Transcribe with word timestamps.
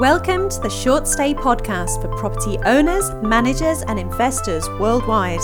Welcome 0.00 0.48
to 0.48 0.60
the 0.60 0.70
Short 0.70 1.06
Stay 1.06 1.34
podcast 1.34 2.00
for 2.00 2.08
property 2.16 2.56
owners, 2.64 3.10
managers, 3.22 3.82
and 3.82 3.98
investors 3.98 4.66
worldwide. 4.80 5.40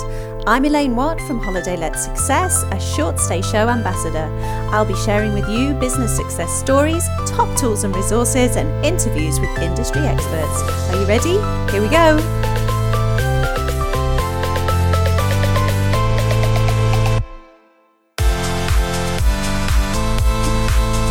I'm 0.47 0.65
Elaine 0.65 0.97
Watt 0.97 1.21
from 1.21 1.41
Holiday 1.41 1.77
Let 1.77 1.93
Success, 1.99 2.63
a 2.71 2.81
short 2.81 3.21
stay 3.21 3.43
show 3.43 3.69
ambassador. 3.69 4.31
I'll 4.73 4.87
be 4.87 4.97
sharing 5.05 5.35
with 5.35 5.47
you 5.47 5.75
business 5.75 6.17
success 6.17 6.51
stories, 6.51 7.07
top 7.27 7.55
tools 7.59 7.85
and 7.85 7.95
resources, 7.95 8.57
and 8.57 8.83
interviews 8.83 9.39
with 9.39 9.59
industry 9.59 10.07
experts. 10.07 10.63
Are 10.89 11.03
you 11.03 11.07
ready? 11.07 11.37
Here 11.71 11.83
we 11.83 11.91
go. 11.91 12.46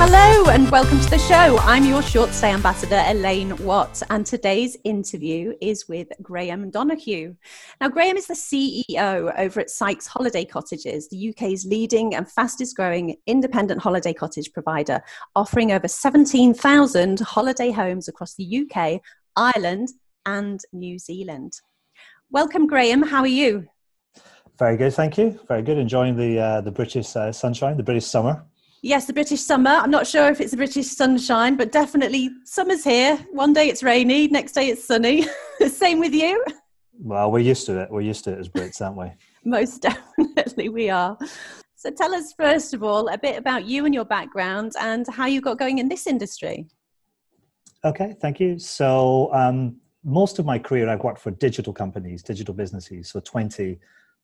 Hello 0.07 0.51
and 0.51 0.69
welcome 0.69 0.99
to 0.99 1.09
the 1.09 1.17
show. 1.17 1.57
I'm 1.61 1.83
your 1.83 2.03
short 2.03 2.29
stay 2.29 2.51
ambassador, 2.51 3.03
Elaine 3.07 3.57
Watt, 3.65 4.03
and 4.11 4.23
today's 4.23 4.77
interview 4.83 5.55
is 5.61 5.89
with 5.89 6.09
Graham 6.21 6.69
Donoghue. 6.69 7.35
Now, 7.81 7.89
Graham 7.89 8.15
is 8.15 8.27
the 8.27 8.35
CEO 8.35 9.33
over 9.35 9.61
at 9.61 9.71
Sykes 9.71 10.05
Holiday 10.05 10.45
Cottages, 10.45 11.09
the 11.09 11.29
UK's 11.29 11.65
leading 11.65 12.13
and 12.13 12.31
fastest 12.31 12.75
growing 12.75 13.15
independent 13.25 13.81
holiday 13.81 14.13
cottage 14.13 14.53
provider, 14.53 15.01
offering 15.35 15.71
over 15.71 15.87
17,000 15.87 17.19
holiday 17.21 17.71
homes 17.71 18.07
across 18.07 18.35
the 18.35 18.67
UK, 18.69 19.01
Ireland, 19.35 19.87
and 20.27 20.59
New 20.71 20.99
Zealand. 20.99 21.53
Welcome, 22.29 22.67
Graham. 22.67 23.01
How 23.01 23.21
are 23.21 23.27
you? 23.27 23.65
Very 24.59 24.77
good, 24.77 24.93
thank 24.93 25.17
you. 25.17 25.39
Very 25.47 25.63
good. 25.63 25.79
Enjoying 25.79 26.15
the 26.15 26.39
uh, 26.39 26.61
the 26.61 26.71
British 26.71 27.15
uh, 27.15 27.31
sunshine, 27.31 27.75
the 27.75 27.83
British 27.83 28.05
summer 28.05 28.45
yes, 28.85 29.05
the 29.05 29.13
British 29.13 29.41
summer. 29.41 29.71
I'm 29.71 29.89
not 29.89 30.05
sure 30.05 30.29
if 30.29 30.39
it's 30.39 30.51
the 30.51 30.57
British 30.57 30.87
sunshine, 30.87 31.55
but 31.55 31.71
definitely 31.71 32.29
summer's 32.43 32.83
here. 32.83 33.17
One 33.31 33.51
day 33.51 33.67
it's 33.67 33.81
rainy, 33.81 34.27
next 34.27 34.51
day 34.53 34.69
it's 34.69 34.85
sunny. 34.85 35.25
Same 35.67 35.99
with 35.99 36.13
you. 36.13 36.43
Well, 36.99 37.31
we're 37.31 37.39
used 37.39 37.65
to 37.65 37.79
it. 37.81 37.89
We're 37.89 38.01
used 38.01 38.23
to 38.25 38.33
it 38.33 38.39
as 38.39 38.47
Brits, 38.47 38.81
aren't 38.81 38.97
we? 38.97 39.11
Most 39.43 39.81
definitely, 39.81 40.69
we 40.69 40.89
are. 40.89 41.17
So 41.75 41.89
tell 41.89 42.13
us, 42.13 42.33
first 42.33 42.73
of 42.73 42.83
all, 42.83 43.07
a 43.09 43.17
bit 43.17 43.37
about 43.37 43.65
you 43.65 43.85
and 43.85 43.93
your 43.93 44.05
background 44.05 44.73
and 44.79 45.05
how 45.07 45.25
you 45.25 45.41
got 45.41 45.57
going 45.57 45.79
in 45.79 45.89
this 45.89 46.07
industry. 46.07 46.67
Okay, 47.83 48.15
thank 48.21 48.39
you. 48.39 48.57
So, 48.59 49.33
um, 49.33 49.77
most 50.03 50.37
of 50.37 50.45
my 50.45 50.59
career, 50.59 50.87
I've 50.87 51.03
worked 51.03 51.19
for 51.19 51.31
digital 51.31 51.73
companies, 51.73 52.21
digital 52.21 52.53
businesses, 52.53 53.09
so 53.09 53.19
20 53.19 53.79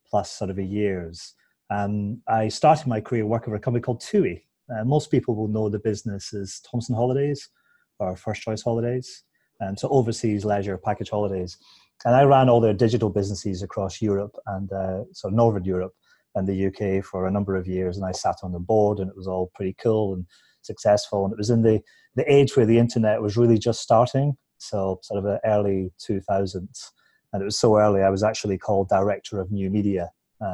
plus 0.07 0.31
sort 0.31 0.51
of 0.51 0.59
years. 0.59 1.33
Um, 1.71 2.21
I 2.27 2.49
started 2.49 2.87
my 2.87 3.01
career 3.01 3.25
working 3.25 3.51
for 3.51 3.55
a 3.55 3.59
company 3.59 3.81
called 3.81 4.01
TUI, 4.01 4.45
uh, 4.73 4.83
most 4.85 5.11
people 5.11 5.35
will 5.35 5.47
know 5.47 5.69
the 5.69 5.79
business 5.79 6.33
as 6.33 6.59
Thomson 6.69 6.95
Holidays 6.95 7.49
or 7.99 8.15
First 8.15 8.41
Choice 8.41 8.61
Holidays, 8.61 9.23
and 9.59 9.79
so 9.79 9.89
overseas 9.89 10.45
leisure 10.45 10.77
package 10.77 11.09
holidays. 11.09 11.57
And 12.05 12.15
I 12.15 12.23
ran 12.23 12.49
all 12.49 12.61
their 12.61 12.73
digital 12.73 13.09
businesses 13.09 13.61
across 13.61 14.01
Europe 14.01 14.35
and 14.47 14.71
uh, 14.71 15.03
so 15.13 15.29
Northern 15.29 15.65
Europe 15.65 15.93
and 16.33 16.47
the 16.47 16.67
UK 16.67 17.03
for 17.03 17.27
a 17.27 17.31
number 17.31 17.55
of 17.55 17.67
years. 17.67 17.97
And 17.97 18.05
I 18.05 18.11
sat 18.11 18.37
on 18.43 18.53
the 18.53 18.59
board, 18.59 18.99
and 18.99 19.09
it 19.09 19.17
was 19.17 19.27
all 19.27 19.51
pretty 19.53 19.75
cool 19.81 20.15
and 20.15 20.25
successful. 20.61 21.25
And 21.25 21.33
it 21.33 21.37
was 21.37 21.49
in 21.49 21.61
the 21.61 21.81
the 22.15 22.31
age 22.31 22.57
where 22.57 22.65
the 22.65 22.77
internet 22.77 23.21
was 23.21 23.37
really 23.37 23.57
just 23.57 23.81
starting, 23.81 24.35
so 24.57 24.99
sort 25.03 25.17
of 25.17 25.23
the 25.23 25.39
early 25.45 25.91
2000s. 26.09 26.91
And 27.33 27.41
it 27.41 27.45
was 27.45 27.57
so 27.57 27.77
early, 27.77 28.01
I 28.01 28.09
was 28.09 28.23
actually 28.23 28.57
called 28.57 28.89
director 28.89 29.39
of 29.39 29.49
new 29.49 29.69
media 29.69 30.09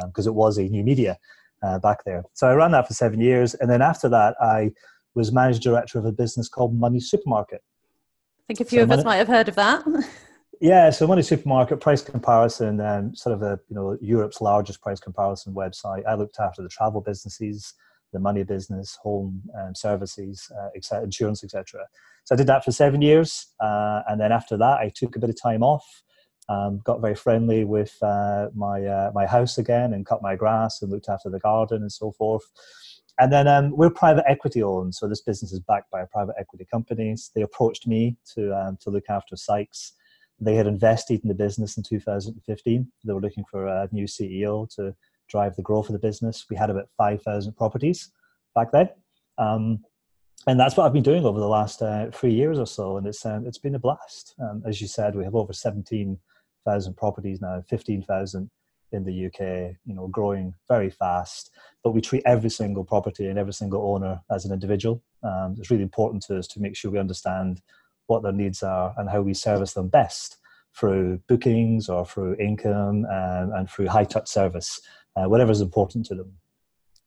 because 0.05 0.27
um, 0.27 0.31
it 0.31 0.35
was 0.35 0.59
a 0.59 0.63
new 0.63 0.83
media 0.83 1.17
uh, 1.63 1.79
back 1.79 2.03
there. 2.05 2.23
So 2.33 2.47
I 2.47 2.53
ran 2.53 2.71
that 2.71 2.87
for 2.87 2.93
seven 2.93 3.19
years, 3.19 3.53
and 3.55 3.69
then 3.69 3.81
after 3.81 4.09
that, 4.09 4.35
I 4.41 4.71
was 5.15 5.31
managing 5.31 5.61
director 5.61 5.99
of 5.99 6.05
a 6.05 6.11
business 6.11 6.47
called 6.47 6.77
Money 6.77 6.99
Supermarket. 6.99 7.61
I 8.39 8.43
think 8.47 8.61
a 8.61 8.65
few 8.65 8.79
so 8.79 8.83
of 8.83 8.89
Money, 8.89 8.99
us 8.99 9.05
might 9.05 9.15
have 9.17 9.27
heard 9.27 9.49
of 9.49 9.55
that. 9.55 9.83
yeah, 10.61 10.89
so 10.89 11.07
Money 11.07 11.23
Supermarket 11.23 11.79
price 11.79 12.01
comparison, 12.01 12.79
um, 12.79 13.15
sort 13.15 13.35
of 13.35 13.41
a 13.41 13.59
you 13.69 13.75
know 13.75 13.97
Europe's 14.01 14.41
largest 14.41 14.81
price 14.81 14.99
comparison 14.99 15.53
website. 15.53 16.05
I 16.07 16.13
looked 16.13 16.39
after 16.39 16.61
the 16.61 16.69
travel 16.69 17.01
businesses, 17.01 17.73
the 18.13 18.19
money 18.19 18.43
business, 18.43 18.97
home 19.01 19.41
um, 19.59 19.75
services, 19.75 20.49
uh, 20.59 20.69
etc., 20.75 21.03
insurance, 21.03 21.43
etc. 21.43 21.81
So 22.23 22.35
I 22.35 22.37
did 22.37 22.47
that 22.47 22.63
for 22.63 22.71
seven 22.71 23.01
years, 23.01 23.47
uh, 23.59 24.01
and 24.07 24.21
then 24.21 24.31
after 24.31 24.57
that, 24.57 24.79
I 24.79 24.91
took 24.93 25.15
a 25.15 25.19
bit 25.19 25.29
of 25.29 25.41
time 25.41 25.63
off 25.63 25.85
um, 26.49 26.79
got 26.83 27.01
very 27.01 27.15
friendly 27.15 27.63
with 27.63 27.95
uh, 28.01 28.47
my 28.55 28.85
uh, 28.85 29.11
my 29.13 29.25
house 29.25 29.57
again 29.57 29.93
and 29.93 30.05
cut 30.05 30.21
my 30.21 30.35
grass 30.35 30.81
and 30.81 30.91
looked 30.91 31.09
after 31.09 31.29
the 31.29 31.39
garden 31.39 31.81
and 31.81 31.91
so 31.91 32.11
forth. 32.11 32.43
And 33.19 33.33
then 33.33 33.47
um, 33.47 33.75
we're 33.75 33.89
private 33.89 34.25
equity 34.27 34.61
owned, 34.61 34.93
so 34.93 35.07
this 35.07 35.21
business 35.21 35.51
is 35.51 35.59
backed 35.59 35.89
by 35.89 36.05
private 36.05 36.35
equity 36.39 36.67
companies. 36.69 37.31
They 37.33 37.41
approached 37.41 37.87
me 37.87 38.17
to 38.35 38.53
um, 38.55 38.77
to 38.81 38.89
look 38.89 39.05
after 39.09 39.35
Sykes. 39.35 39.93
They 40.39 40.55
had 40.55 40.67
invested 40.67 41.21
in 41.23 41.29
the 41.29 41.33
business 41.33 41.77
in 41.77 41.83
2015. 41.83 42.91
They 43.03 43.13
were 43.13 43.19
looking 43.19 43.43
for 43.49 43.65
a 43.65 43.89
new 43.91 44.05
CEO 44.05 44.69
to 44.75 44.95
drive 45.27 45.55
the 45.55 45.63
growth 45.63 45.89
of 45.89 45.93
the 45.93 45.99
business. 45.99 46.45
We 46.47 46.55
had 46.55 46.69
about 46.69 46.89
5,000 46.95 47.53
properties 47.53 48.11
back 48.53 48.71
then. 48.71 48.89
Um, 49.39 49.83
and 50.45 50.59
that's 50.59 50.77
what 50.77 50.85
I've 50.85 50.93
been 50.93 51.03
doing 51.03 51.25
over 51.25 51.39
the 51.39 51.47
last 51.47 51.81
uh, 51.81 52.09
three 52.11 52.33
years 52.33 52.59
or 52.59 52.67
so, 52.67 52.97
and 52.97 53.07
it's 53.07 53.25
um, 53.25 53.45
it's 53.45 53.57
been 53.57 53.75
a 53.75 53.79
blast. 53.79 54.35
Um, 54.39 54.63
as 54.65 54.79
you 54.79 54.87
said, 54.87 55.15
we 55.15 55.23
have 55.23 55.35
over 55.35 55.51
17 55.51 56.17
thousand 56.67 56.97
properties 56.97 57.41
now, 57.41 57.63
fifteen 57.69 58.01
thousand 58.01 58.49
in 58.91 59.03
the 59.03 59.25
UK. 59.27 59.75
You 59.85 59.95
know, 59.95 60.07
growing 60.07 60.53
very 60.67 60.89
fast. 60.89 61.51
But 61.83 61.91
we 61.91 62.01
treat 62.01 62.23
every 62.25 62.49
single 62.49 62.83
property 62.83 63.27
and 63.27 63.39
every 63.39 63.53
single 63.53 63.93
owner 63.93 64.21
as 64.31 64.45
an 64.45 64.53
individual. 64.53 65.01
Um, 65.23 65.55
it's 65.57 65.71
really 65.71 65.83
important 65.83 66.23
to 66.23 66.37
us 66.37 66.47
to 66.49 66.59
make 66.59 66.75
sure 66.75 66.91
we 66.91 66.99
understand 66.99 67.61
what 68.07 68.23
their 68.23 68.31
needs 68.31 68.63
are 68.63 68.93
and 68.97 69.09
how 69.09 69.21
we 69.21 69.33
service 69.33 69.73
them 69.73 69.89
best 69.89 70.37
through 70.75 71.19
bookings 71.27 71.89
or 71.89 72.05
through 72.05 72.35
income 72.35 73.05
and, 73.09 73.51
and 73.53 73.69
through 73.69 73.87
high 73.87 74.03
touch 74.03 74.27
service, 74.27 74.79
uh, 75.15 75.25
whatever 75.25 75.51
is 75.51 75.61
important 75.61 76.05
to 76.05 76.15
them. 76.15 76.31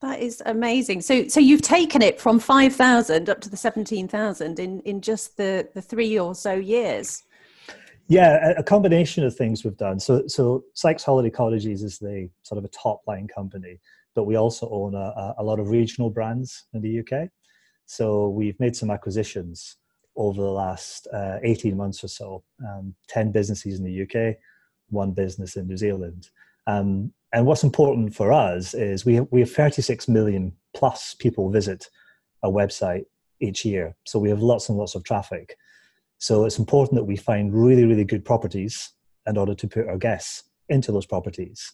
That 0.01 0.21
is 0.21 0.43
amazing. 0.47 1.03
So, 1.03 1.29
so 1.29 1.41
you've 1.41 1.63
taken 1.63 2.01
it 2.01 2.21
from 2.21 2.39
five 2.39 2.75
thousand 2.75 3.29
up 3.29 3.41
to 3.43 3.51
the 3.51 3.57
seventeen 3.57 4.09
thousand 4.09 4.59
in 4.59 4.81
in 4.81 5.03
just 5.03 5.37
the 5.37 5.69
the 5.75 5.83
three 5.83 6.19
or 6.19 6.35
so 6.35 6.55
years. 6.55 7.23
Yeah, 8.11 8.55
a 8.59 8.65
combination 8.65 9.23
of 9.25 9.37
things 9.37 9.63
we've 9.63 9.77
done. 9.77 10.01
So, 10.01 10.27
so 10.27 10.65
Sykes 10.75 11.05
Holiday 11.05 11.31
Cottages 11.31 11.85
is 11.85 12.01
the 12.01 12.29
sort 12.43 12.59
of 12.59 12.65
a 12.65 12.69
top 12.69 13.03
line 13.07 13.29
company, 13.29 13.79
but 14.17 14.25
we 14.25 14.35
also 14.35 14.69
own 14.69 14.97
a, 14.97 15.35
a 15.39 15.45
lot 15.45 15.61
of 15.61 15.71
regional 15.71 16.11
brands 16.11 16.65
in 16.75 16.83
the 16.83 16.99
UK. 16.99 17.29
So 17.87 18.29
we've 18.31 18.59
made 18.59 18.75
some 18.75 18.91
acquisitions 18.91 19.77
over 20.17 20.43
the 20.43 20.51
last 20.51 21.07
uh, 21.15 21.39
18 21.45 21.77
months 21.77 22.03
or 22.03 22.09
so. 22.09 22.43
Um, 22.69 22.97
10 23.07 23.31
businesses 23.31 23.79
in 23.79 23.85
the 23.85 24.03
UK, 24.03 24.35
one 24.89 25.13
business 25.13 25.55
in 25.55 25.69
New 25.69 25.77
Zealand. 25.77 26.31
Um, 26.67 27.13
and 27.33 27.47
what's 27.47 27.63
important 27.63 28.13
for 28.13 28.33
us 28.33 28.75
is 28.75 29.05
we 29.05 29.15
have, 29.15 29.29
we 29.31 29.39
have 29.39 29.53
36 29.53 30.09
million 30.09 30.53
plus 30.75 31.15
people 31.15 31.49
visit 31.49 31.89
our 32.43 32.51
website 32.51 33.05
each 33.39 33.65
year. 33.65 33.95
So 34.05 34.19
we 34.19 34.31
have 34.31 34.43
lots 34.43 34.69
and 34.69 34.77
lots 34.77 34.97
of 34.97 35.05
traffic. 35.05 35.57
So 36.21 36.45
it's 36.45 36.59
important 36.59 36.97
that 36.97 37.05
we 37.05 37.17
find 37.17 37.53
really, 37.53 37.87
really 37.87 38.05
good 38.05 38.27
properties 38.27 38.93
in 39.27 39.39
order 39.39 39.55
to 39.55 39.67
put 39.67 39.89
our 39.89 39.97
guests 39.97 40.45
into 40.69 40.93
those 40.93 41.07
properties. 41.07 41.73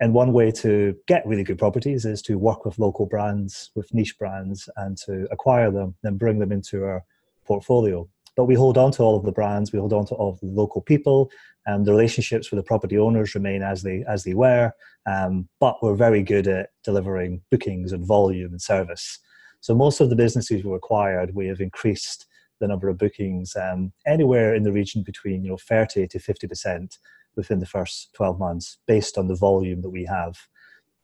And 0.00 0.14
one 0.14 0.32
way 0.32 0.50
to 0.52 0.96
get 1.06 1.26
really 1.26 1.44
good 1.44 1.58
properties 1.58 2.06
is 2.06 2.22
to 2.22 2.38
work 2.38 2.64
with 2.64 2.78
local 2.78 3.04
brands, 3.04 3.70
with 3.74 3.92
niche 3.92 4.18
brands, 4.18 4.70
and 4.76 4.96
to 5.04 5.28
acquire 5.30 5.70
them, 5.70 5.94
then 6.02 6.16
bring 6.16 6.38
them 6.38 6.50
into 6.50 6.82
our 6.82 7.04
portfolio. 7.44 8.08
But 8.36 8.46
we 8.46 8.54
hold 8.54 8.78
on 8.78 8.90
to 8.92 9.02
all 9.02 9.18
of 9.18 9.24
the 9.24 9.32
brands, 9.32 9.70
we 9.70 9.78
hold 9.78 9.92
on 9.92 10.06
to 10.06 10.14
all 10.14 10.30
of 10.30 10.40
the 10.40 10.46
local 10.46 10.80
people, 10.80 11.30
and 11.66 11.84
the 11.84 11.92
relationships 11.92 12.50
with 12.50 12.58
the 12.58 12.64
property 12.64 12.96
owners 12.98 13.34
remain 13.34 13.62
as 13.62 13.82
they 13.82 14.02
as 14.08 14.24
they 14.24 14.34
were. 14.34 14.72
Um, 15.06 15.46
but 15.60 15.82
we're 15.82 15.94
very 15.94 16.22
good 16.22 16.48
at 16.48 16.70
delivering 16.82 17.42
bookings 17.50 17.92
and 17.92 18.04
volume 18.04 18.52
and 18.52 18.62
service. 18.62 19.18
So 19.60 19.74
most 19.74 20.00
of 20.00 20.08
the 20.08 20.16
businesses 20.16 20.64
we 20.64 20.74
acquired, 20.74 21.34
we 21.34 21.46
have 21.48 21.60
increased 21.60 22.26
the 22.60 22.68
number 22.68 22.88
of 22.88 22.98
bookings 22.98 23.56
um, 23.56 23.92
anywhere 24.06 24.54
in 24.54 24.62
the 24.62 24.72
region 24.72 25.02
between 25.02 25.44
you 25.44 25.50
know 25.50 25.56
30 25.56 26.06
to 26.08 26.18
50 26.18 26.46
percent 26.46 26.98
within 27.36 27.58
the 27.58 27.66
first 27.66 28.10
12 28.14 28.38
months 28.38 28.78
based 28.86 29.18
on 29.18 29.28
the 29.28 29.34
volume 29.34 29.82
that 29.82 29.90
we 29.90 30.04
have. 30.04 30.38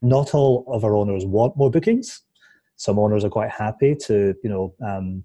Not 0.02 0.34
all 0.34 0.64
of 0.68 0.84
our 0.84 0.96
owners 0.96 1.26
want 1.26 1.56
more 1.56 1.70
bookings. 1.70 2.22
Some 2.76 2.98
owners 2.98 3.24
are 3.24 3.30
quite 3.30 3.50
happy 3.50 3.94
to 4.06 4.34
you 4.42 4.50
know 4.50 4.74
um, 4.84 5.24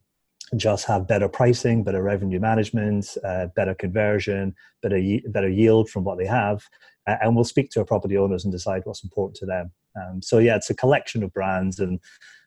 just 0.55 0.85
have 0.85 1.07
better 1.07 1.27
pricing 1.27 1.83
better 1.83 2.03
revenue 2.03 2.39
management 2.39 3.17
uh, 3.23 3.47
better 3.55 3.73
conversion 3.73 4.53
better 4.83 5.01
better 5.29 5.49
yield 5.49 5.89
from 5.89 6.03
what 6.03 6.17
they 6.17 6.25
have 6.25 6.63
uh, 7.07 7.15
and 7.21 7.35
we'll 7.35 7.43
speak 7.43 7.69
to 7.71 7.79
our 7.79 7.85
property 7.85 8.17
owners 8.17 8.43
and 8.43 8.51
decide 8.51 8.81
what's 8.85 9.03
important 9.03 9.35
to 9.37 9.45
them. 9.45 9.71
Um, 9.95 10.21
so 10.21 10.37
yeah 10.39 10.55
it's 10.55 10.69
a 10.69 10.75
collection 10.75 11.23
of 11.23 11.33
brands 11.33 11.79
and 11.79 11.99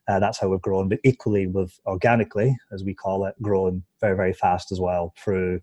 uh, 0.09 0.19
that's 0.19 0.39
how 0.39 0.49
we've 0.49 0.63
grown. 0.63 0.89
But 0.89 1.01
equally, 1.05 1.47
we've 1.47 1.79
organically, 1.87 2.57
as 2.73 2.83
we 2.83 2.95
call 2.95 3.27
it, 3.27 3.35
grown 3.43 3.83
very, 4.01 4.17
very 4.17 4.33
fast 4.33 4.73
as 4.73 4.81
well 4.81 5.13
through 5.23 5.61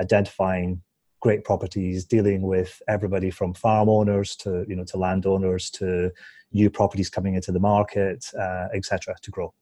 identifying 0.00 0.82
great 1.20 1.44
properties, 1.44 2.04
dealing 2.04 2.42
with 2.42 2.82
everybody 2.88 3.30
from 3.30 3.54
farm 3.54 3.88
owners 3.88 4.34
to 4.36 4.64
you 4.68 4.74
know 4.74 4.84
to 4.84 4.96
landowners 4.96 5.70
to 5.70 6.10
new 6.52 6.70
properties 6.70 7.10
coming 7.10 7.34
into 7.34 7.52
the 7.52 7.60
market, 7.60 8.26
uh, 8.38 8.68
etc. 8.74 9.14
To 9.22 9.30
grow. 9.30 9.52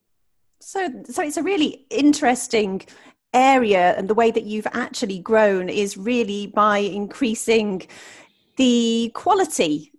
So, 0.61 0.89
so 1.09 1.23
it's 1.23 1.37
a 1.37 1.43
really 1.43 1.85
interesting 1.89 2.83
area 3.33 3.95
and 3.97 4.09
the 4.09 4.13
way 4.13 4.29
that 4.29 4.43
you've 4.43 4.67
actually 4.73 5.19
grown 5.19 5.69
is 5.69 5.97
really 5.97 6.47
by 6.47 6.79
increasing 6.79 7.81
the 8.57 9.09
quality 9.15 9.91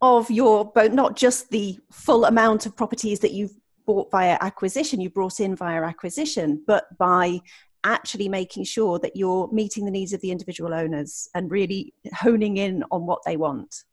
of 0.00 0.30
your 0.30 0.64
boat, 0.64 0.92
not 0.92 1.16
just 1.16 1.50
the 1.50 1.78
full 1.90 2.24
amount 2.24 2.64
of 2.64 2.76
properties 2.76 3.20
that 3.20 3.32
you've 3.32 3.54
bought 3.86 4.10
via 4.10 4.36
acquisition, 4.40 5.00
you 5.00 5.10
brought 5.10 5.40
in 5.40 5.56
via 5.56 5.82
acquisition, 5.82 6.62
but 6.66 6.84
by 6.98 7.40
actually 7.84 8.28
making 8.28 8.64
sure 8.64 8.98
that 8.98 9.16
you're 9.16 9.48
meeting 9.52 9.84
the 9.84 9.90
needs 9.90 10.12
of 10.12 10.20
the 10.20 10.30
individual 10.30 10.74
owners 10.74 11.28
and 11.34 11.50
really 11.50 11.94
honing 12.14 12.56
in 12.56 12.82
on 12.90 13.06
what 13.06 13.20
they 13.24 13.36
want. 13.36 13.84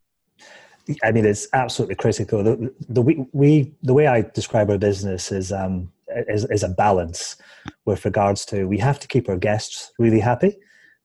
I 1.03 1.11
mean, 1.11 1.25
it's 1.25 1.47
absolutely 1.53 1.95
critical. 1.95 2.43
The, 2.43 2.73
the, 2.89 3.01
we, 3.31 3.73
the 3.83 3.93
way 3.93 4.07
I 4.07 4.21
describe 4.21 4.69
our 4.69 4.77
business 4.77 5.31
is, 5.31 5.51
um, 5.51 5.91
is, 6.27 6.45
is 6.45 6.63
a 6.63 6.69
balance 6.69 7.37
with 7.85 8.03
regards 8.03 8.45
to 8.47 8.67
we 8.67 8.79
have 8.79 8.99
to 8.99 9.07
keep 9.07 9.29
our 9.29 9.37
guests 9.37 9.91
really 9.97 10.19
happy, 10.19 10.57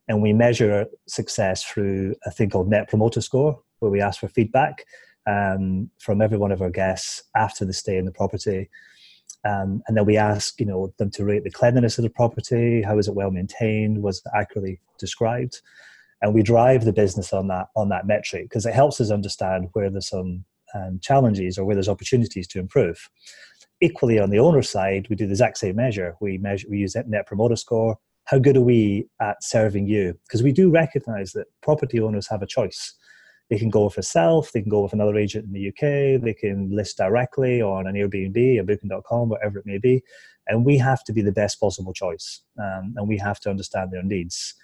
and 0.09 0.23
we 0.23 0.33
measure 0.33 0.87
success 1.07 1.63
through 1.63 2.17
a 2.25 2.31
thing 2.31 2.51
called 2.51 2.69
Net 2.69 2.89
Promoter 2.89 3.21
Score, 3.21 3.61
where 3.79 3.91
we 3.91 4.01
ask 4.01 4.19
for 4.19 4.29
feedback 4.29 4.85
um, 5.29 5.91
from 5.99 6.23
every 6.23 6.39
one 6.39 6.53
of 6.53 6.63
our 6.63 6.71
guests 6.71 7.23
after 7.37 7.65
the 7.65 7.73
stay 7.73 7.97
in 7.97 8.05
the 8.05 8.13
property. 8.13 8.71
Um, 9.45 9.83
and 9.87 9.97
then 9.97 10.05
we 10.05 10.17
ask, 10.17 10.59
you 10.59 10.67
know, 10.67 10.93
them 10.99 11.11
to 11.13 11.25
rate 11.25 11.45
the 11.45 11.51
cleanliness 11.51 11.99
of 11.99 12.05
the 12.05 12.11
property. 12.11 12.83
How 12.83 12.99
is 12.99 13.09
it 13.09 13.15
well 13.15 13.31
maintained? 13.31 14.03
Was 14.03 14.19
it 14.19 14.33
accurately 14.35 14.81
described? 14.99 15.61
and 16.23 16.35
we 16.35 16.43
drive 16.43 16.85
the 16.85 16.93
business 16.93 17.33
on 17.33 17.49
that 17.49 17.69
on 17.77 17.89
that 17.91 18.07
metric 18.07 18.45
because 18.45 18.67
it 18.67 18.75
helps 18.75 19.01
us 19.01 19.11
understand 19.11 19.69
where 19.73 19.91
there's 19.91 20.09
some 20.09 20.45
um, 20.75 20.99
challenges 21.03 21.59
or 21.59 21.65
where 21.65 21.77
there's 21.77 21.89
opportunities 21.89 22.47
to 22.49 22.59
improve. 22.59 23.09
Equally, 23.81 24.19
on 24.19 24.31
the 24.31 24.41
owner 24.41 24.63
side, 24.63 25.07
we 25.09 25.17
do 25.17 25.27
the 25.27 25.33
exact 25.33 25.59
same 25.59 25.77
measure. 25.77 26.17
We 26.21 26.39
measure 26.39 26.67
we 26.69 26.79
use 26.79 26.97
Net 27.07 27.27
Promoter 27.27 27.57
Score. 27.57 27.97
How 28.25 28.39
good 28.39 28.57
are 28.57 28.63
we 28.63 29.09
at 29.21 29.43
serving 29.43 29.87
you? 29.87 30.19
Because 30.27 30.43
we 30.43 30.53
do 30.53 30.71
recognise 30.71 31.33
that 31.33 31.47
property 31.63 32.01
owners 32.01 32.29
have 32.29 32.43
a 32.43 32.47
choice. 32.47 32.95
They 33.51 33.59
can 33.59 33.71
go 33.71 33.85
with 33.85 33.95
herself, 33.95 34.53
they 34.53 34.61
can 34.61 34.71
go 34.71 34.83
with 34.83 34.93
another 34.93 35.17
agent 35.17 35.47
in 35.47 35.53
the 35.53 35.69
UK, 35.69 36.21
they 36.23 36.35
can 36.35 36.71
list 36.71 36.99
directly 36.99 37.63
on 37.63 37.87
an 37.87 37.95
Airbnb, 37.95 38.61
a 38.61 38.63
Booking.com, 38.63 39.31
whatever 39.31 39.59
it 39.59 39.67
may 39.67 39.79
be, 39.79 40.03
and 40.47 40.65
we 40.65 40.77
have 40.79 41.03
to 41.05 41.13
be 41.13 41.23
the 41.23 41.33
best 41.33 41.59
possible 41.59 41.93
choice, 41.93 42.43
um, 42.59 42.95
and 42.97 43.09
we 43.09 43.17
have 43.19 43.41
to 43.41 43.51
understand 43.51 43.91
their 43.91 44.03
needs. 44.03 44.55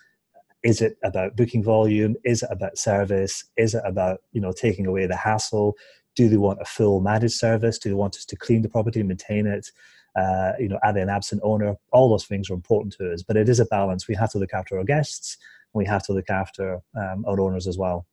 Is 0.62 0.80
it 0.80 0.96
about 1.02 1.36
booking 1.36 1.62
volume? 1.62 2.14
Is 2.24 2.42
it 2.42 2.48
about 2.50 2.78
service? 2.78 3.44
Is 3.56 3.74
it 3.74 3.82
about 3.84 4.20
you 4.32 4.40
know 4.40 4.52
taking 4.52 4.86
away 4.86 5.06
the 5.06 5.16
hassle? 5.16 5.74
Do 6.14 6.28
they 6.28 6.36
want 6.36 6.62
a 6.62 6.64
full 6.64 7.00
managed 7.00 7.34
service? 7.34 7.78
Do 7.78 7.88
they 7.88 7.94
want 7.94 8.16
us 8.16 8.24
to 8.26 8.36
clean 8.36 8.62
the 8.62 8.68
property 8.68 9.02
maintain 9.02 9.46
it? 9.46 9.70
Uh, 10.18 10.52
you 10.58 10.68
know 10.68 10.78
are 10.82 10.92
they 10.92 11.02
an 11.02 11.10
absent 11.10 11.42
owner? 11.44 11.76
All 11.92 12.08
those 12.08 12.24
things 12.24 12.48
are 12.48 12.54
important 12.54 12.94
to 12.94 13.12
us 13.12 13.22
but 13.22 13.36
it 13.36 13.48
is 13.48 13.60
a 13.60 13.66
balance. 13.66 14.08
We 14.08 14.14
have 14.14 14.30
to 14.32 14.38
look 14.38 14.54
after 14.54 14.78
our 14.78 14.84
guests 14.84 15.36
we 15.74 15.84
have 15.84 16.04
to 16.04 16.12
look 16.12 16.30
after 16.30 16.80
um, 16.96 17.24
our 17.26 17.38
owners 17.40 17.66
as 17.66 17.76
well 17.76 18.06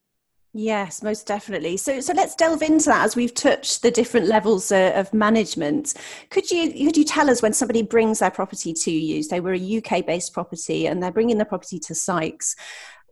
Yes, 0.54 1.02
most 1.02 1.28
definitely. 1.28 1.78
So, 1.78 2.02
so 2.02 2.14
let's 2.14 2.36
delve 2.36 2.62
into 2.62 2.88
that 2.88 3.06
as 3.06 3.16
we've 3.16 3.34
touched 3.34 3.84
the 3.84 3.92
different 3.92 4.28
levels 4.28 4.70
uh, 4.70 4.92
of 4.96 5.14
management. 5.14 5.94
Could 6.30 6.52
you 6.52 6.72
could 6.86 6.98
you 6.98 7.06
tell 7.06 7.30
us 7.30 7.42
when 7.42 7.54
somebody 7.54 7.84
brings 7.84 8.20
their 8.20 8.32
property 8.32 8.74
to 8.74 8.92
you? 8.92 9.24
They 9.24 9.40
we're 9.40 9.54
a 9.54 9.78
UK 9.78 10.06
based 10.06 10.34
property 10.34 10.88
and 10.88 11.02
they're 11.02 11.12
bringing 11.12 11.38
the 11.38 11.46
property 11.46 11.80
to 11.80 11.96
Sykes. 11.96 12.58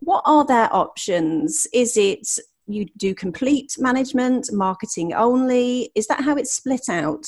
What 0.00 0.22
are 0.26 0.44
their 0.44 0.74
options? 0.74 1.66
Is 1.72 1.96
it 1.96 2.28
you 2.66 2.86
do 2.98 3.14
complete 3.14 3.74
management, 3.78 4.52
marketing 4.52 5.14
only? 5.14 5.90
Is 5.94 6.08
that 6.08 6.22
how 6.22 6.36
it's 6.36 6.52
split 6.52 6.90
out? 6.90 7.26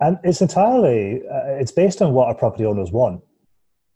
And 0.00 0.18
it's 0.24 0.40
entirely 0.40 1.20
uh, 1.30 1.60
it's 1.60 1.72
based 1.72 2.00
on 2.00 2.14
what 2.14 2.28
our 2.28 2.34
property 2.34 2.64
owners 2.64 2.92
want. 2.92 3.22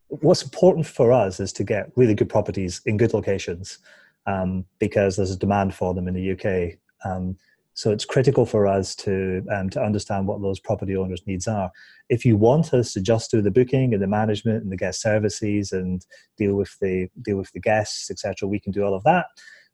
What's 0.08 0.43
important 0.43 0.87
for 0.87 1.11
us 1.11 1.41
is 1.41 1.55
to 1.55 1.64
get 1.64 1.91
really 1.97 2.14
good 2.14 2.29
properties 2.29 2.82
in 2.85 2.99
good 2.99 3.14
locations 3.14 3.79
um, 4.26 4.64
because 4.78 5.17
there's 5.17 5.31
a 5.31 5.38
demand 5.38 5.75
for 5.75 5.94
them 5.94 6.08
in 6.08 6.14
the 6.14 6.32
UK. 6.32 6.78
Um, 7.05 7.37
so 7.75 7.90
it's 7.90 8.05
critical 8.05 8.44
for 8.44 8.67
us 8.67 8.94
to 8.96 9.43
um, 9.50 9.70
to 9.70 9.82
understand 9.82 10.26
what 10.26 10.43
those 10.43 10.61
property 10.61 10.96
owners' 10.96 11.22
needs 11.26 11.49
are. 11.49 11.70
If 12.08 12.25
you 12.25 12.37
want 12.37 12.75
us 12.75 12.93
to 12.93 13.00
just 13.00 13.31
do 13.31 13.40
the 13.40 13.50
booking 13.50 13.94
and 13.94 14.02
the 14.02 14.06
management 14.06 14.62
and 14.62 14.70
the 14.70 14.76
guest 14.76 15.00
services 15.00 15.72
and 15.72 16.05
deal 16.37 16.56
with 16.56 16.76
the 16.81 17.08
deal 17.22 17.37
with 17.37 17.50
the 17.52 17.61
guests, 17.61 18.11
etc., 18.11 18.49
we 18.49 18.61
can 18.61 18.72
do 18.72 18.84
all 18.84 18.94
of 18.94 19.05
that. 19.05 19.26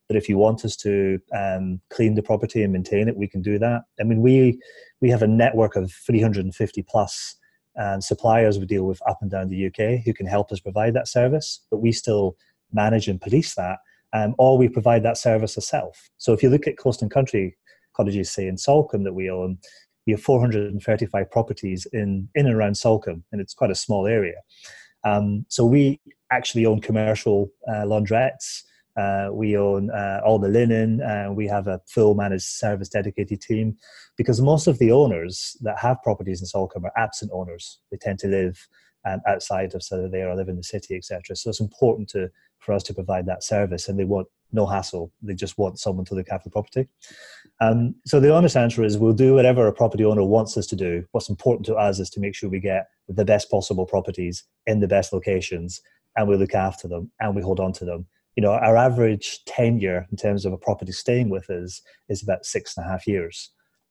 But 0.09 0.17
if 0.17 0.29
you 0.29 0.39
want 0.39 0.65
us 0.65 0.77
to 0.77 1.19
um, 1.35 1.81
clean 1.91 2.15
the 2.15 2.23
property 2.23 2.63
and 2.63 2.73
maintain 2.73 3.09
it, 3.09 3.17
we 3.17 3.27
can 3.27 3.43
do 3.43 3.59
that. 3.59 3.83
I 3.99 4.05
mean, 4.05 4.23
we 4.23 4.61
we 5.01 5.11
have 5.11 5.23
a 5.23 5.27
network 5.27 5.75
of 5.75 5.91
350 5.91 6.83
plus 6.83 7.35
um, 7.77 8.01
suppliers 8.01 8.59
we 8.59 8.67
deal 8.67 8.85
with 8.85 9.01
up 9.09 9.19
and 9.21 9.31
down 9.31 9.49
the 9.49 9.67
UK 9.67 10.05
who 10.05 10.15
can 10.15 10.27
help 10.27 10.53
us 10.53 10.61
provide 10.61 10.95
that 10.95 11.09
service. 11.09 11.67
But 11.71 11.79
we 11.79 11.93
still 11.93 12.37
manage 12.73 13.09
and 13.09 13.21
police 13.21 13.55
that 13.55 13.79
um, 14.17 14.35
or 14.39 14.57
we 14.57 14.69
provide 14.69 15.03
that 15.03 15.19
service 15.19 15.57
ourselves. 15.57 15.99
So 16.17 16.33
if 16.33 16.43
you 16.43 16.49
look 16.49 16.67
at 16.67 16.79
coast 16.79 17.03
and 17.03 17.11
country 17.11 17.57
cottages, 17.95 18.31
say 18.31 18.47
in 18.47 18.57
Salcombe 18.57 19.05
that 19.05 19.13
we 19.13 19.31
own, 19.31 19.59
we 20.07 20.13
have 20.13 20.23
435 20.23 21.31
properties 21.31 21.87
in, 21.93 22.29
in 22.35 22.47
and 22.47 22.55
around 22.55 22.77
Salcombe, 22.77 23.25
and 23.33 23.41
it's 23.41 23.55
quite 23.55 23.71
a 23.71 23.75
small 23.75 24.07
area. 24.07 24.37
Um, 25.05 25.45
so 25.49 25.65
we 25.67 26.01
actually 26.33 26.65
own 26.67 26.81
commercial 26.81 27.51
uh, 27.69 27.85
laundrettes. 27.85 28.63
Uh, 28.97 29.29
we 29.31 29.57
own 29.57 29.91
uh, 29.91 30.21
all 30.25 30.39
the 30.39 30.49
linen. 30.49 31.03
Uh, 31.03 31.31
we 31.31 31.47
have 31.47 31.67
a 31.67 31.81
full 31.87 32.15
managed 32.15 32.45
service 32.45 32.89
dedicated 32.89 33.43
team 33.43 33.77
because 34.17 34.41
most 34.41 34.67
of 34.67 34.79
the 34.79 34.91
owners 34.91 35.57
that 35.61 35.79
have 35.79 36.03
properties 36.03 36.41
in 36.41 36.47
Salcombe 36.47 36.87
are 36.87 36.93
absent 36.97 37.31
owners. 37.35 37.79
They 37.91 37.99
tend 37.99 38.19
to 38.21 38.29
live 38.29 38.67
um, 39.07 39.21
outside 39.27 39.75
of 39.75 39.83
sort 39.83 40.05
of 40.05 40.11
there 40.11 40.29
or 40.29 40.37
live 40.37 40.49
in 40.49 40.57
the 40.57 40.63
city, 40.63 40.97
etc. 40.97 41.37
So 41.37 41.51
it's 41.51 41.61
important 41.61 42.09
to 42.11 42.29
for 42.59 42.73
us 42.73 42.83
to 42.85 42.95
provide 42.95 43.27
that 43.27 43.45
service, 43.45 43.89
and 43.89 43.99
they 43.99 44.05
want 44.05 44.27
no 44.53 44.67
hassle. 44.67 45.13
They 45.23 45.35
just 45.35 45.59
want 45.59 45.79
someone 45.79 46.05
to 46.07 46.15
look 46.15 46.29
after 46.31 46.49
the 46.49 46.53
property. 46.53 46.89
Um, 47.61 47.95
so 48.05 48.19
the 48.19 48.35
honest 48.35 48.57
answer 48.57 48.83
is 48.83 48.99
we'll 48.99 49.13
do 49.13 49.35
whatever 49.35 49.67
a 49.67 49.73
property 49.73 50.05
owner 50.05 50.25
wants 50.25 50.57
us 50.57 50.67
to 50.69 50.77
do. 50.77 51.05
What's 51.13 51.29
important 51.29 51.67
to 51.67 51.77
us 51.77 51.99
is 52.01 52.11
to 52.11 52.21
make 52.21 52.35
sure 52.35 52.51
we 52.51 52.61
get 52.61 52.89
the 53.09 53.25
best 53.25 53.51
possible 53.51 53.87
properties 53.87 54.45
in 54.67 54.81
the 54.81 54.89
best 54.89 55.13
locations, 55.13 55.81
and 56.17 56.29
we 56.29 56.37
look 56.37 56.55
after 56.55 56.89
them 56.89 57.11
and 57.21 57.37
we 57.37 57.43
hold 57.43 57.61
on 57.61 57.73
to 57.75 57.85
them. 57.85 58.07
You 58.35 58.43
know, 58.43 58.53
our 58.53 58.77
average 58.77 59.45
tenure 59.47 60.07
in 60.11 60.17
terms 60.17 60.45
of 60.45 60.53
a 60.53 60.59
property 60.59 60.93
staying 60.93 61.31
with 61.31 61.49
us 61.49 61.81
is 62.09 62.23
about 62.23 62.45
six 62.45 62.77
and 62.77 62.85
a 62.85 62.89
half 62.89 63.07
years. 63.07 63.51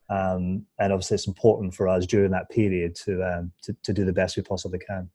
Um, 0.10 0.66
and 0.80 0.94
obviously, 0.94 1.16
it's 1.16 1.28
important 1.28 1.74
for 1.74 1.88
us 1.88 2.06
during 2.06 2.32
that 2.32 2.50
period 2.50 2.96
to, 3.06 3.24
um, 3.24 3.52
to, 3.64 3.76
to 3.84 3.94
do 3.94 4.06
the 4.06 4.14
best 4.14 4.38
we 4.38 4.44
possibly 4.44 4.80
can. 4.80 5.10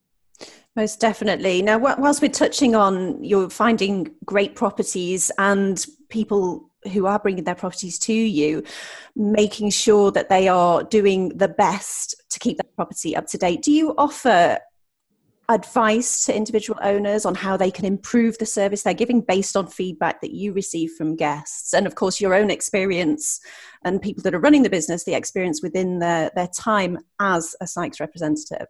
Most 0.76 1.00
definitely. 1.00 1.62
Now, 1.62 1.78
whilst 1.78 2.22
we're 2.22 2.28
touching 2.30 2.74
on 2.74 3.22
you're 3.22 3.50
finding 3.50 4.14
great 4.24 4.54
properties 4.54 5.30
and 5.38 5.84
people 6.08 6.70
who 6.92 7.06
are 7.06 7.18
bringing 7.18 7.44
their 7.44 7.54
properties 7.54 7.98
to 7.98 8.12
you, 8.12 8.62
making 9.14 9.70
sure 9.70 10.10
that 10.12 10.28
they 10.28 10.48
are 10.48 10.82
doing 10.82 11.30
the 11.30 11.48
best 11.48 12.14
to 12.30 12.38
keep 12.38 12.56
that 12.56 12.74
property 12.74 13.14
up 13.14 13.26
to 13.26 13.38
date, 13.38 13.62
do 13.62 13.72
you 13.72 13.94
offer 13.98 14.58
advice 15.50 16.24
to 16.24 16.34
individual 16.34 16.78
owners 16.80 17.26
on 17.26 17.34
how 17.34 17.56
they 17.56 17.70
can 17.70 17.84
improve 17.84 18.38
the 18.38 18.46
service 18.46 18.84
they're 18.84 18.94
giving 18.94 19.20
based 19.20 19.56
on 19.56 19.66
feedback 19.66 20.20
that 20.20 20.30
you 20.30 20.52
receive 20.52 20.92
from 20.96 21.16
guests 21.16 21.74
and 21.74 21.88
of 21.88 21.96
course 21.96 22.20
your 22.20 22.34
own 22.34 22.50
experience 22.50 23.40
and 23.84 24.00
people 24.00 24.22
that 24.22 24.32
are 24.32 24.38
running 24.38 24.62
the 24.62 24.70
business 24.70 25.04
the 25.04 25.14
experience 25.14 25.60
within 25.60 25.98
their, 25.98 26.30
their 26.36 26.46
time 26.46 26.96
as 27.20 27.56
a 27.60 27.66
Sykes 27.66 27.98
representative 27.98 28.68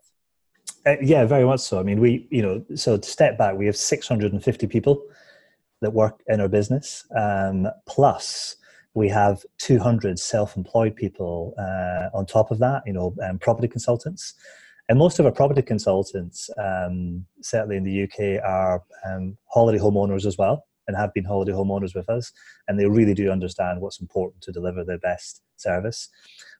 uh, 0.87 0.96
yeah, 1.02 1.26
very 1.26 1.44
much 1.44 1.60
so. 1.60 1.78
I 1.78 1.82
mean, 1.82 2.00
we, 2.00 2.26
you 2.30 2.40
know, 2.40 2.64
so 2.75 2.96
to 2.96 3.06
step 3.06 3.37
back, 3.37 3.54
we 3.54 3.66
have 3.66 3.76
650 3.76 4.66
people 4.66 5.02
that 5.82 5.92
work 5.92 6.22
in 6.28 6.40
our 6.40 6.49
business, 6.49 7.04
um, 7.14 7.68
plus 7.87 8.56
we 8.94 9.08
have 9.08 9.44
200 9.58 10.18
self-employed 10.18 10.96
people 10.96 11.54
uh, 11.58 12.16
on 12.16 12.25
top 12.25 12.50
of 12.50 12.58
that, 12.60 12.82
you 12.87 12.94
know, 12.94 13.14
um, 13.22 13.38
property 13.38 13.68
consultants. 13.68 14.34
And 14.90 14.99
most 14.99 15.20
of 15.20 15.25
our 15.25 15.30
property 15.30 15.62
consultants, 15.62 16.50
um, 16.59 17.25
certainly 17.42 17.76
in 17.76 17.85
the 17.85 18.02
UK, 18.02 18.42
are 18.44 18.82
um, 19.06 19.38
holiday 19.47 19.78
homeowners 19.78 20.26
as 20.26 20.37
well 20.37 20.66
and 20.88 20.97
have 20.97 21.14
been 21.14 21.23
holiday 21.25 21.52
homeowners 21.52 21.94
with 21.94 22.11
us. 22.11 22.32
And 22.66 22.76
they 22.76 22.87
really 22.87 23.14
do 23.14 23.30
understand 23.30 23.80
what's 23.80 24.00
important 24.00 24.42
to 24.42 24.50
deliver 24.50 24.82
their 24.82 24.99
best 24.99 25.42
service. 25.56 26.09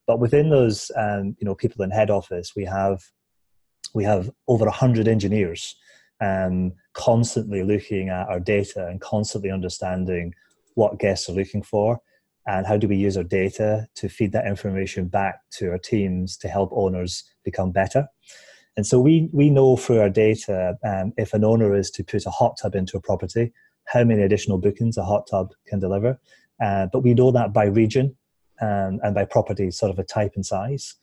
But 0.07 0.21
within 0.21 0.49
those, 0.49 0.93
um, 0.97 1.35
you 1.41 1.45
know, 1.45 1.57
people 1.57 1.83
in 1.83 1.91
head 1.91 2.09
office, 2.09 2.53
we 2.55 2.65
have 2.67 3.03
we 3.95 4.05
have 4.05 4.31
over 4.47 4.67
100 4.67 5.09
engineers 5.09 5.75
um, 6.21 6.73
constantly 6.93 7.65
looking 7.65 8.11
at 8.11 8.29
our 8.29 8.39
data 8.39 8.87
and 8.87 9.01
constantly 9.01 9.51
understanding 9.51 10.35
what 10.75 11.01
guests 11.01 11.29
are 11.29 11.33
looking 11.33 11.65
for 11.65 12.01
and 12.51 12.67
how 12.67 12.77
do 12.77 12.89
we 12.89 12.97
use 12.97 13.17
our 13.17 13.23
data 13.23 13.87
to 13.95 14.09
feed 14.09 14.33
that 14.33 14.47
information 14.47 15.07
back 15.07 15.41
to 15.53 15.71
our 15.71 15.79
teams 15.79 16.37
to 16.39 16.49
help 16.49 16.71
owners 16.73 17.25
become 17.45 17.71
better? 17.71 18.09
And 18.77 18.87
so 18.87 18.99
we 19.01 19.29
we 19.33 19.51
know 19.51 19.77
through 19.77 20.01
our 20.01 20.11
data 20.11 20.77
um, 20.85 21.13
if 21.17 21.35
an 21.35 21.45
owner 21.45 21.75
is 21.75 21.91
to 21.93 22.05
put 22.05 22.27
a 22.27 22.31
hot 22.31 22.57
tub 22.61 22.75
into 22.75 22.97
a 22.97 23.01
property 23.01 23.53
how 23.87 24.05
many 24.05 24.23
additional 24.23 24.59
bookings 24.59 24.97
a 24.97 25.05
hot 25.05 25.27
tub 25.29 25.51
can 25.67 25.81
deliver. 25.81 26.21
Uh, 26.63 26.87
but 26.93 27.01
we 27.01 27.15
know 27.15 27.31
that 27.33 27.53
by 27.53 27.65
region 27.65 28.17
um, 28.61 29.01
and 29.03 29.15
by 29.15 29.25
property 29.25 29.71
sort 29.71 29.91
of 29.91 29.99
a 29.99 30.05
type 30.05 30.33
and 30.37 30.47
size. 30.47 30.95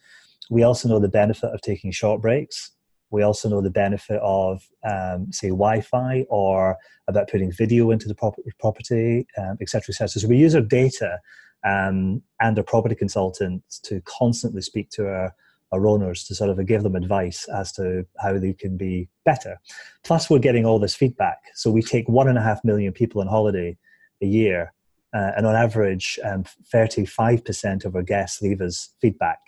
We 0.50 0.64
also 0.64 0.88
know 0.88 1.00
the 1.00 1.10
benefit 1.10 1.54
of 1.54 1.62
taking 1.62 1.92
short 1.92 2.22
breaks 2.22 2.72
We 3.10 3.24
also 3.24 3.50
know 3.50 3.62
the 3.62 3.70
benefit 3.70 4.20
of, 4.22 4.64
um, 4.84 5.32
say, 5.32 5.50
Wi-Fi 5.50 6.26
or 6.30 6.78
about 7.08 7.30
putting 7.30 7.52
video 7.52 7.92
into 7.92 8.08
the 8.08 8.16
property, 8.60 9.26
um, 9.38 9.58
et 9.62 9.70
cetera, 9.70 9.94
et 9.94 9.96
cetera. 9.96 10.22
So 10.22 10.28
we 10.28 10.38
use 10.38 10.56
our 10.56 10.62
data 10.62 11.20
um, 11.66 12.22
and 12.40 12.58
our 12.58 12.64
property 12.64 12.96
consultants 12.96 13.80
to 13.80 14.02
constantly 14.02 14.62
speak 14.62 14.90
to 14.92 15.08
our, 15.08 15.36
our 15.72 15.88
owners 15.88 16.26
to 16.26 16.36
sort 16.36 16.50
of 16.50 16.66
give 16.66 16.84
them 16.84 16.96
advice 16.96 17.48
as 17.48 17.72
to 17.74 18.06
how 18.20 18.38
they 18.38 18.54
can 18.54 18.78
be 18.78 19.10
better. 19.26 19.60
Plus, 20.04 20.30
we're 20.30 20.40
getting 20.40 20.66
all 20.66 20.80
this 20.80 20.96
feedback. 20.96 21.38
So 21.56 21.72
we 21.72 21.82
take 21.82 22.08
one 22.08 22.28
and 22.28 22.38
a 22.38 22.42
half 22.42 22.64
million 22.64 22.94
people 22.94 23.22
on 23.22 23.28
holiday 23.28 23.78
a 24.22 24.26
year, 24.26 24.74
uh, 25.14 25.32
and 25.38 25.46
on 25.46 25.56
average, 25.56 26.20
um, 26.24 26.44
35% 26.74 27.86
of 27.86 27.96
our 27.96 28.04
guests 28.04 28.42
leave 28.42 28.62
us 28.62 28.90
feedback. 29.00 29.40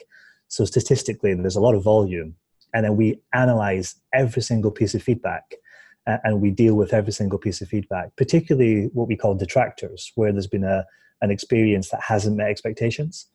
So 0.47 0.65
statistically, 0.65 1.33
there's 1.33 1.55
a 1.55 1.61
lot 1.61 1.75
of 1.75 1.83
volume 1.83 2.35
and 2.73 2.85
then 2.85 2.95
we 2.95 3.19
analyze 3.33 3.95
every 4.13 4.41
single 4.41 4.71
piece 4.71 4.93
of 4.93 5.03
feedback 5.03 5.55
uh, 6.07 6.17
and 6.23 6.41
we 6.41 6.51
deal 6.51 6.75
with 6.75 6.93
every 6.93 7.13
single 7.13 7.39
piece 7.39 7.61
of 7.61 7.67
feedback, 7.67 8.15
particularly 8.15 8.89
what 8.93 9.07
we 9.07 9.15
call 9.15 9.35
detractors, 9.35 10.11
where 10.15 10.31
there's 10.31 10.47
been 10.47 10.63
a, 10.63 10.85
an 11.21 11.31
experience 11.31 11.89
that 11.89 12.01
hasn't 12.01 12.37
met 12.37 12.49
expectations. 12.49 13.27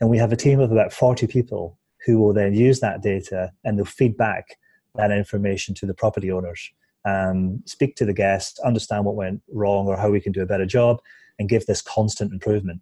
And 0.00 0.08
we 0.08 0.18
have 0.18 0.32
a 0.32 0.36
team 0.36 0.60
of 0.60 0.72
about 0.72 0.92
40 0.92 1.26
people 1.26 1.78
who 2.06 2.18
will 2.18 2.32
then 2.32 2.54
use 2.54 2.80
that 2.80 3.02
data 3.02 3.52
and 3.64 3.78
they'll 3.78 3.84
feed 3.84 4.16
back 4.16 4.56
that 4.96 5.10
information 5.10 5.74
to 5.76 5.86
the 5.86 5.94
property 5.94 6.32
owners, 6.32 6.70
um, 7.04 7.62
speak 7.66 7.96
to 7.96 8.04
the 8.04 8.12
guests, 8.12 8.58
understand 8.60 9.04
what 9.04 9.14
went 9.14 9.42
wrong 9.52 9.86
or 9.86 9.96
how 9.96 10.10
we 10.10 10.20
can 10.20 10.32
do 10.32 10.42
a 10.42 10.46
better 10.46 10.66
job, 10.66 11.00
and 11.38 11.48
give 11.48 11.66
this 11.66 11.82
constant 11.82 12.32
improvement. 12.32 12.80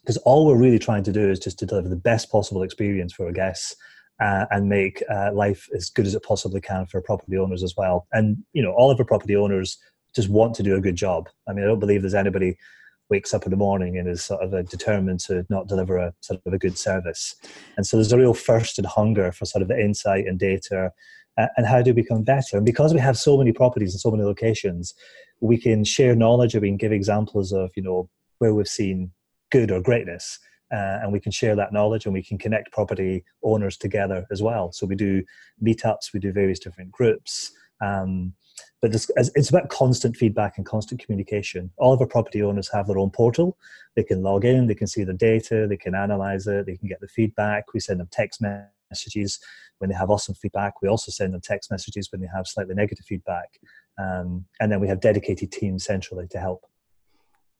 Because 0.00 0.16
all 0.18 0.46
we're 0.46 0.56
really 0.56 0.78
trying 0.78 1.04
to 1.04 1.12
do 1.12 1.30
is 1.30 1.38
just 1.38 1.58
to 1.60 1.66
deliver 1.66 1.88
the 1.88 1.96
best 1.96 2.30
possible 2.30 2.62
experience 2.62 3.12
for 3.12 3.26
our 3.26 3.32
guests 3.32 3.76
uh, 4.20 4.46
and 4.50 4.68
make 4.68 5.02
uh, 5.10 5.30
life 5.32 5.68
as 5.74 5.90
good 5.90 6.06
as 6.06 6.14
it 6.14 6.22
possibly 6.22 6.60
can 6.60 6.86
for 6.86 7.00
property 7.00 7.36
owners 7.38 7.62
as 7.62 7.74
well. 7.76 8.06
And 8.12 8.38
you 8.52 8.62
know, 8.62 8.72
all 8.72 8.90
of 8.90 8.98
our 8.98 9.06
property 9.06 9.36
owners 9.36 9.78
just 10.14 10.28
want 10.28 10.54
to 10.54 10.62
do 10.62 10.74
a 10.74 10.80
good 10.80 10.96
job. 10.96 11.28
I 11.48 11.52
mean, 11.52 11.64
I 11.64 11.68
don't 11.68 11.80
believe 11.80 12.02
there's 12.02 12.14
anybody 12.14 12.56
wakes 13.10 13.32
up 13.32 13.44
in 13.44 13.50
the 13.50 13.56
morning 13.56 13.96
and 13.96 14.08
is 14.08 14.24
sort 14.24 14.42
of 14.42 14.68
determined 14.68 15.20
to 15.20 15.46
not 15.48 15.66
deliver 15.66 15.96
a 15.96 16.12
sort 16.20 16.40
of 16.44 16.52
a 16.52 16.58
good 16.58 16.76
service. 16.76 17.34
And 17.76 17.86
so 17.86 17.96
there's 17.96 18.12
a 18.12 18.18
real 18.18 18.34
thirst 18.34 18.78
and 18.78 18.86
hunger 18.86 19.32
for 19.32 19.46
sort 19.46 19.62
of 19.62 19.68
the 19.68 19.80
insight 19.80 20.26
and 20.26 20.38
data 20.38 20.92
uh, 21.38 21.46
and 21.56 21.66
how 21.66 21.80
do 21.80 21.90
we 21.94 22.02
become 22.02 22.22
better. 22.22 22.56
And 22.56 22.66
because 22.66 22.92
we 22.92 23.00
have 23.00 23.16
so 23.16 23.38
many 23.38 23.52
properties 23.52 23.94
in 23.94 23.98
so 23.98 24.10
many 24.10 24.24
locations, 24.24 24.94
we 25.40 25.56
can 25.56 25.84
share 25.84 26.14
knowledge 26.14 26.54
and 26.54 26.62
we 26.62 26.68
can 26.68 26.76
give 26.76 26.92
examples 26.92 27.52
of 27.52 27.70
you 27.76 27.82
know 27.82 28.10
where 28.38 28.54
we've 28.54 28.68
seen 28.68 29.12
good 29.50 29.70
or 29.70 29.80
greatness 29.80 30.38
uh, 30.72 30.98
and 31.02 31.12
we 31.12 31.20
can 31.20 31.32
share 31.32 31.56
that 31.56 31.72
knowledge 31.72 32.04
and 32.04 32.14
we 32.14 32.22
can 32.22 32.38
connect 32.38 32.72
property 32.72 33.24
owners 33.42 33.76
together 33.76 34.26
as 34.30 34.42
well. 34.42 34.72
So 34.72 34.86
we 34.86 34.96
do 34.96 35.22
meetups, 35.62 36.12
we 36.12 36.20
do 36.20 36.32
various 36.32 36.58
different 36.58 36.92
groups. 36.92 37.52
Um, 37.80 38.34
but 38.80 38.94
it's, 38.94 39.10
it's 39.16 39.50
about 39.50 39.68
constant 39.68 40.16
feedback 40.16 40.56
and 40.56 40.66
constant 40.66 41.00
communication. 41.00 41.70
All 41.78 41.92
of 41.92 42.00
our 42.00 42.06
property 42.06 42.42
owners 42.42 42.70
have 42.72 42.86
their 42.86 42.98
own 42.98 43.10
portal. 43.10 43.56
They 43.96 44.02
can 44.04 44.22
log 44.22 44.44
in, 44.44 44.66
they 44.66 44.74
can 44.74 44.86
see 44.86 45.04
the 45.04 45.12
data, 45.12 45.66
they 45.68 45.76
can 45.76 45.94
analyze 45.94 46.46
it, 46.46 46.66
they 46.66 46.76
can 46.76 46.88
get 46.88 47.00
the 47.00 47.08
feedback. 47.08 47.72
We 47.72 47.80
send 47.80 48.00
them 48.00 48.08
text 48.10 48.42
messages 48.90 49.40
when 49.78 49.90
they 49.90 49.96
have 49.96 50.10
awesome 50.10 50.34
feedback. 50.34 50.82
We 50.82 50.88
also 50.88 51.10
send 51.10 51.34
them 51.34 51.40
text 51.40 51.70
messages 51.70 52.10
when 52.12 52.20
they 52.20 52.28
have 52.34 52.46
slightly 52.46 52.74
negative 52.74 53.06
feedback. 53.06 53.58
Um, 53.98 54.44
and 54.60 54.70
then 54.70 54.80
we 54.80 54.88
have 54.88 55.00
dedicated 55.00 55.50
teams 55.50 55.84
centrally 55.84 56.28
to 56.28 56.38
help. 56.38 56.64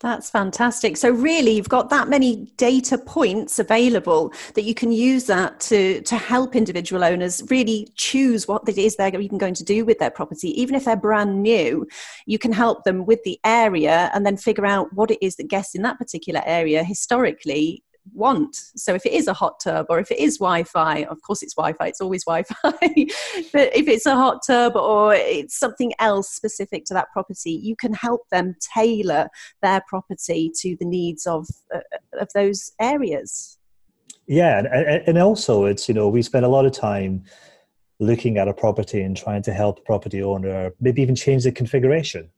That's 0.01 0.31
fantastic. 0.31 0.97
So 0.97 1.11
really 1.11 1.57
you've 1.57 1.69
got 1.69 1.91
that 1.91 2.09
many 2.09 2.53
data 2.57 2.97
points 2.97 3.59
available 3.59 4.33
that 4.55 4.63
you 4.63 4.73
can 4.73 4.93
use 4.93 5.25
that 5.25 5.59
to 5.61 6.01
to 6.03 6.17
help 6.17 6.55
individual 6.55 7.03
owners 7.03 7.43
really 7.51 7.89
choose 7.97 8.47
what 8.47 8.69
it 8.69 8.79
is 8.79 8.95
they're 8.95 9.21
even 9.21 9.39
going 9.39 9.55
to 9.55 9.65
do 9.65 9.85
with 9.85 9.99
their 9.99 10.11
property. 10.11 10.51
Even 10.61 10.77
if 10.77 10.85
they're 10.85 10.97
brand 10.97 11.43
new, 11.43 11.85
you 12.27 12.39
can 12.39 12.53
help 12.53 12.85
them 12.85 13.07
with 13.07 13.21
the 13.25 13.41
area 13.45 14.09
and 14.15 14.25
then 14.25 14.37
figure 14.37 14.67
out 14.67 14.93
what 14.93 15.11
it 15.11 15.19
is 15.21 15.35
that 15.35 15.49
guests 15.49 15.75
in 15.75 15.83
that 15.83 15.99
particular 15.99 16.43
area 16.47 16.85
historically 16.85 17.83
want. 18.13 18.57
So 18.77 18.95
if 18.95 19.05
it 19.07 19.13
is 19.13 19.27
a 19.27 19.33
hot 19.33 19.61
tub 19.61 19.87
or 19.89 19.99
if 19.99 20.11
it 20.11 20.19
is 20.19 20.39
Wi-Fi, 20.39 21.05
of 21.05 21.21
course 21.23 21.43
it's 21.43 21.55
Wi-Fi, 21.55 21.87
it's 21.87 22.01
always 22.01 22.25
Wi-Fi. 22.25 22.55
but 23.53 23.77
if 23.77 23.89
it's 23.89 24.07
a 24.07 24.15
hot 24.15 24.41
tub 24.47 24.77
or 24.77 25.15
it's 25.15 25.59
something 25.59 25.93
else 25.99 26.31
specific 26.31 26.85
to 26.87 26.95
that 26.95 27.09
property, 27.13 27.53
you 27.53 27.77
can 27.77 27.95
help 27.95 28.23
them 28.31 28.57
tailor 28.75 29.29
their 29.63 29.83
property 29.89 30.51
to 30.61 30.77
the 30.79 30.87
needs 30.87 31.27
of 31.27 31.47
uh, 31.75 31.81
of 32.21 32.29
those 32.35 32.73
areas. 32.81 33.59
Yeah, 34.27 34.59
and, 34.59 35.03
and 35.07 35.19
also 35.19 35.65
it's 35.65 35.89
you 35.89 35.95
know 35.95 36.09
we 36.09 36.23
spend 36.23 36.45
a 36.45 36.49
lot 36.49 36.67
of 36.67 36.73
time 36.73 37.25
looking 38.01 38.39
at 38.39 38.49
a 38.49 38.55
property 38.55 39.03
and 39.03 39.17
trying 39.17 39.43
to 39.43 39.53
help 39.53 39.79
a 39.79 39.83
property 39.83 40.23
owner 40.23 40.73
maybe 40.81 41.03
even 41.03 41.17
change 41.17 41.45
the 41.45 41.53
configuration 41.53 42.31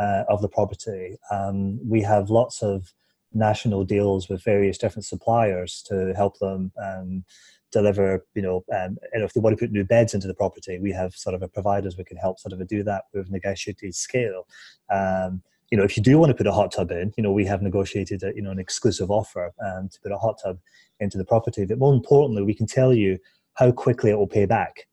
uh, 0.00 0.24
of 0.28 0.40
the 0.40 0.48
property. 0.48 1.16
Um, 1.30 1.80
we 1.88 2.00
have 2.02 2.30
lots 2.30 2.62
of 2.62 2.92
national 3.32 3.84
deals 3.84 4.28
with 4.28 4.42
various 4.42 4.78
different 4.78 5.04
suppliers 5.04 5.82
to 5.88 6.12
help 6.16 6.38
them 6.38 6.72
um, 6.82 7.24
deliver, 7.72 8.24
you 8.34 8.42
know, 8.42 8.64
um, 8.74 8.98
and 9.12 9.22
if 9.22 9.32
they 9.32 9.40
want 9.40 9.56
to 9.56 9.64
put 9.64 9.72
new 9.72 9.84
beds 9.84 10.14
into 10.14 10.26
the 10.26 10.34
property, 10.34 10.78
we 10.78 10.92
have 10.92 11.14
sort 11.14 11.34
of 11.34 11.42
a 11.42 11.48
providers 11.48 11.96
we 11.96 12.04
can 12.04 12.16
help 12.16 12.38
sort 12.38 12.52
of 12.52 12.66
do 12.66 12.82
that 12.82 13.04
with 13.14 13.30
negotiated 13.30 13.94
scale. 13.94 14.46
Um, 14.90 15.42
you 15.70 15.78
know, 15.78 15.84
if 15.84 15.96
you 15.96 16.02
do 16.02 16.18
want 16.18 16.30
to 16.30 16.34
put 16.34 16.48
a 16.48 16.52
hot 16.52 16.72
tub 16.72 16.90
in, 16.90 17.12
you 17.16 17.22
know, 17.22 17.30
we 17.30 17.46
have 17.46 17.62
negotiated 17.62 18.22
a, 18.24 18.34
you 18.34 18.42
know 18.42 18.50
an 18.50 18.58
exclusive 18.58 19.10
offer 19.10 19.52
um, 19.64 19.88
to 19.88 20.00
put 20.00 20.10
a 20.10 20.18
hot 20.18 20.40
tub 20.42 20.58
into 20.98 21.16
the 21.16 21.24
property. 21.24 21.64
But 21.64 21.78
more 21.78 21.94
importantly, 21.94 22.42
we 22.42 22.54
can 22.54 22.66
tell 22.66 22.92
you 22.92 23.18
how 23.54 23.70
quickly 23.70 24.10
it 24.10 24.18
will 24.18 24.26
pay 24.26 24.46
back 24.46 24.88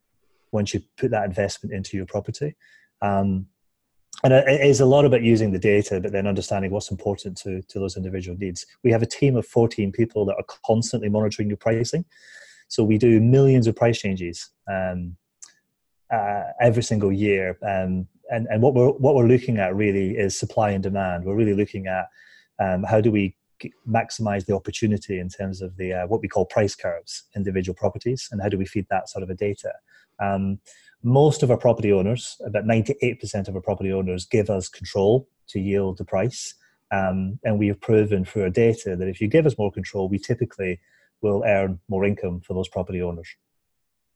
once 0.51 0.73
you 0.73 0.81
put 0.97 1.11
that 1.11 1.25
investment 1.25 1.73
into 1.73 1.97
your 1.97 2.05
property. 2.05 2.55
Um, 3.01 3.47
and 4.23 4.33
it 4.33 4.61
is 4.61 4.79
a 4.79 4.85
lot 4.85 5.05
about 5.05 5.21
using 5.21 5.51
the 5.51 5.59
data, 5.59 5.99
but 6.01 6.11
then 6.11 6.25
understanding 6.25 6.71
what's 6.71 6.89
important 6.89 7.37
to, 7.37 7.61
to 7.61 7.79
those 7.79 7.97
individual 7.97 8.37
needs. 8.37 8.65
We 8.83 8.91
have 8.91 9.03
a 9.03 9.07
team 9.07 9.35
of 9.35 9.45
14 9.45 9.91
people 9.91 10.25
that 10.25 10.35
are 10.35 10.57
constantly 10.65 11.07
monitoring 11.07 11.49
your 11.49 11.57
pricing. 11.57 12.03
So 12.67 12.83
we 12.83 12.97
do 12.97 13.21
millions 13.21 13.67
of 13.67 13.75
price 13.75 13.99
changes 13.99 14.49
um, 14.67 15.15
uh, 16.11 16.43
every 16.59 16.83
single 16.83 17.11
year. 17.11 17.57
Um, 17.61 18.07
and, 18.31 18.47
and 18.49 18.61
what 18.61 18.73
we're, 18.73 18.89
what 18.89 19.13
we're 19.13 19.27
looking 19.27 19.59
at 19.59 19.75
really 19.75 20.17
is 20.17 20.37
supply 20.37 20.71
and 20.71 20.81
demand. 20.81 21.23
We're 21.23 21.35
really 21.35 21.53
looking 21.53 21.85
at 21.87 22.07
um, 22.59 22.83
how 22.83 23.01
do 23.01 23.11
we 23.11 23.35
maximize 23.87 24.45
the 24.45 24.55
opportunity 24.55 25.19
in 25.19 25.29
terms 25.29 25.61
of 25.61 25.75
the 25.77 25.93
uh, 25.93 26.07
what 26.07 26.21
we 26.21 26.27
call 26.27 26.45
price 26.45 26.75
curves, 26.75 27.23
individual 27.35 27.75
properties, 27.75 28.27
and 28.31 28.41
how 28.41 28.49
do 28.49 28.57
we 28.57 28.65
feed 28.65 28.85
that 28.89 29.09
sort 29.09 29.23
of 29.23 29.29
a 29.29 29.35
data. 29.35 29.71
Um, 30.19 30.59
most 31.07 31.41
of 31.41 31.49
our 31.49 31.57
property 31.57 31.91
owners, 31.91 32.35
about 32.45 32.65
98% 32.65 33.47
of 33.47 33.55
our 33.55 33.61
property 33.61 33.93
owners, 33.93 34.25
give 34.25 34.49
us 34.49 34.67
control 34.67 35.29
to 35.47 35.59
yield 35.59 35.97
the 35.97 36.03
price. 36.03 36.53
Um, 36.91 37.39
and 37.45 37.57
we 37.57 37.67
have 37.67 37.79
proven 37.79 38.25
through 38.25 38.43
our 38.43 38.49
data 38.49 38.97
that 38.97 39.07
if 39.07 39.21
you 39.21 39.29
give 39.29 39.45
us 39.45 39.57
more 39.57 39.71
control, 39.71 40.09
we 40.09 40.19
typically 40.19 40.81
will 41.21 41.43
earn 41.45 41.79
more 41.87 42.03
income 42.03 42.41
for 42.41 42.53
those 42.53 42.67
property 42.67 43.01
owners. 43.01 43.29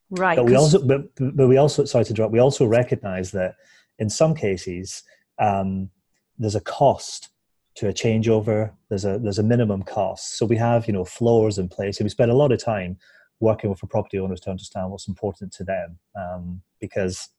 Right. 0.09 0.35
But 0.35 0.45
we 0.45 0.55
also, 0.55 0.81
but, 0.81 1.03
but 1.15 1.47
we 1.47 1.55
also, 1.55 1.85
sorry 1.85 2.03
to 2.05 2.13
drop, 2.13 2.31
we 2.31 2.39
also 2.39 2.65
recognize 2.65 3.31
that 3.31 3.55
in 3.97 4.09
some 4.09 4.35
cases, 4.35 5.03
um, 5.39 5.89
there's 6.37 6.55
a 6.55 6.61
cost 6.61 7.29
to 7.75 7.87
a 7.87 7.93
changeover. 7.93 8.71
There's 8.89 9.05
a 9.05 9.17
there's 9.17 9.39
a 9.39 9.43
minimum 9.43 9.83
cost. 9.83 10.37
So 10.37 10.45
we 10.45 10.57
have 10.57 10.87
you 10.87 10.93
know 10.93 11.05
floors 11.05 11.57
in 11.57 11.69
place, 11.69 11.99
and 11.99 12.05
we 12.05 12.09
spend 12.09 12.31
a 12.31 12.35
lot 12.35 12.51
of 12.51 12.61
time 12.61 12.97
working 13.41 13.69
with 13.69 13.79
the 13.79 13.87
property 13.87 14.19
owners 14.19 14.39
to 14.41 14.49
understand 14.49 14.89
what's 14.89 15.07
important 15.07 15.51
to 15.53 15.63
them 15.63 15.99
um, 16.15 16.61
because 16.79 17.29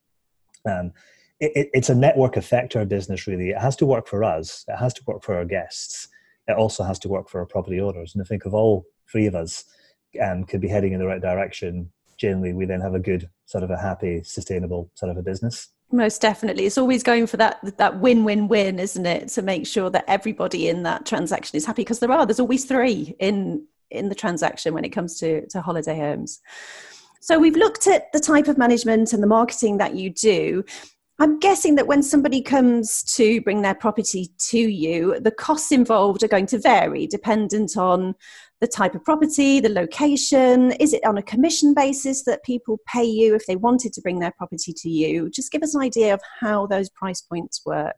um, 0.68 0.92
it, 1.40 1.70
it's 1.72 1.88
a 1.88 1.94
network 1.94 2.36
effect 2.36 2.72
to 2.72 2.80
our 2.80 2.84
business 2.84 3.26
really. 3.26 3.50
It 3.50 3.58
has 3.58 3.76
to 3.76 3.86
work 3.86 4.06
for 4.06 4.22
us. 4.22 4.64
It 4.68 4.76
has 4.76 4.92
to 4.94 5.02
work 5.06 5.22
for 5.22 5.36
our 5.36 5.44
guests. 5.44 6.08
It 6.48 6.56
also 6.56 6.82
has 6.84 6.98
to 7.00 7.08
work 7.08 7.28
for 7.28 7.40
our 7.40 7.46
property 7.46 7.80
owners. 7.80 8.14
And 8.14 8.22
i 8.22 8.26
think 8.26 8.44
if 8.44 8.52
all 8.52 8.84
three 9.10 9.26
of 9.26 9.34
us 9.34 9.64
um, 10.22 10.44
could 10.44 10.60
be 10.60 10.68
heading 10.68 10.92
in 10.92 11.00
the 11.00 11.06
right 11.06 11.22
direction 11.22 11.90
generally 12.22 12.52
we 12.52 12.64
then 12.64 12.80
have 12.80 12.94
a 12.94 13.00
good 13.00 13.28
sort 13.46 13.64
of 13.64 13.70
a 13.70 13.76
happy 13.76 14.22
sustainable 14.22 14.90
sort 14.94 15.10
of 15.10 15.16
a 15.16 15.22
business. 15.22 15.68
Most 15.90 16.22
definitely. 16.22 16.64
It's 16.64 16.78
always 16.78 17.02
going 17.02 17.26
for 17.26 17.36
that 17.36 17.76
that 17.76 17.98
win 17.98 18.24
win 18.24 18.48
win 18.48 18.78
isn't 18.78 19.04
it? 19.04 19.28
To 19.28 19.42
make 19.42 19.66
sure 19.66 19.90
that 19.90 20.04
everybody 20.08 20.68
in 20.68 20.84
that 20.84 21.04
transaction 21.04 21.56
is 21.56 21.66
happy 21.66 21.82
because 21.82 21.98
there 21.98 22.12
are 22.12 22.24
there's 22.24 22.40
always 22.40 22.64
three 22.64 23.14
in 23.18 23.66
in 23.92 24.08
the 24.08 24.14
transaction 24.14 24.74
when 24.74 24.84
it 24.84 24.90
comes 24.90 25.18
to, 25.20 25.46
to 25.48 25.60
holiday 25.60 25.98
homes. 25.98 26.40
So 27.20 27.38
we've 27.38 27.56
looked 27.56 27.86
at 27.86 28.12
the 28.12 28.18
type 28.18 28.48
of 28.48 28.58
management 28.58 29.12
and 29.12 29.22
the 29.22 29.28
marketing 29.28 29.78
that 29.78 29.94
you 29.94 30.10
do. 30.10 30.64
I'm 31.20 31.38
guessing 31.38 31.76
that 31.76 31.86
when 31.86 32.02
somebody 32.02 32.42
comes 32.42 33.04
to 33.14 33.40
bring 33.42 33.62
their 33.62 33.76
property 33.76 34.32
to 34.50 34.58
you, 34.58 35.20
the 35.20 35.30
costs 35.30 35.70
involved 35.70 36.24
are 36.24 36.28
going 36.28 36.46
to 36.46 36.58
vary 36.58 37.06
dependent 37.06 37.76
on 37.76 38.16
the 38.60 38.66
type 38.66 38.94
of 38.94 39.04
property, 39.04 39.60
the 39.60 39.68
location. 39.68 40.72
Is 40.72 40.92
it 40.92 41.04
on 41.04 41.18
a 41.18 41.22
commission 41.22 41.74
basis 41.74 42.24
that 42.24 42.42
people 42.44 42.80
pay 42.86 43.04
you 43.04 43.34
if 43.34 43.46
they 43.46 43.56
wanted 43.56 43.92
to 43.92 44.00
bring 44.00 44.18
their 44.18 44.32
property 44.32 44.72
to 44.72 44.88
you? 44.90 45.30
Just 45.30 45.52
give 45.52 45.62
us 45.62 45.74
an 45.74 45.82
idea 45.82 46.14
of 46.14 46.20
how 46.40 46.66
those 46.66 46.88
price 46.88 47.20
points 47.20 47.60
work. 47.64 47.96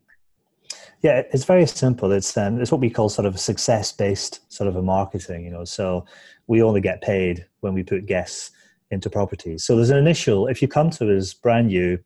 Yeah, 1.05 1.23
it's 1.35 1.45
very 1.45 1.67
simple. 1.67 2.13
It's 2.13 2.35
um, 2.35 2.59
it's 2.63 2.73
what 2.73 2.81
we 2.81 2.89
call 2.89 3.11
sort 3.11 3.27
of 3.27 3.35
a 3.35 3.39
success 3.39 3.93
based 3.93 4.41
sort 4.51 4.69
of 4.69 4.77
a 4.77 4.81
marketing. 4.83 5.45
You 5.45 5.51
know, 5.51 5.65
so 5.67 6.07
we 6.47 6.63
only 6.63 6.81
get 6.81 7.03
paid 7.03 7.45
when 7.61 7.75
we 7.75 7.83
put 7.83 8.07
guests 8.07 8.51
into 8.91 9.11
properties. 9.11 9.65
So 9.65 9.77
there's 9.77 9.91
an 9.91 9.99
initial, 9.99 10.47
if 10.47 10.63
you 10.63 10.69
come 10.69 10.89
to 10.93 11.15
us 11.15 11.35
brand 11.35 11.67
new, 11.67 11.99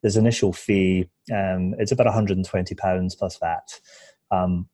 there's 0.00 0.16
initial 0.16 0.54
fee. 0.54 1.10
Um, 1.30 1.74
it's 1.78 1.92
about 1.92 2.06
120 2.06 2.74
pounds 2.76 3.14
plus 3.14 3.36
VAT. 3.36 3.78
Um, 4.30 4.66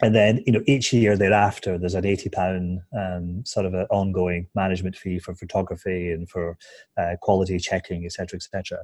and 0.00 0.14
then 0.14 0.42
you 0.46 0.52
know 0.52 0.62
each 0.66 0.92
year 0.92 1.16
thereafter 1.16 1.78
there's 1.78 1.94
an 1.94 2.06
80 2.06 2.28
pound 2.30 2.80
um, 2.96 3.44
sort 3.44 3.66
of 3.66 3.74
an 3.74 3.86
ongoing 3.90 4.46
management 4.54 4.96
fee 4.96 5.18
for 5.18 5.34
photography 5.34 6.12
and 6.12 6.28
for 6.28 6.56
uh, 6.96 7.16
quality 7.20 7.58
checking 7.58 8.04
etc 8.04 8.36
etc 8.36 8.78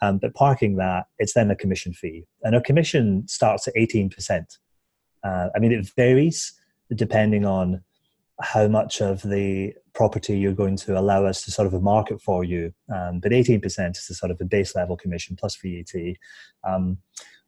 um, 0.00 0.18
but 0.18 0.34
parking 0.34 0.76
that 0.76 1.06
it's 1.18 1.34
then 1.34 1.50
a 1.50 1.56
commission 1.56 1.92
fee. 1.92 2.24
And 2.42 2.54
a 2.54 2.60
commission 2.60 3.26
starts 3.28 3.68
at 3.68 3.74
18% 3.74 4.58
uh, 5.24 5.48
i 5.54 5.58
mean 5.58 5.72
it 5.72 5.88
varies 5.96 6.52
depending 6.94 7.44
on 7.44 7.82
how 8.40 8.68
much 8.68 9.00
of 9.00 9.22
the 9.22 9.74
property 9.94 10.38
you're 10.38 10.52
going 10.52 10.76
to 10.76 10.98
allow 10.98 11.24
us 11.24 11.42
to 11.42 11.50
sort 11.50 11.66
of 11.66 11.74
a 11.74 11.80
market 11.80 12.20
for 12.20 12.44
you. 12.44 12.72
Um, 12.94 13.20
but 13.20 13.32
18% 13.32 13.64
is 13.96 14.06
the 14.06 14.14
sort 14.14 14.30
of 14.30 14.38
the 14.38 14.44
base 14.44 14.74
level 14.74 14.96
commission 14.96 15.36
plus 15.36 15.56
VAT. 15.56 16.16
Um, 16.64 16.98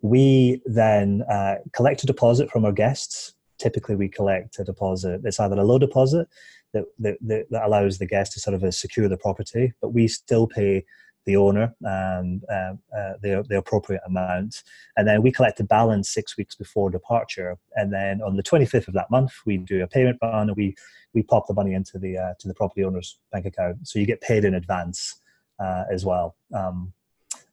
we 0.03 0.61
then 0.67 1.23
uh, 1.31 1.57
collect 1.73 2.03
a 2.03 2.07
deposit 2.07 2.51
from 2.51 2.65
our 2.65 2.73
guests. 2.73 3.35
Typically, 3.59 3.97
we 3.97 4.09
collect 4.09 4.59
a 4.59 4.65
deposit. 4.65 5.23
It's 5.25 5.41
either 5.41 5.57
a 5.57 5.65
low 5.65 5.79
deposit 5.79 6.29
that, 6.75 6.85
that, 6.99 7.17
that 7.23 7.65
allows 7.65 7.99
the 7.99 8.07
guest 8.07 8.33
to 8.33 8.41
sort 8.41 8.61
of 8.61 8.75
secure 8.75 9.09
the 9.09 9.17
property, 9.17 9.73
but 9.81 9.91
we 9.91 10.09
still 10.09 10.47
pay 10.47 10.85
the 11.27 11.37
owner 11.37 11.75
um, 11.87 12.43
uh, 12.51 12.75
uh, 12.97 13.15
the, 13.23 13.45
the 13.49 13.59
appropriate 13.59 14.03
amount. 14.07 14.63
And 14.97 15.07
then 15.09 15.23
we 15.23 15.33
collect 15.33 15.59
the 15.59 15.65
balance 15.65 16.11
six 16.11 16.37
weeks 16.37 16.55
before 16.55 16.91
departure. 16.91 17.57
And 17.75 17.93
then 17.93 18.23
on 18.23 18.37
the 18.37 18.43
25th 18.43 18.89
of 18.89 18.95
that 18.95 19.11
month, 19.11 19.33
we 19.47 19.59
do 19.59 19.83
a 19.83 19.87
payment 19.87 20.19
run 20.23 20.49
and 20.49 20.57
we, 20.57 20.75
we 21.15 21.23
pop 21.23 21.47
the 21.47 21.55
money 21.55 21.75
into 21.75 21.99
the, 21.99 22.19
uh, 22.19 22.35
to 22.41 22.49
the 22.49 22.55
property 22.55 22.85
owner's 22.85 23.19
bank 23.33 23.47
account. 23.47 23.87
So 23.89 23.99
you 23.99 24.07
get 24.07 24.21
paid 24.21 24.45
in 24.45 24.55
advance 24.55 25.21
uh, 25.59 25.85
as 25.91 26.05
well. 26.05 26.37
Um, 26.55 26.93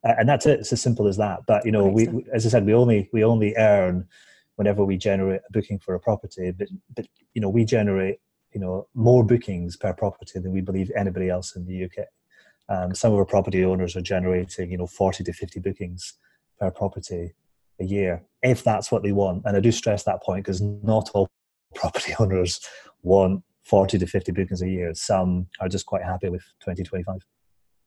and 0.03 0.27
that's 0.27 0.45
it. 0.45 0.59
It's 0.59 0.73
as 0.73 0.81
simple 0.81 1.07
as 1.07 1.17
that. 1.17 1.41
But, 1.47 1.65
you 1.65 1.71
know, 1.71 1.85
we, 1.85 2.07
we, 2.07 2.25
as 2.33 2.45
I 2.45 2.49
said, 2.49 2.65
we 2.65 2.73
only, 2.73 3.09
we 3.13 3.23
only 3.23 3.55
earn 3.55 4.07
whenever 4.55 4.83
we 4.83 4.97
generate 4.97 5.41
a 5.47 5.51
booking 5.51 5.79
for 5.79 5.93
a 5.93 5.99
property. 5.99 6.51
But, 6.51 6.69
but 6.95 7.07
you 7.33 7.41
know, 7.41 7.49
we 7.49 7.65
generate, 7.65 8.17
you 8.51 8.59
know, 8.59 8.87
more 8.95 9.23
bookings 9.23 9.77
per 9.77 9.93
property 9.93 10.39
than 10.39 10.51
we 10.51 10.61
believe 10.61 10.91
anybody 10.95 11.29
else 11.29 11.55
in 11.55 11.65
the 11.65 11.85
UK. 11.85 12.07
Um, 12.69 12.95
some 12.95 13.11
of 13.11 13.19
our 13.19 13.25
property 13.25 13.63
owners 13.65 13.95
are 13.95 14.01
generating, 14.01 14.71
you 14.71 14.77
know, 14.77 14.87
40 14.87 15.23
to 15.25 15.33
50 15.33 15.59
bookings 15.59 16.13
per 16.59 16.71
property 16.71 17.33
a 17.79 17.83
year, 17.83 18.23
if 18.43 18.63
that's 18.63 18.91
what 18.91 19.03
they 19.03 19.11
want. 19.11 19.43
And 19.45 19.57
I 19.57 19.59
do 19.59 19.71
stress 19.71 20.03
that 20.03 20.23
point 20.23 20.45
because 20.45 20.61
not 20.61 21.09
all 21.13 21.27
property 21.75 22.13
owners 22.19 22.59
want 23.01 23.43
40 23.63 23.97
to 23.99 24.07
50 24.07 24.31
bookings 24.31 24.61
a 24.61 24.69
year. 24.69 24.93
Some 24.93 25.47
are 25.59 25.69
just 25.69 25.85
quite 25.85 26.03
happy 26.03 26.29
with 26.29 26.43
20, 26.63 26.83
25. 26.83 27.15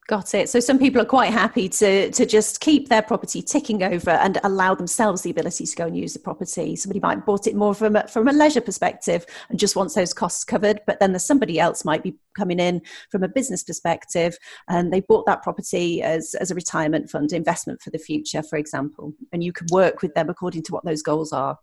Got 0.07 0.35
it. 0.35 0.51
So 0.51 0.61
some 0.61 0.79
people 0.79 1.01
are 1.01 1.07
quite 1.07 1.33
happy 1.33 1.67
to 1.67 2.11
to 2.11 2.27
just 2.27 2.61
keep 2.61 2.91
their 2.91 3.01
property 3.01 3.41
ticking 3.41 3.83
over 3.83 4.11
and 4.11 4.39
allow 4.45 4.75
themselves 4.75 5.23
the 5.23 5.31
ability 5.31 5.65
to 5.65 5.77
go 5.77 5.87
and 5.87 5.97
use 5.97 6.13
the 6.13 6.19
property. 6.19 6.77
Somebody 6.77 7.01
might 7.01 7.17
have 7.17 7.25
bought 7.25 7.47
it 7.47 7.57
more 7.57 7.75
from 7.75 7.97
a, 7.97 8.07
from 8.07 8.29
a 8.29 8.33
leisure 8.33 8.61
perspective 8.61 9.25
and 9.49 9.59
just 9.59 9.77
wants 9.77 9.95
those 9.95 10.13
costs 10.13 10.45
covered, 10.45 10.83
but 10.87 11.01
then 11.01 11.13
there's 11.13 11.25
somebody 11.25 11.59
else 11.59 11.87
might 11.87 12.03
be 12.03 12.17
coming 12.37 12.61
in 12.61 12.83
from 13.11 13.23
a 13.23 13.29
business 13.29 13.63
perspective 13.65 14.37
and 14.69 14.93
they 14.93 15.01
bought 15.01 15.25
that 15.25 15.43
property 15.43 16.03
as 16.03 16.35
as 16.35 16.51
a 16.51 16.55
retirement 16.55 17.09
fund 17.09 17.33
investment 17.33 17.81
for 17.81 17.89
the 17.89 17.99
future, 17.99 18.43
for 18.43 18.59
example, 18.59 19.15
and 19.33 19.43
you 19.43 19.55
can 19.55 19.67
work 19.73 20.03
with 20.03 20.13
them 20.13 20.29
according 20.29 20.63
to 20.65 20.73
what 20.73 20.85
those 20.85 21.01
goals 21.01 21.33
are. 21.33 21.59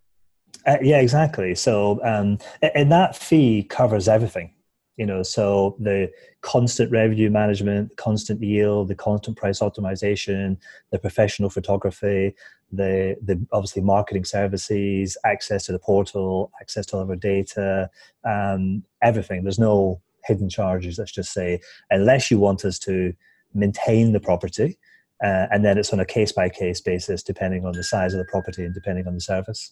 Uh, 0.66 0.78
yeah, 0.82 1.00
exactly. 1.00 1.54
So, 1.54 2.00
um, 2.04 2.40
and 2.74 2.92
that 2.92 3.16
fee 3.16 3.62
covers 3.62 4.08
everything 4.08 4.52
you 4.98 5.06
know 5.06 5.24
so 5.24 5.76
the 5.80 6.12
constant 6.42 6.92
revenue 6.92 7.30
management 7.30 7.96
constant 7.98 8.42
yield 8.42 8.88
the 8.88 8.96
constant 8.96 9.38
price 9.38 9.60
optimization 9.60 10.58
the 10.92 11.00
professional 11.00 11.50
photography 11.50 12.36
the 12.72 13.16
the 13.22 13.46
obviously 13.52 13.82
marketing 13.82 14.26
services 14.26 15.18
access 15.26 15.66
to 15.66 15.72
the 15.72 15.80
portal 15.80 16.52
access 16.62 16.86
to 16.86 16.96
all 16.96 17.02
of 17.02 17.10
our 17.10 17.16
data 17.16 17.90
um, 18.24 18.84
everything. 19.02 19.44
There's 19.44 19.60
no 19.60 20.02
hidden 20.26 20.50
charges 20.50 20.98
let's 20.98 21.12
just 21.12 21.34
say 21.34 21.60
unless 21.90 22.30
you 22.30 22.38
want 22.38 22.64
us 22.64 22.78
to 22.80 23.14
maintain 23.54 24.14
the 24.14 24.20
property 24.20 24.78
uh, 25.24 25.48
and 25.52 25.66
then 25.66 25.78
it's 25.78 25.94
on 25.94 26.00
a 26.00 26.06
case 26.06 26.32
by 26.32 26.48
case 26.48 26.80
basis 26.80 27.24
depending 27.24 27.66
on 27.66 27.74
the 27.74 27.84
size 27.84 28.14
of 28.14 28.20
the 28.20 28.32
property 28.32 28.64
and 28.64 28.74
depending 28.74 29.08
on 29.08 29.16
the 29.16 29.22
service 29.22 29.72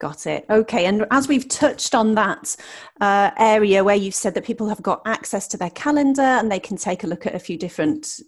Got 0.00 0.26
it. 0.26 0.44
Okay. 0.50 0.86
And 0.86 1.06
as 1.10 1.28
we've 1.28 1.48
touched 1.48 1.94
on 1.94 2.14
that 2.16 2.56
uh, 3.00 3.30
area 3.38 3.84
where 3.84 3.94
you've 3.94 4.14
said 4.14 4.34
that 4.34 4.44
people 4.44 4.68
have 4.68 4.82
got 4.82 5.02
access 5.06 5.46
to 5.48 5.56
their 5.56 5.70
calendar 5.70 6.22
and 6.22 6.50
they 6.50 6.58
can 6.58 6.76
take 6.76 7.04
a 7.04 7.06
look 7.06 7.26
at 7.26 7.34
a 7.34 7.38
few 7.38 7.56
different 7.56 8.20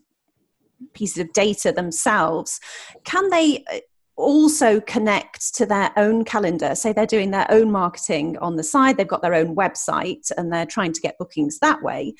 pieces 0.94 1.18
of 1.18 1.32
data 1.32 1.72
themselves, 1.72 2.60
can 3.04 3.30
they 3.30 3.64
uh, 3.72 3.78
also 4.16 4.80
connect 4.80 5.54
to 5.56 5.66
their 5.66 5.90
own 5.96 6.24
calendar? 6.24 6.74
Say 6.76 6.92
they're 6.92 7.04
doing 7.04 7.32
their 7.32 7.50
own 7.50 7.72
marketing 7.72 8.38
on 8.38 8.56
the 8.56 8.62
side, 8.62 8.96
they've 8.96 9.06
got 9.06 9.22
their 9.22 9.34
own 9.34 9.56
website 9.56 10.30
and 10.36 10.52
they're 10.52 10.66
trying 10.66 10.92
to 10.92 11.00
get 11.00 11.18
bookings 11.18 11.58
that 11.58 11.82
way. 11.82 12.14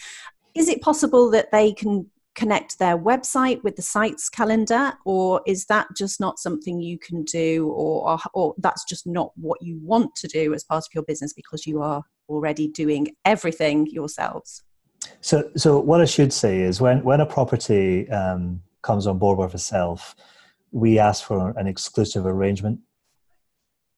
Is 0.57 0.69
it 0.69 0.81
possible 0.81 1.31
that 1.31 1.53
they 1.53 1.73
can 1.73 2.11
connect 2.37 2.79
their 2.79 2.97
website 2.97 3.63
with 3.65 3.77
the 3.77 3.83
Sykes' 3.83 4.29
calendar 4.29 4.93
or 5.05 5.41
is 5.47 5.65
that 5.67 5.89
just 5.97 6.21
not 6.21 6.39
something 6.39 6.81
you 6.81 6.99
can 6.99 7.25
do 7.25 7.69
or, 7.69 8.11
or, 8.11 8.19
or, 8.35 8.55
that's 8.59 8.85
just 8.85 9.07
not 9.07 9.33
what 9.37 9.61
you 9.63 9.79
want 9.83 10.15
to 10.17 10.29
do 10.29 10.55
as 10.55 10.63
part 10.63 10.85
of 10.85 10.95
your 10.95 11.03
business 11.03 11.33
because 11.33 11.67
you 11.67 11.83
are 11.83 12.03
already 12.29 12.69
doing 12.69 13.09
everything 13.25 13.87
yourselves? 13.87 14.63
So 15.21 15.51
so 15.57 15.79
what 15.79 16.01
i 16.01 16.05
should 16.05 16.33
say 16.33 16.61
is 16.61 16.81
when 16.81 17.03
when 17.05 17.21
a 17.21 17.27
property 17.27 18.09
um, 18.11 18.63
comes 18.83 19.07
on 19.07 19.19
board 19.19 19.39
with 19.39 19.55
itself 19.55 20.15
we 20.73 20.99
ask 20.99 21.25
for 21.25 21.51
an 21.57 21.67
exclusive 21.67 22.27
arrangement 22.27 22.81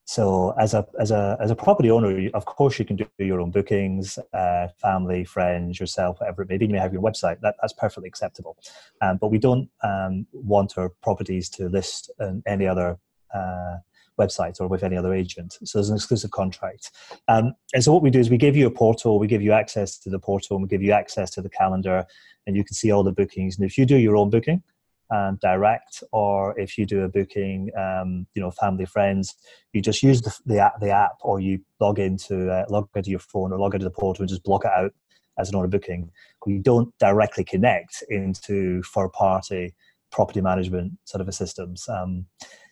so 0.09 0.55
as 0.59 0.73
a 0.73 0.87
as 0.99 1.11
a 1.11 1.37
as 1.39 1.51
a 1.51 1.55
property 1.55 1.91
owner, 1.91 2.31
of 2.33 2.47
course 2.47 2.79
you 2.79 2.87
can 2.87 2.97
do 2.97 3.07
your 3.19 3.43
own 3.43 3.51
bookings, 3.51 4.19
uh, 4.33 4.69
family, 4.81 5.23
friends, 5.23 5.79
yourself, 5.79 6.19
whatever 6.19 6.41
it 6.41 6.49
may 6.49 6.57
be. 6.57 6.65
You 6.65 6.73
may 6.73 6.79
have 6.79 6.95
your 6.95 7.03
website. 7.03 7.43
That, 7.43 7.57
that's 7.61 7.75
perfectly 7.75 8.09
acceptable. 8.09 8.57
Um, 9.03 9.19
but 9.19 9.29
we 9.29 9.37
don't 9.37 9.69
um, 9.85 10.27
want 10.33 10.79
our 10.79 10.89
properties 10.89 11.51
to 11.51 11.69
list 11.69 12.11
on 12.21 12.43
any 12.47 12.67
other 12.67 12.99
uh, 13.35 13.77
website 14.19 14.59
or 14.63 14.67
with 14.67 14.83
any 14.83 14.97
other 14.97 15.13
agent. 15.13 15.59
So 15.65 15.77
there's 15.77 15.91
an 15.91 15.97
exclusive 15.97 16.31
contract. 16.31 16.91
Um, 17.29 17.53
and 17.75 17.85
so 17.85 17.93
what 17.93 18.03
we 18.03 18.09
do 18.09 18.19
is 18.19 18.31
we 18.31 18.39
give 18.39 18.57
you 18.57 18.67
a 18.67 18.71
portal, 18.71 19.19
we 19.19 19.27
give 19.27 19.43
you 19.43 19.53
access 19.53 19.99
to 19.99 20.09
the 20.09 20.19
portal, 20.19 20.57
and 20.57 20.63
we 20.63 20.69
give 20.71 20.83
you 20.83 20.93
access 20.93 21.31
to 21.33 21.43
the 21.43 21.51
calendar, 21.51 22.07
and 22.47 22.57
you 22.57 22.65
can 22.65 22.73
see 22.73 22.91
all 22.91 23.03
the 23.03 23.13
bookings. 23.13 23.59
And 23.59 23.67
if 23.67 23.77
you 23.77 23.85
do 23.85 23.99
your 23.99 24.17
own 24.17 24.31
booking, 24.31 24.63
um, 25.11 25.39
direct, 25.41 26.03
or 26.13 26.59
if 26.59 26.77
you 26.77 26.87
do 26.87 27.03
a 27.03 27.09
booking, 27.09 27.71
um, 27.79 28.27
you 28.35 28.43
know, 28.43 28.51
family 28.51 28.87
friends, 28.87 29.35
you 29.73 29.81
just 29.81 30.03
use 30.03 30.23
the, 30.23 30.35
the 30.47 30.59
app, 30.59 30.81
the 30.81 30.91
app, 30.91 31.13
or 31.23 31.41
you 31.41 31.61
log 31.81 31.99
into 31.99 32.51
uh, 32.51 32.65
log 32.69 32.89
into 32.95 33.11
your 33.11 33.19
phone 33.19 33.53
or 33.53 33.59
log 33.59 33.75
into 33.75 33.85
the 33.85 33.91
portal 33.91 34.23
and 34.23 34.29
just 34.29 34.45
block 34.45 34.65
it 34.65 34.71
out 34.77 34.93
as 35.39 35.49
an 35.49 35.55
order 35.55 35.69
booking. 35.69 36.11
We 36.47 36.59
don't 36.59 36.97
directly 36.99 37.45
connect 37.45 38.03
into 38.09 38.83
third 38.83 39.13
party 39.13 39.75
property 40.11 40.41
management 40.41 40.93
sort 41.05 41.27
of 41.27 41.35
systems. 41.35 41.89
Um, 41.89 42.27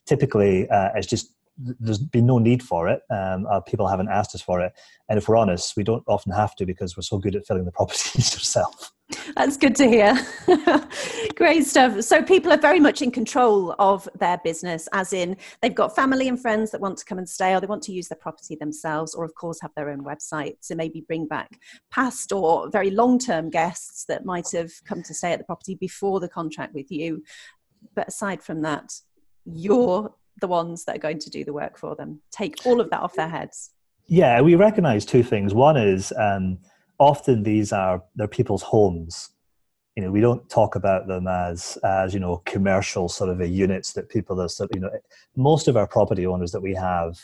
typically, 0.07 0.68
uh, 0.70 0.90
it's 0.94 1.07
just 1.07 1.33
there's 1.59 1.99
been 1.99 2.27
no 2.27 2.38
need 2.38 2.62
for 2.62 2.88
it. 2.88 3.01
Um, 3.11 3.46
people 3.66 3.88
haven't 3.88 4.11
asked 4.11 4.35
us 4.35 4.42
for 4.42 4.61
it, 4.61 4.72
and 5.09 5.18
if 5.18 5.29
we're 5.29 5.37
honest, 5.37 5.77
we 5.77 5.85
don't 5.85 6.05
often 6.07 6.33
have 6.33 6.55
to 6.57 6.66
because 6.66 6.96
we're 6.96 7.03
so 7.03 7.18
good 7.18 7.35
at 7.35 7.46
filling 7.46 7.64
the 7.64 7.72
properties 7.72 8.35
ourselves. 8.35 8.92
That's 9.36 9.56
good 9.56 9.76
to 9.76 9.88
hear. 9.88 10.16
Great 11.36 11.64
stuff. 11.64 12.02
So 12.02 12.22
people 12.22 12.52
are 12.52 12.58
very 12.58 12.80
much 12.80 13.02
in 13.02 13.10
control 13.10 13.74
of 13.78 14.08
their 14.18 14.38
business, 14.42 14.88
as 14.92 15.12
in 15.12 15.36
they've 15.62 15.74
got 15.74 15.94
family 15.94 16.26
and 16.26 16.40
friends 16.40 16.70
that 16.72 16.80
want 16.80 16.98
to 16.98 17.04
come 17.04 17.18
and 17.18 17.28
stay, 17.28 17.54
or 17.54 17.60
they 17.60 17.66
want 17.66 17.82
to 17.84 17.92
use 17.92 18.08
their 18.08 18.18
property 18.18 18.56
themselves, 18.56 19.14
or 19.14 19.24
of 19.24 19.34
course 19.34 19.60
have 19.60 19.72
their 19.76 19.90
own 19.90 20.02
website 20.02 20.54
to 20.66 20.74
maybe 20.74 21.04
bring 21.06 21.26
back 21.26 21.60
past 21.90 22.32
or 22.32 22.68
very 22.70 22.90
long-term 22.90 23.50
guests 23.50 24.04
that 24.08 24.24
might 24.24 24.50
have 24.52 24.72
come 24.84 25.02
to 25.04 25.14
stay 25.14 25.32
at 25.32 25.38
the 25.38 25.44
property 25.44 25.76
before 25.76 26.18
the 26.18 26.28
contract 26.28 26.74
with 26.74 26.90
you. 26.90 27.22
But 27.94 28.08
aside 28.08 28.42
from 28.42 28.62
that, 28.62 28.92
you're 29.44 30.12
the 30.40 30.48
ones 30.48 30.84
that 30.84 30.96
are 30.96 31.00
going 31.00 31.20
to 31.20 31.30
do 31.30 31.44
the 31.44 31.52
work 31.52 31.78
for 31.78 31.94
them. 31.94 32.20
Take 32.32 32.66
all 32.66 32.80
of 32.80 32.90
that 32.90 33.00
off 33.00 33.14
their 33.14 33.28
heads. 33.28 33.70
Yeah, 34.06 34.40
we 34.40 34.54
recognize 34.54 35.04
two 35.04 35.22
things. 35.22 35.54
One 35.54 35.76
is 35.76 36.12
um, 36.18 36.58
often 36.98 37.42
these 37.42 37.72
are 37.72 38.02
they're 38.14 38.28
people's 38.28 38.62
homes. 38.62 39.30
You 39.96 40.02
know, 40.04 40.11
we 40.11 40.20
don't 40.20 40.48
talk 40.50 40.74
about 40.74 41.06
them 41.06 41.26
as 41.26 41.78
as 41.85 42.12
you 42.14 42.20
know 42.20 42.42
commercial 42.44 43.09
sort 43.09 43.30
of 43.30 43.46
units 43.48 43.92
that 43.94 44.09
people 44.09 44.40
are 44.40 44.48
sort 44.48 44.70
of, 44.70 44.76
you 44.76 44.80
know 44.80 44.90
most 45.37 45.68
of 45.68 45.76
our 45.76 45.87
property 45.87 46.26
owners 46.26 46.52
that 46.52 46.61
we 46.61 46.74
have, 46.74 47.18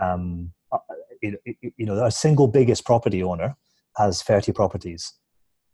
um, 0.00 0.52
uh, 0.72 0.78
you, 1.22 1.38
know, 1.78 1.98
our 1.98 2.10
single 2.10 2.48
biggest 2.48 2.84
property 2.84 3.22
owner 3.22 3.56
has 3.96 4.22
thirty 4.22 4.52
properties. 4.52 5.14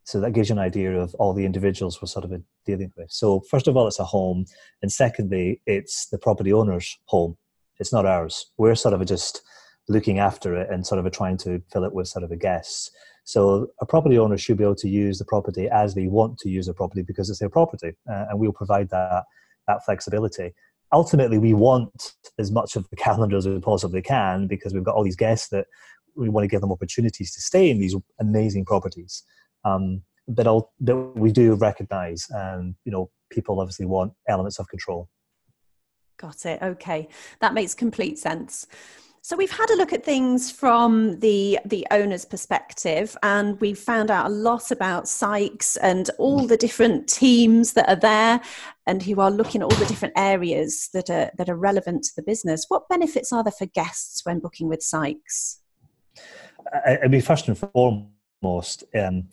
So 0.05 0.21
that 0.21 0.35
gives 0.35 0.51
you 0.51 0.55
an 0.55 0.61
idea 0.61 0.97
of 1.01 1.15
all 1.17 1.33
the 1.33 1.45
individuals 1.45 2.01
we're 2.01 2.07
sort 2.07 2.25
of 2.25 2.41
dealing 2.65 2.93
with. 2.97 3.11
So 3.11 3.41
first 3.51 3.67
of 3.67 3.77
all, 3.77 3.89
it's 3.89 3.99
a 3.99 4.05
home, 4.05 4.47
and 4.81 4.93
secondly, 4.93 5.61
it's 5.67 6.07
the 6.11 6.19
property 6.19 6.53
owner's 6.53 6.97
home. 7.07 7.37
It's 7.81 7.93
not 7.93 8.07
ours. 8.07 8.53
We're 8.57 8.77
sort 8.77 8.95
of 8.95 9.05
just 9.05 9.43
looking 9.89 10.21
after 10.21 10.55
it 10.55 10.71
and 10.71 10.87
sort 10.87 11.05
of 11.05 11.13
trying 11.13 11.37
to 11.39 11.61
fill 11.73 11.85
it 11.85 11.93
with 11.93 12.09
sort 12.09 12.25
of 12.25 12.31
a 12.31 12.37
guests. 12.37 12.91
So 13.27 13.67
a 13.81 13.87
property 13.87 14.19
owner 14.19 14.39
should 14.39 14.57
be 14.57 14.63
able 14.63 14.77
to 14.77 14.89
use 14.89 15.19
the 15.19 15.25
property 15.25 15.69
as 15.69 15.97
they 15.97 16.07
want 16.07 16.39
to 16.39 16.49
use 16.49 16.67
the 16.67 16.75
property 16.75 17.03
because 17.03 17.29
it's 17.29 17.41
their 17.41 17.49
property, 17.51 17.93
uh, 18.09 18.27
and 18.31 18.39
we'll 18.39 18.53
provide 18.53 18.89
that 18.91 19.25
that 19.67 19.85
flexibility. 19.85 20.55
Ultimately, 20.93 21.39
we 21.39 21.53
want 21.53 22.15
as 22.39 22.53
much 22.53 22.77
of 22.77 22.89
the 22.89 22.97
calendar 22.97 23.37
as 23.37 23.49
we 23.49 23.59
possibly 23.59 24.01
can 24.01 24.47
because 24.47 24.73
we've 24.73 24.85
got 24.85 24.95
all 24.95 25.03
these 25.03 25.17
guests 25.17 25.49
that 25.49 25.67
we 26.15 26.29
want 26.29 26.45
to 26.45 26.49
give 26.49 26.61
them 26.61 26.71
opportunities 26.71 27.35
to 27.35 27.41
stay 27.41 27.69
in 27.69 27.81
these 27.81 27.97
amazing 28.21 28.65
properties. 28.65 29.25
Um, 29.65 30.03
but, 30.29 30.47
I'll, 30.47 30.73
but 30.79 31.19
we 31.19 31.33
do 31.33 31.55
recognize, 31.55 32.29
um, 32.33 32.77
you 32.85 32.93
know, 32.93 33.11
people 33.31 33.61
obviously 33.61 33.87
want 33.87 34.13
elements 34.29 34.61
of 34.61 34.69
control. 34.69 35.09
Got 36.17 36.47
it. 36.47 36.63
Okay, 36.63 37.09
that 37.41 37.55
makes 37.55 37.75
complete 37.75 38.21
sense. 38.21 38.69
So 39.27 39.37
we've 39.37 39.51
had 39.51 39.71
a 39.71 39.77
look 39.77 39.93
at 39.93 40.05
things 40.05 40.53
from 40.53 41.19
the 41.19 41.59
the 41.65 41.85
owner's 41.91 42.25
perspective, 42.25 43.17
and 43.25 43.61
we've 43.61 43.77
found 43.77 44.09
out 44.09 44.27
a 44.27 44.33
lot 44.33 44.71
about 44.71 45.09
Sykes 45.09 45.77
and 45.79 46.09
all 46.17 46.47
the 46.47 46.57
different 46.57 47.09
teams 47.09 47.73
that 47.73 47.89
are 47.89 47.97
there, 47.97 48.41
and 48.87 49.03
who 49.03 49.21
are 49.21 49.33
looking 49.33 49.63
at 49.63 49.65
all 49.65 49.79
the 49.81 49.87
different 49.87 50.15
areas 50.17 50.91
that 50.93 51.11
are 51.11 51.33
that 51.39 51.49
are 51.49 51.57
relevant 51.57 52.05
to 52.05 52.13
the 52.15 52.23
business. 52.23 52.67
What 52.69 52.89
benefits 52.89 53.33
are 53.33 53.43
there 53.43 53.51
for 53.51 53.67
guests 53.67 54.25
when 54.25 54.39
booking 54.39 54.69
with 54.69 54.81
Sykes? 54.81 55.59
I, 56.87 57.09
mean, 57.09 57.21
first 57.21 57.49
and 57.49 57.59
foremost, 57.59 58.85
um, 58.95 59.29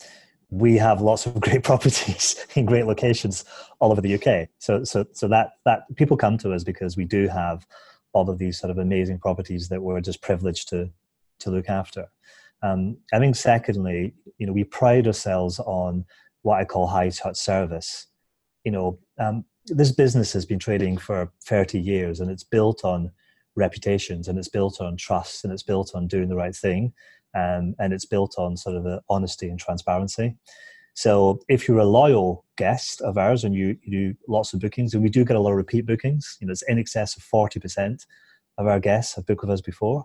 we 0.49 0.75
have 0.77 1.01
lots 1.01 1.27
of 1.27 1.39
great 1.39 1.62
properties 1.62 2.43
in 2.56 2.65
great 2.65 2.88
locations 2.88 3.45
all 3.79 3.91
over 3.91 4.01
the 4.01 4.15
UK. 4.15 4.49
So, 4.58 4.86
so, 4.86 5.06
so 5.12 5.27
that 5.27 5.51
that 5.65 5.84
people 5.97 6.17
come 6.17 6.39
to 6.39 6.51
us 6.51 6.63
because 6.63 6.97
we 6.97 7.06
do 7.06 7.27
have 7.27 7.67
all 8.13 8.30
of 8.30 8.38
these 8.38 8.60
sort 8.60 8.71
of 8.71 8.78
amazing 8.78 9.19
properties 9.19 9.69
that 9.69 9.82
we're 9.82 10.02
just 10.02 10.21
privileged 10.21 10.69
to 10.69 10.89
to 11.39 11.49
look 11.49 11.69
after. 11.69 12.10
Um, 12.62 12.97
I 13.12 13.19
think 13.19 13.36
secondly, 13.36 14.13
you 14.38 14.47
know, 14.47 14.54
we 14.54 14.63
pride 14.63 15.08
ourselves 15.08 15.60
on 15.60 16.06
what 16.43 16.60
I 16.60 16.65
call 16.65 16.88
high 16.88 17.10
touch 17.10 17.38
service. 17.38 18.08
You 18.63 18.71
know, 18.71 18.99
um, 19.19 19.43
this 19.65 19.91
business 19.91 20.32
has 20.34 20.45
been 20.45 20.60
trading 20.60 20.97
for 20.97 21.32
30 21.45 21.80
years 21.80 22.19
and 22.19 22.32
it's 22.32 22.43
built 22.43 22.86
on 22.86 23.12
reputations 23.56 24.28
and 24.28 24.38
it's 24.38 24.49
built 24.49 24.80
on 24.82 24.97
trust 24.97 25.43
and 25.43 25.52
it's 25.52 25.63
built 25.63 25.91
on 25.93 26.08
doing 26.08 26.30
the 26.30 26.36
right 26.36 26.56
thing 26.56 26.93
um, 27.36 27.76
and 27.80 27.93
it's 27.93 28.06
built 28.06 28.36
on 28.38 28.58
sort 28.58 28.76
of 28.76 29.02
honesty 29.10 29.49
and 29.49 29.60
transparency. 29.60 30.36
So 30.93 31.39
if 31.47 31.67
you're 31.67 31.79
a 31.79 31.86
loyal 31.86 32.45
guest 32.56 33.01
of 33.01 33.17
ours 33.17 33.43
and 33.43 33.56
you, 33.56 33.77
you 33.84 33.91
do 33.91 34.17
lots 34.27 34.53
of 34.53 34.60
bookings, 34.60 34.93
and 34.93 35.01
we 35.01 35.10
do 35.10 35.25
get 35.25 35.36
a 35.36 35.39
lot 35.39 35.51
of 35.51 35.58
repeat 35.58 35.86
bookings, 35.86 36.38
you 36.39 36.47
know, 36.47 36.51
it's 36.51 36.62
in 36.63 36.77
excess 36.77 37.17
of 37.17 37.23
40% 37.23 38.06
of 38.58 38.67
our 38.67 38.79
guests 38.79 39.15
have 39.15 39.25
booked 39.25 39.41
with 39.41 39.49
us 39.49 39.62
before. 39.62 40.03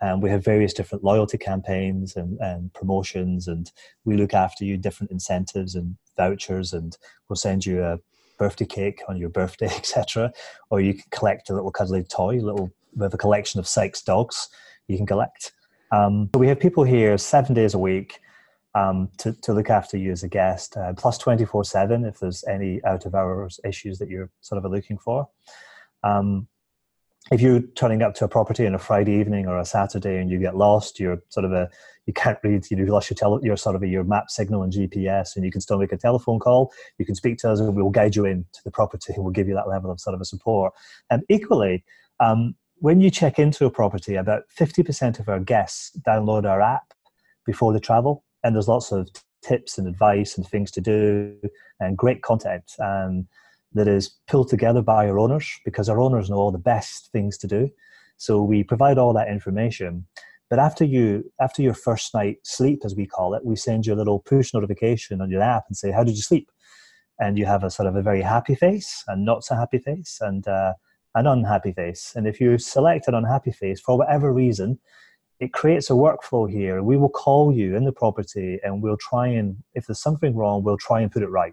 And 0.00 0.22
we 0.22 0.30
have 0.30 0.44
various 0.44 0.72
different 0.72 1.04
loyalty 1.04 1.38
campaigns 1.38 2.16
and, 2.16 2.38
and 2.40 2.72
promotions, 2.72 3.46
and 3.46 3.70
we 4.04 4.16
look 4.16 4.34
after 4.34 4.64
you 4.64 4.76
different 4.76 5.12
incentives 5.12 5.76
and 5.76 5.96
vouchers, 6.16 6.72
and 6.72 6.96
we'll 7.28 7.36
send 7.36 7.64
you 7.64 7.84
a 7.84 7.98
birthday 8.38 8.64
cake 8.64 9.02
on 9.08 9.16
your 9.16 9.28
birthday, 9.28 9.66
etc. 9.76 10.32
Or 10.70 10.80
you 10.80 10.94
can 10.94 11.04
collect 11.10 11.50
a 11.50 11.54
little 11.54 11.70
cuddly 11.70 12.02
toy, 12.02 12.38
little 12.38 12.72
we 12.96 13.04
have 13.04 13.14
a 13.14 13.18
collection 13.18 13.58
of 13.58 13.66
Sykes 13.66 14.02
dogs 14.02 14.48
you 14.88 14.96
can 14.96 15.06
collect. 15.06 15.52
Um, 15.92 16.30
we 16.34 16.48
have 16.48 16.58
people 16.58 16.84
here 16.84 17.16
seven 17.18 17.54
days 17.54 17.74
a 17.74 17.78
week 17.78 18.20
um, 18.74 19.10
to, 19.18 19.32
to 19.42 19.52
look 19.52 19.70
after 19.70 19.96
you 19.96 20.12
as 20.12 20.22
a 20.22 20.28
guest, 20.28 20.76
uh, 20.76 20.92
plus 20.94 21.18
24 21.18 21.64
7 21.64 22.04
if 22.04 22.18
there's 22.18 22.44
any 22.44 22.82
out 22.84 23.06
of 23.06 23.14
hours 23.14 23.60
issues 23.64 23.98
that 23.98 24.08
you're 24.08 24.30
sort 24.40 24.64
of 24.64 24.70
looking 24.70 24.98
for. 24.98 25.28
Um, 26.02 26.48
if 27.30 27.40
you're 27.40 27.60
turning 27.60 28.02
up 28.02 28.14
to 28.14 28.24
a 28.24 28.28
property 28.28 28.66
on 28.66 28.74
a 28.74 28.78
Friday 28.78 29.12
evening 29.12 29.46
or 29.46 29.58
a 29.58 29.64
Saturday 29.64 30.18
and 30.18 30.28
you 30.28 30.38
get 30.40 30.56
lost, 30.56 30.98
you're 30.98 31.22
sort 31.28 31.44
of 31.44 31.52
a 31.52 31.70
you 32.06 32.12
can't 32.12 32.38
read, 32.42 32.68
you 32.68 32.76
know, 32.76 32.92
lost 32.92 33.10
your 33.10 33.16
tele, 33.16 33.56
sort 33.56 33.76
of 33.76 33.82
a, 33.82 33.86
your 33.86 34.02
map 34.02 34.28
signal 34.28 34.62
and 34.62 34.72
GPS, 34.72 35.36
and 35.36 35.44
you 35.44 35.52
can 35.52 35.60
still 35.60 35.78
make 35.78 35.92
a 35.92 35.96
telephone 35.96 36.40
call. 36.40 36.72
You 36.98 37.06
can 37.06 37.14
speak 37.14 37.38
to 37.38 37.50
us, 37.50 37.60
and 37.60 37.76
we'll 37.76 37.90
guide 37.90 38.16
you 38.16 38.24
in 38.24 38.44
to 38.52 38.60
the 38.64 38.70
property. 38.70 39.14
We'll 39.18 39.30
give 39.30 39.46
you 39.46 39.54
that 39.54 39.68
level 39.68 39.90
of 39.90 40.00
sort 40.00 40.14
of 40.14 40.20
a 40.20 40.24
support. 40.24 40.72
And 41.10 41.22
equally, 41.28 41.84
um, 42.18 42.56
when 42.76 43.00
you 43.00 43.10
check 43.10 43.38
into 43.38 43.66
a 43.66 43.70
property, 43.70 44.16
about 44.16 44.42
50% 44.58 45.20
of 45.20 45.28
our 45.28 45.38
guests 45.38 45.96
download 46.04 46.44
our 46.44 46.60
app 46.60 46.92
before 47.46 47.72
they 47.72 47.78
travel. 47.78 48.24
And 48.42 48.54
there's 48.54 48.68
lots 48.68 48.92
of 48.92 49.08
tips 49.42 49.78
and 49.78 49.88
advice 49.88 50.36
and 50.36 50.46
things 50.46 50.70
to 50.72 50.80
do 50.80 51.36
and 51.80 51.98
great 51.98 52.22
content 52.22 52.72
um, 52.80 53.26
that 53.72 53.88
is 53.88 54.16
pulled 54.28 54.48
together 54.48 54.82
by 54.82 55.08
our 55.08 55.18
owners 55.18 55.48
because 55.64 55.88
our 55.88 56.00
owners 56.00 56.30
know 56.30 56.36
all 56.36 56.52
the 56.52 56.58
best 56.58 57.10
things 57.12 57.36
to 57.38 57.46
do. 57.46 57.70
So 58.16 58.42
we 58.42 58.62
provide 58.62 58.98
all 58.98 59.12
that 59.14 59.28
information. 59.28 60.06
But 60.48 60.58
after 60.58 60.84
you, 60.84 61.32
after 61.40 61.62
your 61.62 61.74
first 61.74 62.14
night 62.14 62.36
sleep, 62.44 62.82
as 62.84 62.94
we 62.94 63.06
call 63.06 63.34
it, 63.34 63.44
we 63.44 63.56
send 63.56 63.86
you 63.86 63.94
a 63.94 63.96
little 63.96 64.20
push 64.20 64.52
notification 64.52 65.20
on 65.20 65.30
your 65.30 65.40
app 65.42 65.64
and 65.66 65.76
say, 65.76 65.90
"How 65.90 66.04
did 66.04 66.14
you 66.14 66.22
sleep?" 66.22 66.50
And 67.18 67.38
you 67.38 67.46
have 67.46 67.64
a 67.64 67.70
sort 67.70 67.88
of 67.88 67.96
a 67.96 68.02
very 68.02 68.20
happy 68.20 68.54
face 68.54 69.02
and 69.08 69.24
not 69.24 69.44
so 69.44 69.54
happy 69.54 69.78
face, 69.78 70.18
and 70.20 70.46
uh, 70.46 70.74
an 71.14 71.26
unhappy 71.26 71.72
face. 71.72 72.12
And 72.14 72.26
if 72.26 72.40
you 72.40 72.58
select 72.58 73.08
an 73.08 73.14
unhappy 73.14 73.50
face 73.50 73.80
for 73.80 73.96
whatever 73.96 74.30
reason, 74.32 74.78
it 75.42 75.52
creates 75.52 75.90
a 75.90 75.94
workflow 75.94 76.48
here. 76.48 76.84
We 76.84 76.96
will 76.96 77.08
call 77.08 77.52
you 77.52 77.74
in 77.74 77.84
the 77.84 77.90
property 77.90 78.60
and 78.62 78.80
we'll 78.80 78.96
try 78.96 79.26
and, 79.26 79.56
if 79.74 79.86
there's 79.86 80.00
something 80.00 80.36
wrong, 80.36 80.62
we'll 80.62 80.76
try 80.76 81.00
and 81.00 81.10
put 81.10 81.24
it 81.24 81.30
right. 81.30 81.52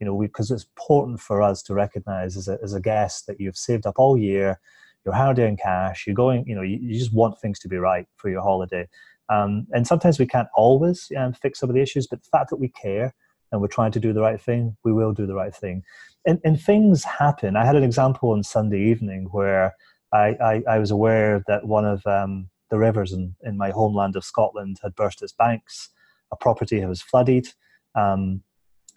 You 0.00 0.06
know, 0.06 0.18
because 0.18 0.50
it's 0.50 0.64
important 0.78 1.20
for 1.20 1.42
us 1.42 1.62
to 1.64 1.74
recognize 1.74 2.38
as 2.38 2.48
a, 2.48 2.58
as 2.62 2.72
a 2.72 2.80
guest 2.80 3.26
that 3.26 3.38
you've 3.38 3.58
saved 3.58 3.84
up 3.86 3.96
all 3.98 4.16
year, 4.16 4.58
you're 5.04 5.14
hard 5.14 5.38
earned 5.38 5.60
cash, 5.60 6.06
you're 6.06 6.16
going, 6.16 6.46
you 6.46 6.54
know, 6.54 6.62
you, 6.62 6.78
you, 6.80 6.98
just 6.98 7.12
want 7.12 7.38
things 7.38 7.58
to 7.58 7.68
be 7.68 7.76
right 7.76 8.06
for 8.16 8.30
your 8.30 8.40
holiday. 8.40 8.88
Um, 9.28 9.66
and 9.72 9.86
sometimes 9.86 10.18
we 10.18 10.26
can't 10.26 10.48
always 10.56 11.12
um, 11.18 11.34
fix 11.34 11.60
some 11.60 11.68
of 11.68 11.74
the 11.74 11.82
issues, 11.82 12.06
but 12.06 12.22
the 12.22 12.28
fact 12.32 12.48
that 12.48 12.60
we 12.60 12.68
care 12.68 13.14
and 13.50 13.60
we're 13.60 13.68
trying 13.68 13.92
to 13.92 14.00
do 14.00 14.14
the 14.14 14.22
right 14.22 14.40
thing, 14.40 14.74
we 14.84 14.92
will 14.92 15.12
do 15.12 15.26
the 15.26 15.34
right 15.34 15.54
thing. 15.54 15.82
And, 16.24 16.40
and 16.44 16.58
things 16.58 17.04
happen. 17.04 17.56
I 17.56 17.66
had 17.66 17.76
an 17.76 17.84
example 17.84 18.30
on 18.30 18.42
Sunday 18.42 18.80
evening 18.80 19.28
where 19.32 19.74
I, 20.14 20.34
I, 20.42 20.62
I 20.66 20.78
was 20.78 20.90
aware 20.90 21.44
that 21.46 21.66
one 21.66 21.84
of 21.84 22.06
um, 22.06 22.48
the 22.72 22.78
rivers 22.78 23.12
in, 23.12 23.36
in 23.42 23.58
my 23.58 23.68
homeland 23.68 24.16
of 24.16 24.24
Scotland 24.24 24.78
had 24.82 24.94
burst 24.94 25.22
its 25.22 25.34
banks. 25.34 25.90
A 26.32 26.36
property 26.36 26.82
was 26.86 27.02
flooded. 27.02 27.46
Um, 27.94 28.42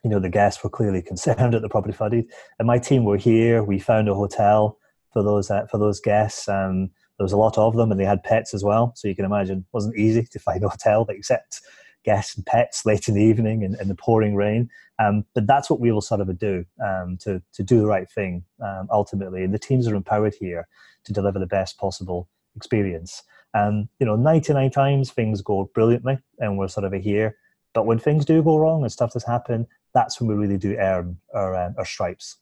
you 0.01 0.09
know, 0.09 0.19
the 0.19 0.29
guests 0.29 0.63
were 0.63 0.69
clearly 0.69 1.01
concerned 1.11 1.53
that 1.53 1.61
the 1.61 1.67
property 1.67 1.93
flooded. 1.93 2.31
And 2.57 2.65
my 2.65 2.79
team 2.79 3.03
were 3.03 3.17
here. 3.17 3.61
We 3.63 3.77
found 3.77 4.07
a 4.07 4.15
hotel 4.15 4.79
for 5.11 5.21
those 5.21 5.51
uh, 5.51 5.67
for 5.69 5.77
those 5.77 5.99
guests. 5.99 6.47
Um, 6.47 6.89
there 7.17 7.25
was 7.25 7.33
a 7.33 7.37
lot 7.37 7.57
of 7.57 7.75
them, 7.75 7.91
and 7.91 7.99
they 7.99 8.05
had 8.05 8.23
pets 8.23 8.53
as 8.53 8.63
well. 8.63 8.93
So 8.95 9.09
you 9.09 9.15
can 9.15 9.25
imagine 9.25 9.59
it 9.59 9.65
wasn't 9.73 9.97
easy 9.97 10.23
to 10.23 10.39
find 10.39 10.63
a 10.63 10.69
hotel 10.69 11.03
that 11.05 11.17
accepts 11.17 11.61
guests 12.05 12.37
and 12.37 12.45
pets 12.45 12.85
late 12.85 13.09
in 13.09 13.15
the 13.15 13.23
evening 13.23 13.63
in, 13.63 13.75
in 13.81 13.89
the 13.89 13.95
pouring 13.95 14.35
rain. 14.35 14.69
Um, 14.99 15.25
but 15.33 15.47
that's 15.47 15.69
what 15.69 15.81
we 15.81 15.91
will 15.91 16.01
sort 16.01 16.21
of 16.21 16.39
do 16.39 16.63
um, 16.81 17.17
to, 17.21 17.41
to 17.53 17.63
do 17.63 17.79
the 17.79 17.87
right 17.87 18.09
thing 18.09 18.45
um, 18.63 18.87
ultimately. 18.89 19.43
And 19.43 19.53
the 19.53 19.59
teams 19.59 19.87
are 19.87 19.95
empowered 19.95 20.35
here 20.39 20.67
to 21.05 21.11
deliver 21.11 21.39
the 21.39 21.47
best 21.47 21.77
possible 21.77 22.29
experience. 22.55 23.23
And, 23.53 23.87
you 23.99 24.05
know, 24.05 24.15
99 24.15 24.69
times 24.71 25.11
things 25.11 25.41
go 25.41 25.69
brilliantly 25.73 26.19
and 26.39 26.57
we're 26.57 26.67
sort 26.67 26.85
of 26.85 26.93
a 26.93 26.97
here. 26.97 27.37
But 27.73 27.85
when 27.85 27.99
things 27.99 28.25
do 28.25 28.43
go 28.43 28.57
wrong 28.57 28.83
and 28.83 28.91
stuff 28.91 29.13
does 29.13 29.23
happen, 29.23 29.67
that's 29.93 30.19
when 30.19 30.29
we 30.29 30.35
really 30.35 30.57
do 30.57 30.75
earn 30.75 31.17
our, 31.33 31.55
um, 31.55 31.75
our 31.77 31.85
stripes. 31.85 32.37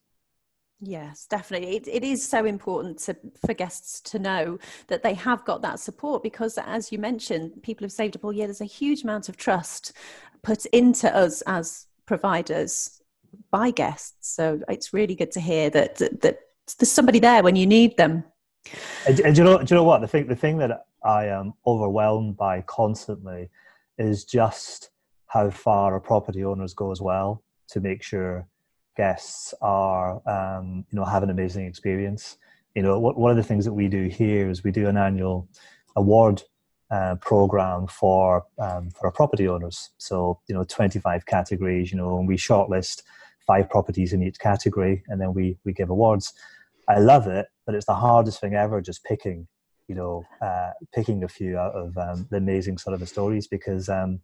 Yes, 0.86 1.26
definitely. 1.28 1.78
It, 1.78 1.88
it 1.88 2.04
is 2.04 2.28
so 2.28 2.45
important 2.45 2.99
to, 2.99 3.15
for 3.45 3.54
guests 3.54 4.02
to 4.12 4.19
know 4.19 4.60
that 4.88 5.02
they 5.02 5.13
have 5.13 5.45
got 5.45 5.62
that 5.62 5.80
support 5.80 6.23
because, 6.23 6.58
as 6.58 6.91
you 6.91 6.97
mentioned, 6.97 7.63
people 7.63 7.86
have 7.86 7.91
saved 7.91 8.15
up 8.15 8.26
all 8.26 8.34
year. 8.34 8.47
There's 8.47 8.60
a 8.60 8.65
huge 8.65 9.04
amount 9.04 9.30
of 9.30 9.38
trust 9.38 9.93
put 10.41 10.65
into 10.67 11.13
us 11.15 11.41
as 11.43 11.88
providers 12.06 13.02
by 13.49 13.71
guests. 13.71 14.36
So 14.36 14.60
it's 14.67 14.93
really 14.93 15.15
good 15.15 15.32
to 15.32 15.39
hear 15.39 15.69
that, 15.69 15.95
that, 15.97 16.21
that 16.21 16.39
there's 16.78 16.91
somebody 16.91 17.19
there 17.19 17.43
when 17.43 17.56
you 17.56 17.65
need 17.65 17.95
them. 17.95 18.26
And, 19.06 19.19
and 19.19 19.38
you 19.38 19.43
know, 19.43 19.58
do 19.58 19.65
you 19.73 19.76
know 19.76 19.84
what? 19.84 20.02
The 20.02 20.08
thing? 20.08 20.28
The 20.28 20.36
thing 20.36 20.58
that 20.60 20.86
I 21.04 21.28
am 21.28 21.54
overwhelmed 21.67 22.38
by 22.38 22.62
constantly 22.62 23.49
is 23.97 24.23
just 24.23 24.89
how 25.28 25.49
far 25.49 25.95
a 25.95 26.02
property 26.02 26.43
owners 26.43 26.73
go 26.73 26.91
as 26.91 27.02
well 27.02 27.43
to 27.67 27.80
make 27.80 28.04
sure 28.04 28.47
guests 28.95 29.54
are 29.62 30.21
um, 30.28 30.86
you 30.91 30.97
know 30.97 31.06
have 31.06 31.23
an 31.23 31.30
amazing 31.30 31.65
experience. 31.65 32.38
You 32.76 32.84
know 32.84 32.99
one 32.99 33.32
of 33.32 33.38
the 33.38 33.43
things 33.43 33.65
that 33.65 33.73
we 33.73 33.88
do 33.88 34.08
here 34.08 34.49
is 34.49 34.63
we 34.63 34.71
do 34.71 34.88
an 34.88 34.97
annual 34.97 35.47
award 35.95 36.43
uh, 36.89 37.15
program 37.15 37.88
for 37.88 38.45
um, 38.60 38.89
for 38.91 39.08
our 39.08 39.12
property 39.12 39.47
owners. 39.47 39.89
So 39.97 40.39
you 40.47 40.56
know 40.56 40.63
25 40.63 41.26
categories 41.26 41.91
you 41.91 41.97
know 41.97 42.17
and 42.17 42.28
we 42.28 42.38
shortlist 42.38 43.02
five 43.45 43.69
properties 43.69 44.13
in 44.13 44.23
each 44.23 44.39
category 44.39 45.04
and 45.08 45.19
then 45.19 45.34
we 45.34 45.58
we 45.65 45.73
give 45.73 45.89
awards 45.89 46.34
i 46.89 47.00
love 47.00 47.28
it 47.28 47.48
but 47.65 47.76
it's 47.76 47.86
the 47.86 47.96
hardest 47.96 48.39
thing 48.39 48.54
ever 48.54 48.82
just 48.82 49.04
picking 49.04 49.48
you 49.88 49.96
know 49.96 50.24
uh, 50.41 50.72
picking 50.93 51.24
a 51.24 51.28
few 51.28 51.58
out 51.58 51.74
of 51.76 51.98
um, 51.98 52.28
the 52.32 52.38
amazing 52.38 52.78
sort 52.78 53.00
of 53.00 53.08
stories 53.08 53.48
because 53.48 53.89
um, 53.89 54.19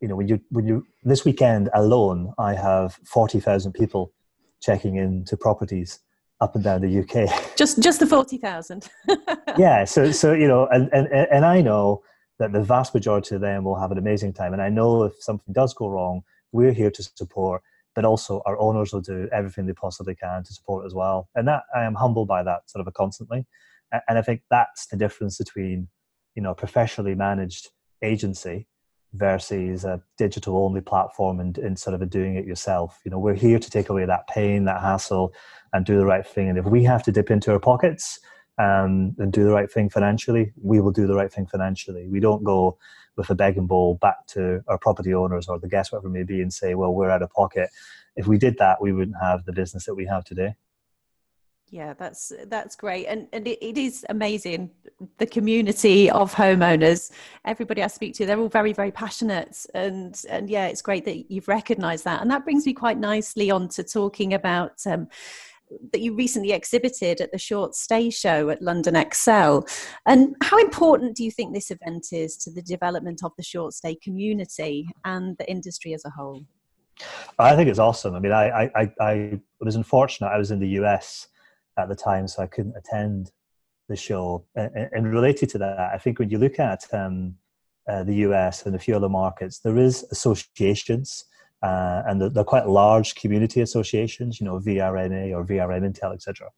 you 0.00 0.08
know 0.08 0.16
when 0.16 0.28
you 0.28 0.40
when 0.50 0.66
you 0.66 0.86
this 1.04 1.24
weekend 1.24 1.68
alone 1.74 2.32
i 2.38 2.54
have 2.54 2.98
40,000 3.04 3.72
people 3.72 4.12
checking 4.60 4.96
into 4.96 5.36
properties 5.36 6.00
up 6.40 6.54
and 6.54 6.62
down 6.62 6.80
the 6.80 7.00
uk 7.00 7.28
just 7.56 7.82
just 7.82 8.00
the 8.00 8.06
40,000 8.06 8.88
yeah 9.58 9.84
so 9.84 10.12
so 10.12 10.32
you 10.32 10.46
know 10.46 10.66
and, 10.68 10.88
and 10.92 11.08
and 11.08 11.44
i 11.44 11.60
know 11.60 12.02
that 12.38 12.52
the 12.52 12.62
vast 12.62 12.94
majority 12.94 13.34
of 13.34 13.40
them 13.40 13.64
will 13.64 13.78
have 13.78 13.90
an 13.90 13.98
amazing 13.98 14.32
time. 14.32 14.52
And 14.52 14.62
I 14.62 14.68
know 14.68 15.04
if 15.04 15.12
something 15.20 15.52
does 15.52 15.74
go 15.74 15.88
wrong, 15.88 16.22
we're 16.52 16.72
here 16.72 16.90
to 16.90 17.02
support, 17.02 17.62
but 17.98 18.04
also 18.04 18.40
our 18.46 18.56
owners 18.60 18.92
will 18.92 19.00
do 19.00 19.28
everything 19.32 19.66
they 19.66 19.72
possibly 19.72 20.14
can 20.14 20.44
to 20.44 20.54
support 20.54 20.86
as 20.86 20.94
well. 20.94 21.28
And 21.34 21.48
that 21.48 21.64
I 21.74 21.82
am 21.82 21.96
humbled 21.96 22.28
by 22.28 22.44
that 22.44 22.70
sort 22.70 22.86
of 22.86 22.94
constantly. 22.94 23.44
And 24.06 24.16
I 24.16 24.22
think 24.22 24.42
that's 24.52 24.86
the 24.86 24.96
difference 24.96 25.36
between, 25.36 25.88
you 26.36 26.42
know, 26.42 26.52
a 26.52 26.54
professionally 26.54 27.16
managed 27.16 27.70
agency 28.00 28.68
versus 29.14 29.84
a 29.84 30.00
digital 30.16 30.58
only 30.58 30.80
platform 30.80 31.40
and, 31.40 31.58
and 31.58 31.76
sort 31.76 31.94
of 31.94 32.00
a 32.00 32.06
doing 32.06 32.36
it 32.36 32.46
yourself. 32.46 33.00
You 33.04 33.10
know, 33.10 33.18
we're 33.18 33.34
here 33.34 33.58
to 33.58 33.68
take 33.68 33.88
away 33.88 34.04
that 34.04 34.28
pain, 34.28 34.64
that 34.66 34.80
hassle, 34.80 35.34
and 35.72 35.84
do 35.84 35.96
the 35.96 36.06
right 36.06 36.24
thing. 36.24 36.48
And 36.48 36.56
if 36.56 36.66
we 36.66 36.84
have 36.84 37.02
to 37.02 37.10
dip 37.10 37.32
into 37.32 37.50
our 37.50 37.58
pockets 37.58 38.20
um, 38.58 39.16
and 39.18 39.32
do 39.32 39.42
the 39.42 39.50
right 39.50 39.68
thing 39.68 39.90
financially, 39.90 40.52
we 40.62 40.78
will 40.78 40.92
do 40.92 41.08
the 41.08 41.16
right 41.16 41.32
thing 41.32 41.48
financially. 41.48 42.06
We 42.06 42.20
don't 42.20 42.44
go 42.44 42.78
with 43.18 43.28
a 43.28 43.34
begging 43.34 43.66
bowl 43.66 43.96
back 44.00 44.26
to 44.28 44.62
our 44.68 44.78
property 44.78 45.12
owners 45.12 45.48
or 45.48 45.58
the 45.58 45.68
guests, 45.68 45.92
whatever 45.92 46.08
it 46.08 46.12
may 46.12 46.22
be, 46.22 46.40
and 46.40 46.54
say, 46.54 46.74
well, 46.74 46.94
we're 46.94 47.10
out 47.10 47.20
of 47.20 47.30
pocket. 47.30 47.68
If 48.16 48.26
we 48.26 48.38
did 48.38 48.56
that, 48.58 48.80
we 48.80 48.92
wouldn't 48.92 49.16
have 49.20 49.44
the 49.44 49.52
business 49.52 49.84
that 49.84 49.94
we 49.94 50.06
have 50.06 50.24
today. 50.24 50.54
Yeah, 51.70 51.92
that's 51.92 52.32
that's 52.46 52.76
great, 52.76 53.04
and 53.06 53.28
and 53.34 53.46
it, 53.46 53.58
it 53.62 53.76
is 53.76 54.06
amazing. 54.08 54.70
The 55.18 55.26
community 55.26 56.10
of 56.10 56.34
homeowners, 56.34 57.10
everybody 57.44 57.82
I 57.82 57.88
speak 57.88 58.14
to, 58.14 58.24
they're 58.24 58.38
all 58.38 58.48
very 58.48 58.72
very 58.72 58.90
passionate, 58.90 59.66
and 59.74 60.18
and 60.30 60.48
yeah, 60.48 60.68
it's 60.68 60.80
great 60.80 61.04
that 61.04 61.30
you've 61.30 61.46
recognised 61.46 62.04
that, 62.04 62.22
and 62.22 62.30
that 62.30 62.44
brings 62.44 62.64
me 62.64 62.72
quite 62.72 62.98
nicely 62.98 63.50
on 63.50 63.68
to 63.70 63.84
talking 63.84 64.32
about. 64.32 64.80
Um, 64.86 65.08
that 65.92 66.00
you 66.00 66.14
recently 66.14 66.52
exhibited 66.52 67.20
at 67.20 67.32
the 67.32 67.38
short 67.38 67.74
stay 67.74 68.10
show 68.10 68.50
at 68.50 68.62
London 68.62 68.96
Excel. 68.96 69.66
And 70.06 70.34
how 70.42 70.58
important 70.58 71.16
do 71.16 71.24
you 71.24 71.30
think 71.30 71.54
this 71.54 71.70
event 71.70 72.08
is 72.12 72.36
to 72.38 72.50
the 72.50 72.62
development 72.62 73.20
of 73.24 73.32
the 73.36 73.42
short 73.42 73.74
stay 73.74 73.94
community 73.96 74.88
and 75.04 75.36
the 75.38 75.50
industry 75.50 75.94
as 75.94 76.04
a 76.04 76.10
whole? 76.10 76.42
I 77.38 77.54
think 77.54 77.68
it's 77.68 77.78
awesome. 77.78 78.14
I 78.14 78.20
mean, 78.20 78.32
I, 78.32 78.70
I, 78.74 78.92
I 79.00 79.40
was 79.60 79.76
unfortunate. 79.76 80.28
I 80.28 80.38
was 80.38 80.50
in 80.50 80.58
the 80.58 80.68
US 80.80 81.28
at 81.78 81.88
the 81.88 81.94
time, 81.94 82.26
so 82.26 82.42
I 82.42 82.46
couldn't 82.46 82.76
attend 82.76 83.30
the 83.88 83.96
show. 83.96 84.44
And, 84.54 84.88
and 84.92 85.12
related 85.12 85.48
to 85.50 85.58
that, 85.58 85.78
I 85.78 85.98
think 85.98 86.18
when 86.18 86.30
you 86.30 86.38
look 86.38 86.58
at 86.58 86.84
um, 86.92 87.36
uh, 87.88 88.04
the 88.04 88.14
US 88.16 88.66
and 88.66 88.74
a 88.74 88.78
few 88.78 88.96
other 88.96 89.08
markets, 89.08 89.60
there 89.60 89.78
is 89.78 90.04
associations, 90.10 91.24
uh, 91.62 92.02
and 92.06 92.20
they're, 92.20 92.30
they're, 92.30 92.44
quite 92.44 92.68
large 92.68 93.14
community 93.14 93.60
associations. 93.60 94.40
You 94.40 94.46
know, 94.46 94.58
VRMA 94.58 95.32
or 95.34 95.44
VRM 95.44 95.90
Intel, 95.90 96.14
etc. 96.14 96.48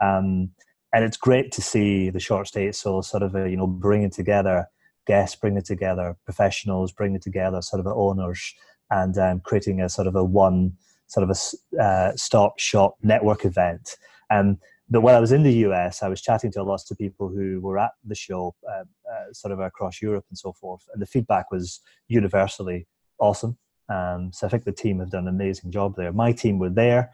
Um, 0.00 0.50
and 0.92 1.04
it's 1.04 1.16
great 1.16 1.52
to 1.52 1.62
see 1.62 2.10
the 2.10 2.20
short 2.20 2.48
stay 2.48 2.72
so 2.72 3.00
sort 3.00 3.22
of 3.22 3.34
a, 3.34 3.48
you 3.50 3.56
know 3.56 3.66
bringing 3.66 4.10
together 4.10 4.66
guests, 5.06 5.36
bringing 5.36 5.62
together 5.62 6.16
professionals, 6.24 6.92
bringing 6.92 7.20
together 7.20 7.62
sort 7.62 7.80
of 7.80 7.86
owners, 7.86 8.54
and 8.90 9.18
um, 9.18 9.40
creating 9.40 9.80
a 9.80 9.88
sort 9.88 10.06
of 10.06 10.16
a 10.16 10.24
one 10.24 10.72
sort 11.06 11.28
of 11.28 11.36
a 11.36 11.82
uh, 11.82 12.12
stop 12.16 12.58
shop 12.58 12.96
network 13.02 13.44
event 13.44 13.96
um, 14.30 14.58
but 14.88 15.00
when 15.00 15.14
I 15.14 15.20
was 15.20 15.32
in 15.32 15.42
the 15.42 15.52
US, 15.66 16.02
I 16.02 16.08
was 16.08 16.22
chatting 16.22 16.52
to 16.52 16.62
lots 16.62 16.90
of 16.90 16.98
people 16.98 17.28
who 17.28 17.60
were 17.60 17.78
at 17.78 17.92
the 18.04 18.14
show, 18.14 18.54
uh, 18.68 18.84
uh, 19.10 19.32
sort 19.32 19.52
of 19.52 19.60
across 19.60 20.00
Europe 20.00 20.24
and 20.30 20.38
so 20.38 20.52
forth, 20.52 20.84
and 20.92 21.02
the 21.02 21.06
feedback 21.06 21.50
was 21.50 21.80
universally 22.08 22.86
awesome. 23.18 23.58
Um, 23.88 24.32
so 24.32 24.46
I 24.46 24.50
think 24.50 24.64
the 24.64 24.72
team 24.72 24.98
have 25.00 25.10
done 25.10 25.28
an 25.28 25.34
amazing 25.34 25.70
job 25.70 25.94
there. 25.96 26.12
My 26.12 26.32
team 26.32 26.58
were 26.58 26.70
there; 26.70 27.10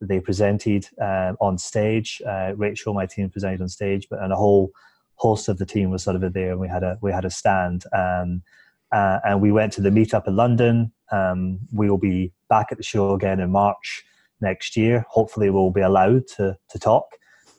they 0.00 0.20
presented 0.20 0.88
uh, 1.00 1.34
on 1.40 1.58
stage. 1.58 2.22
Uh, 2.26 2.52
Rachel, 2.56 2.94
my 2.94 3.06
team, 3.06 3.30
presented 3.30 3.60
on 3.60 3.68
stage, 3.68 4.08
but 4.10 4.22
and 4.22 4.32
a 4.32 4.36
whole 4.36 4.70
host 5.16 5.48
of 5.48 5.58
the 5.58 5.66
team 5.66 5.90
was 5.90 6.02
sort 6.02 6.16
of 6.16 6.32
there, 6.32 6.52
and 6.52 6.60
we 6.60 6.68
had 6.68 6.82
a 6.82 6.98
we 7.00 7.12
had 7.12 7.24
a 7.24 7.30
stand. 7.30 7.84
Um, 7.92 8.42
uh, 8.92 9.18
and 9.24 9.40
we 9.40 9.50
went 9.50 9.72
to 9.72 9.80
the 9.80 9.90
meetup 9.90 10.28
in 10.28 10.36
London. 10.36 10.92
Um, 11.10 11.58
we 11.72 11.90
will 11.90 11.98
be 11.98 12.32
back 12.48 12.68
at 12.70 12.78
the 12.78 12.84
show 12.84 13.12
again 13.12 13.40
in 13.40 13.50
March 13.50 14.04
next 14.40 14.76
year. 14.76 15.04
Hopefully, 15.08 15.50
we'll 15.50 15.70
be 15.70 15.80
allowed 15.80 16.28
to, 16.36 16.56
to 16.70 16.78
talk. 16.78 17.06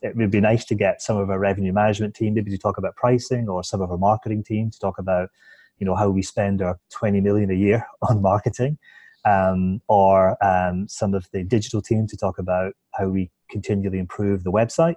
It 0.01 0.15
would 0.15 0.31
be 0.31 0.39
nice 0.39 0.65
to 0.65 0.75
get 0.75 1.01
some 1.01 1.17
of 1.17 1.29
our 1.29 1.39
revenue 1.39 1.73
management 1.73 2.15
team 2.15 2.35
maybe 2.35 2.51
to 2.51 2.57
talk 2.57 2.77
about 2.77 2.95
pricing 2.95 3.49
or 3.49 3.63
some 3.63 3.81
of 3.81 3.91
our 3.91 3.97
marketing 3.97 4.43
team 4.43 4.69
to 4.69 4.79
talk 4.79 4.97
about 4.97 5.29
you 5.77 5.85
know 5.85 5.95
how 5.95 6.09
we 6.09 6.21
spend 6.21 6.61
our 6.61 6.79
20 6.91 7.21
million 7.21 7.49
a 7.51 7.55
year 7.55 7.85
on 8.09 8.21
marketing 8.21 8.77
um, 9.25 9.81
or 9.87 10.37
um, 10.45 10.87
some 10.87 11.13
of 11.13 11.27
the 11.31 11.43
digital 11.43 11.81
team 11.81 12.07
to 12.07 12.17
talk 12.17 12.37
about 12.37 12.73
how 12.93 13.07
we 13.07 13.31
continually 13.49 13.99
improve 13.99 14.43
the 14.43 14.51
website 14.51 14.95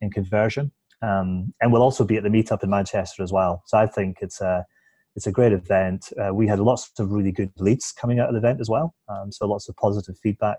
and 0.00 0.12
conversion. 0.12 0.72
Um, 1.02 1.52
and 1.60 1.72
we'll 1.72 1.82
also 1.82 2.04
be 2.04 2.16
at 2.16 2.22
the 2.22 2.30
meetup 2.30 2.64
in 2.64 2.70
manchester 2.70 3.22
as 3.22 3.32
well. 3.32 3.62
So 3.66 3.78
i 3.78 3.86
think 3.86 4.18
it's 4.22 4.40
a 4.40 4.64
it's 5.14 5.26
a 5.26 5.32
great 5.32 5.52
event. 5.52 6.10
Uh, 6.20 6.34
we 6.34 6.46
had 6.46 6.58
lots 6.58 6.90
of 6.98 7.10
really 7.10 7.32
good 7.32 7.50
leads 7.58 7.90
coming 7.90 8.18
out 8.20 8.28
of 8.28 8.34
the 8.34 8.38
event 8.38 8.60
as 8.60 8.68
well. 8.68 8.94
Um, 9.08 9.32
so 9.32 9.46
lots 9.46 9.66
of 9.66 9.74
positive 9.76 10.18
feedback 10.22 10.58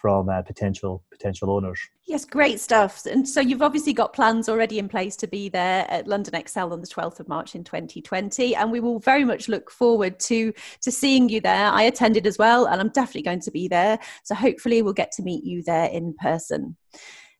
from 0.00 0.28
uh, 0.28 0.42
potential 0.42 1.04
potential 1.10 1.50
owners. 1.50 1.80
Yes, 2.06 2.24
great 2.24 2.58
stuff. 2.60 3.04
And 3.06 3.28
so 3.28 3.40
you've 3.40 3.62
obviously 3.62 3.92
got 3.92 4.12
plans 4.12 4.48
already 4.48 4.78
in 4.78 4.88
place 4.88 5.16
to 5.16 5.26
be 5.26 5.48
there 5.48 5.86
at 5.90 6.08
London 6.08 6.34
Excel 6.34 6.72
on 6.72 6.80
the 6.80 6.86
12th 6.86 7.20
of 7.20 7.28
March 7.28 7.54
in 7.54 7.64
2020, 7.64 8.56
and 8.56 8.72
we 8.72 8.80
will 8.80 8.98
very 8.98 9.24
much 9.24 9.48
look 9.48 9.70
forward 9.70 10.18
to 10.20 10.52
to 10.82 10.90
seeing 10.90 11.28
you 11.28 11.40
there. 11.40 11.66
I 11.66 11.82
attended 11.82 12.26
as 12.26 12.38
well, 12.38 12.66
and 12.66 12.80
I'm 12.80 12.90
definitely 12.90 13.22
going 13.22 13.40
to 13.40 13.50
be 13.50 13.68
there. 13.68 13.98
So 14.24 14.34
hopefully 14.34 14.82
we'll 14.82 14.92
get 14.92 15.12
to 15.12 15.22
meet 15.22 15.44
you 15.44 15.62
there 15.62 15.88
in 15.90 16.14
person. 16.20 16.76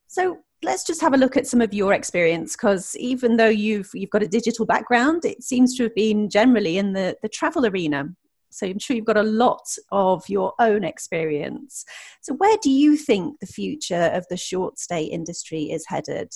So 0.06 0.38
let's 0.62 0.84
just 0.84 1.00
have 1.00 1.14
a 1.14 1.16
look 1.16 1.36
at 1.36 1.46
some 1.46 1.60
of 1.60 1.72
your 1.72 1.94
experience 1.94 2.54
because 2.54 2.94
even 2.96 3.36
though 3.36 3.48
you've 3.48 3.90
you've 3.94 4.10
got 4.10 4.22
a 4.22 4.28
digital 4.28 4.66
background 4.66 5.24
it 5.24 5.42
seems 5.42 5.74
to 5.74 5.84
have 5.84 5.94
been 5.94 6.28
generally 6.28 6.76
in 6.76 6.92
the 6.92 7.16
the 7.22 7.28
travel 7.30 7.64
arena 7.64 8.06
so 8.50 8.66
I'm 8.66 8.78
sure 8.78 8.96
you've 8.96 9.04
got 9.04 9.16
a 9.16 9.22
lot 9.22 9.62
of 9.92 10.28
your 10.28 10.52
own 10.58 10.84
experience. 10.84 11.84
So, 12.20 12.34
where 12.34 12.56
do 12.62 12.70
you 12.70 12.96
think 12.96 13.40
the 13.40 13.46
future 13.46 14.10
of 14.12 14.26
the 14.28 14.36
short 14.36 14.78
stay 14.78 15.04
industry 15.04 15.64
is 15.70 15.86
headed? 15.86 16.32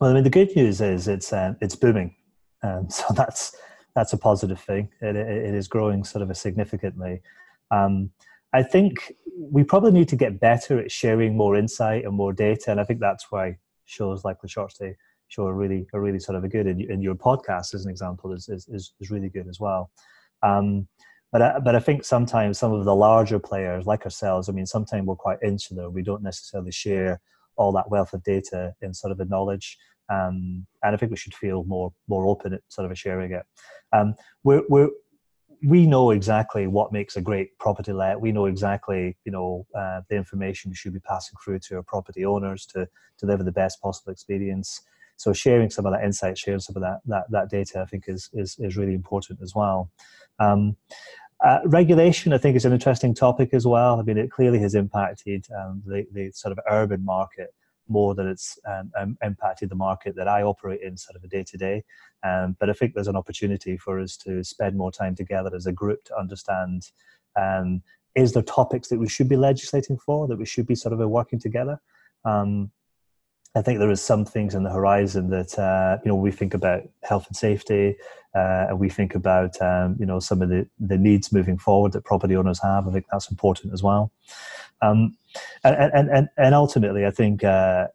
Well, 0.00 0.10
I 0.10 0.14
mean, 0.14 0.24
the 0.24 0.30
good 0.30 0.54
news 0.56 0.80
is 0.80 1.08
it's 1.08 1.32
uh, 1.32 1.54
it's 1.60 1.76
booming, 1.76 2.14
um, 2.62 2.90
so 2.90 3.04
that's 3.14 3.56
that's 3.94 4.12
a 4.12 4.18
positive 4.18 4.60
thing. 4.60 4.88
It, 5.00 5.16
it 5.16 5.54
is 5.54 5.68
growing 5.68 6.04
sort 6.04 6.28
of 6.28 6.36
significantly. 6.36 7.22
Um, 7.70 8.10
I 8.52 8.62
think 8.62 9.14
we 9.38 9.64
probably 9.64 9.92
need 9.92 10.08
to 10.08 10.16
get 10.16 10.40
better 10.40 10.78
at 10.78 10.90
sharing 10.90 11.36
more 11.36 11.56
insight 11.56 12.04
and 12.04 12.14
more 12.14 12.32
data, 12.32 12.70
and 12.70 12.80
I 12.80 12.84
think 12.84 13.00
that's 13.00 13.30
why 13.30 13.58
shows 13.84 14.24
like 14.24 14.40
the 14.40 14.48
Short 14.48 14.72
Stay 14.72 14.96
Show 15.28 15.46
are 15.46 15.54
really 15.54 15.86
are 15.94 16.00
really 16.00 16.18
sort 16.18 16.36
of 16.36 16.44
a 16.44 16.48
good. 16.48 16.66
And, 16.66 16.80
and 16.82 17.02
your 17.02 17.14
podcast, 17.14 17.74
as 17.74 17.84
an 17.84 17.90
example, 17.90 18.32
is, 18.32 18.48
is 18.48 18.66
is 18.68 19.10
really 19.10 19.28
good 19.28 19.48
as 19.48 19.60
well. 19.60 19.90
Um, 20.42 20.88
but 21.30 21.40
I, 21.40 21.58
but 21.60 21.74
I 21.74 21.80
think 21.80 22.04
sometimes 22.04 22.58
some 22.58 22.72
of 22.72 22.84
the 22.84 22.94
larger 22.94 23.38
players 23.38 23.86
like 23.86 24.04
ourselves, 24.04 24.48
I 24.48 24.52
mean, 24.52 24.66
sometimes 24.66 25.06
we're 25.06 25.16
quite 25.16 25.38
insular. 25.42 25.88
We 25.88 26.02
don't 26.02 26.22
necessarily 26.22 26.72
share 26.72 27.20
all 27.56 27.72
that 27.72 27.90
wealth 27.90 28.12
of 28.12 28.22
data 28.22 28.74
in 28.82 28.92
sort 28.92 29.12
of 29.12 29.18
the 29.18 29.24
knowledge. 29.24 29.78
Um, 30.10 30.66
and 30.82 30.94
I 30.94 30.96
think 30.96 31.10
we 31.10 31.16
should 31.16 31.34
feel 31.34 31.64
more 31.64 31.92
more 32.06 32.26
open 32.26 32.52
at 32.54 32.60
sort 32.68 32.90
of 32.90 32.98
sharing 32.98 33.32
it. 33.32 33.44
Um, 33.92 34.14
we're, 34.44 34.62
we're, 34.68 34.90
we 35.66 35.86
know 35.86 36.10
exactly 36.10 36.66
what 36.66 36.92
makes 36.92 37.16
a 37.16 37.22
great 37.22 37.56
property 37.58 37.92
let. 37.92 38.20
We 38.20 38.32
know 38.32 38.46
exactly, 38.46 39.16
you 39.24 39.32
know, 39.32 39.66
uh, 39.74 40.00
the 40.10 40.16
information 40.16 40.70
we 40.70 40.74
should 40.76 40.92
be 40.92 41.00
passing 41.00 41.36
through 41.42 41.60
to 41.60 41.76
our 41.76 41.82
property 41.82 42.24
owners 42.24 42.66
to 42.66 42.88
deliver 43.18 43.44
the 43.44 43.52
best 43.52 43.80
possible 43.80 44.12
experience. 44.12 44.82
So 45.22 45.32
sharing 45.32 45.70
some 45.70 45.86
of 45.86 45.92
that 45.92 46.02
insight, 46.02 46.36
sharing 46.36 46.58
some 46.58 46.74
of 46.74 46.82
that 46.82 46.98
that, 47.06 47.30
that 47.30 47.48
data, 47.48 47.80
I 47.80 47.84
think 47.84 48.04
is, 48.08 48.28
is 48.32 48.56
is 48.58 48.76
really 48.76 48.94
important 48.94 49.38
as 49.40 49.54
well. 49.54 49.88
Um, 50.40 50.76
uh, 51.44 51.60
regulation, 51.64 52.32
I 52.32 52.38
think, 52.38 52.56
is 52.56 52.64
an 52.64 52.72
interesting 52.72 53.14
topic 53.14 53.50
as 53.52 53.64
well. 53.64 54.00
I 54.00 54.02
mean, 54.02 54.18
it 54.18 54.32
clearly 54.32 54.58
has 54.60 54.74
impacted 54.74 55.46
um, 55.56 55.80
the, 55.86 56.06
the 56.12 56.32
sort 56.32 56.50
of 56.50 56.58
urban 56.68 57.04
market 57.04 57.54
more 57.88 58.16
than 58.16 58.26
it's 58.26 58.58
um, 58.66 58.90
um 58.98 59.16
impacted 59.22 59.68
the 59.68 59.76
market 59.76 60.16
that 60.16 60.26
I 60.26 60.42
operate 60.42 60.80
in 60.82 60.96
sort 60.96 61.14
of 61.14 61.22
a 61.22 61.28
day 61.28 61.44
to 61.44 61.56
day. 61.56 61.84
But 62.58 62.68
I 62.68 62.72
think 62.72 62.94
there's 62.94 63.14
an 63.14 63.22
opportunity 63.22 63.76
for 63.76 64.00
us 64.00 64.16
to 64.18 64.42
spend 64.42 64.76
more 64.76 64.90
time 64.90 65.14
together 65.14 65.50
as 65.54 65.66
a 65.66 65.72
group 65.72 66.02
to 66.06 66.18
understand 66.18 66.90
um, 67.36 67.82
is 68.16 68.32
there 68.32 68.42
topics 68.42 68.88
that 68.88 68.98
we 68.98 69.08
should 69.08 69.28
be 69.28 69.36
legislating 69.36 69.98
for, 69.98 70.26
that 70.26 70.36
we 70.36 70.46
should 70.46 70.66
be 70.66 70.74
sort 70.74 70.92
of 70.92 70.98
working 71.08 71.38
together. 71.38 71.80
Um, 72.24 72.72
I 73.54 73.60
think 73.60 73.78
there 73.78 73.90
are 73.90 73.96
some 73.96 74.24
things 74.24 74.54
on 74.54 74.62
the 74.62 74.70
horizon 74.70 75.28
that 75.30 75.58
uh, 75.58 75.98
you 76.04 76.08
know 76.08 76.16
we 76.16 76.30
think 76.30 76.54
about 76.54 76.82
health 77.02 77.26
and 77.26 77.36
safety, 77.36 77.96
uh, 78.34 78.66
and 78.68 78.78
we 78.78 78.88
think 78.88 79.14
about 79.14 79.60
um, 79.60 79.96
you 79.98 80.06
know 80.06 80.20
some 80.20 80.40
of 80.40 80.48
the, 80.48 80.66
the 80.78 80.96
needs 80.96 81.32
moving 81.32 81.58
forward 81.58 81.92
that 81.92 82.04
property 82.04 82.34
owners 82.34 82.60
have. 82.62 82.88
I 82.88 82.92
think 82.92 83.06
that's 83.12 83.30
important 83.30 83.74
as 83.74 83.82
well, 83.82 84.10
um, 84.80 85.16
and, 85.64 86.08
and 86.08 86.28
and 86.38 86.54
ultimately, 86.54 87.04
I 87.04 87.10
think 87.10 87.44
uh, 87.44 87.88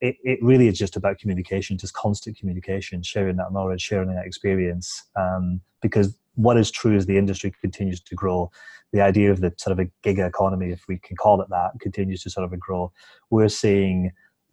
it 0.00 0.16
it 0.24 0.42
really 0.42 0.66
is 0.66 0.78
just 0.78 0.96
about 0.96 1.18
communication, 1.18 1.76
just 1.76 1.92
constant 1.92 2.38
communication, 2.38 3.02
sharing 3.02 3.36
that 3.36 3.52
knowledge, 3.52 3.82
sharing 3.82 4.14
that 4.14 4.24
experience, 4.24 5.02
um, 5.14 5.60
because 5.82 6.16
what 6.36 6.56
is 6.56 6.70
true 6.70 6.96
is 6.96 7.04
the 7.04 7.18
industry 7.18 7.52
continues 7.60 8.00
to 8.00 8.14
grow. 8.14 8.50
The 8.94 9.02
idea 9.02 9.30
of 9.30 9.40
the 9.40 9.52
sort 9.56 9.72
of 9.72 9.78
a 9.78 9.90
gig 10.02 10.18
economy, 10.18 10.70
if 10.70 10.86
we 10.88 10.98
can 10.98 11.16
call 11.16 11.40
it 11.40 11.48
that, 11.50 11.72
continues 11.80 12.22
to 12.22 12.30
sort 12.30 12.50
of 12.50 12.58
grow. 12.58 12.92
We're 13.30 13.48
seeing 13.48 14.12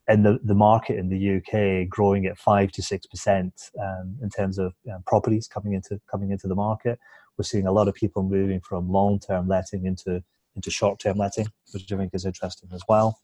in 0.10 0.24
the, 0.24 0.40
the 0.44 0.56
market 0.56 0.98
in 0.98 1.10
the 1.10 1.38
UK 1.38 1.88
growing 1.88 2.26
at 2.26 2.38
five 2.38 2.72
to 2.74 2.82
six 2.82 3.06
percent 3.06 3.54
um, 3.80 4.18
in 4.22 4.30
terms 4.30 4.58
of 4.58 4.74
um, 4.92 5.04
properties 5.06 5.48
coming 5.48 5.74
into 5.74 6.00
coming 6.10 6.32
into 6.32 6.48
the 6.48 6.56
market. 6.56 7.00
We're 7.38 7.44
seeing 7.44 7.68
a 7.68 7.72
lot 7.72 7.88
of 7.88 7.94
people 7.94 8.24
moving 8.24 8.60
from 8.60 8.92
long 8.92 9.20
term 9.20 9.48
letting 9.48 9.86
into 9.86 10.24
into 10.56 10.72
short 10.72 11.00
term 11.00 11.18
letting, 11.18 11.48
which 11.72 11.92
I 11.92 11.96
think 11.96 12.14
is 12.14 12.26
interesting 12.26 12.70
as 12.74 12.82
well. 12.90 13.20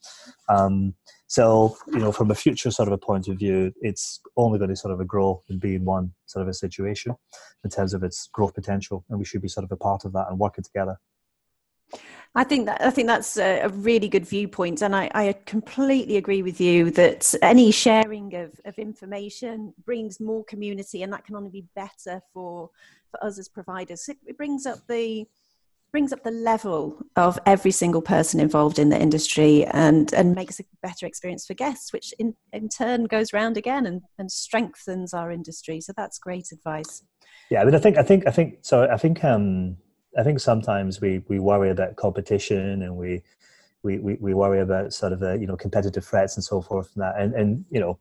Um, 0.48 0.94
so 1.28 1.76
you 1.88 2.00
know, 2.00 2.12
from 2.12 2.32
a 2.32 2.36
future 2.36 2.72
sort 2.72 2.88
of 2.88 2.94
a 2.94 2.98
point 2.98 3.28
of 3.28 3.38
view, 3.38 3.74
it's 3.82 4.22
only 4.38 4.60
going 4.60 4.70
to 4.70 4.76
sort 4.76 4.94
of 4.94 5.00
a 5.00 5.06
grow 5.06 5.44
and 5.50 5.60
be 5.60 5.76
in 5.76 5.86
one 5.86 6.14
sort 6.28 6.44
of 6.44 6.50
a 6.50 6.54
situation 6.54 7.16
in 7.64 7.70
terms 7.70 7.94
of 7.94 8.04
its 8.04 8.30
growth 8.32 8.54
potential, 8.54 9.04
and 9.10 9.20
we 9.20 9.26
should 9.26 9.42
be 9.42 9.48
sort 9.48 9.64
of 9.64 9.72
a 9.72 9.78
part 9.78 10.06
of 10.06 10.14
that 10.14 10.28
and 10.30 10.40
working 10.40 10.64
together. 10.64 10.98
I 12.38 12.44
think 12.44 12.66
that 12.66 12.82
I 12.82 12.92
think 12.92 13.08
that's 13.08 13.38
a, 13.38 13.68
really 13.70 14.10
good 14.10 14.28
viewpoint, 14.28 14.82
and 14.82 14.94
I, 14.94 15.10
I, 15.14 15.34
completely 15.46 16.18
agree 16.18 16.42
with 16.42 16.60
you 16.60 16.92
that 16.92 17.34
any 17.42 17.72
sharing 17.72 18.36
of, 18.36 18.60
of 18.66 18.78
information 18.78 19.74
brings 19.86 20.20
more 20.20 20.44
community, 20.44 21.02
and 21.02 21.14
that 21.14 21.24
can 21.24 21.38
only 21.38 21.50
be 21.50 21.66
better 21.76 22.22
for 22.34 22.70
for 23.12 23.24
us 23.24 23.40
as 23.40 23.48
providers. 23.48 24.10
It 24.10 24.38
brings 24.38 24.66
up 24.66 24.80
the 24.90 25.26
brings 25.94 26.12
up 26.12 26.24
the 26.24 26.32
level 26.32 27.02
of 27.16 27.40
every 27.46 27.72
single 27.72 28.02
person 28.02 28.42
involved 28.42 28.80
in 28.80 28.90
the 28.90 29.02
industry 29.02 29.64
and 29.68 30.14
and 30.14 30.36
makes 30.36 30.60
a 30.60 30.64
better 30.84 31.06
experience 31.06 31.46
for 31.46 31.54
guests 31.54 31.94
which 31.94 32.14
in, 32.20 32.36
in 32.52 32.68
turn 32.68 33.06
goes 33.06 33.32
round 33.32 33.56
again 33.56 33.86
and, 33.86 34.02
and 34.20 34.30
strengthens 34.30 35.14
our 35.14 35.32
industry 35.32 35.80
so 35.80 35.94
that's 35.96 36.20
great 36.20 36.52
advice 36.52 37.02
yeah 37.50 37.62
i 37.62 37.64
mean 37.64 37.74
i 37.74 37.80
think 37.80 37.98
i 37.98 38.04
think 38.04 38.28
i 38.28 38.32
think 38.32 38.58
so 38.62 38.86
i 38.92 38.98
think 38.98 39.24
um 39.24 39.78
I 40.18 40.24
think 40.24 40.40
sometimes 40.40 41.02
we 41.02 41.24
we 41.28 41.40
worry 41.40 41.70
about 41.70 41.96
competition 41.96 42.82
and 42.82 42.96
we 42.96 43.22
we, 43.86 44.00
we, 44.00 44.34
worry 44.34 44.62
about 44.62 44.94
sort 44.94 45.14
of 45.14 45.20
the 45.20 45.38
you 45.38 45.46
know 45.46 45.56
competitive 45.56 46.04
threats 46.04 46.36
and 46.36 46.44
so 46.44 46.62
forth 46.62 46.90
and 46.96 47.04
that. 47.04 47.20
And 47.20 47.34
and 47.36 47.66
you 47.70 47.80
know 47.80 48.00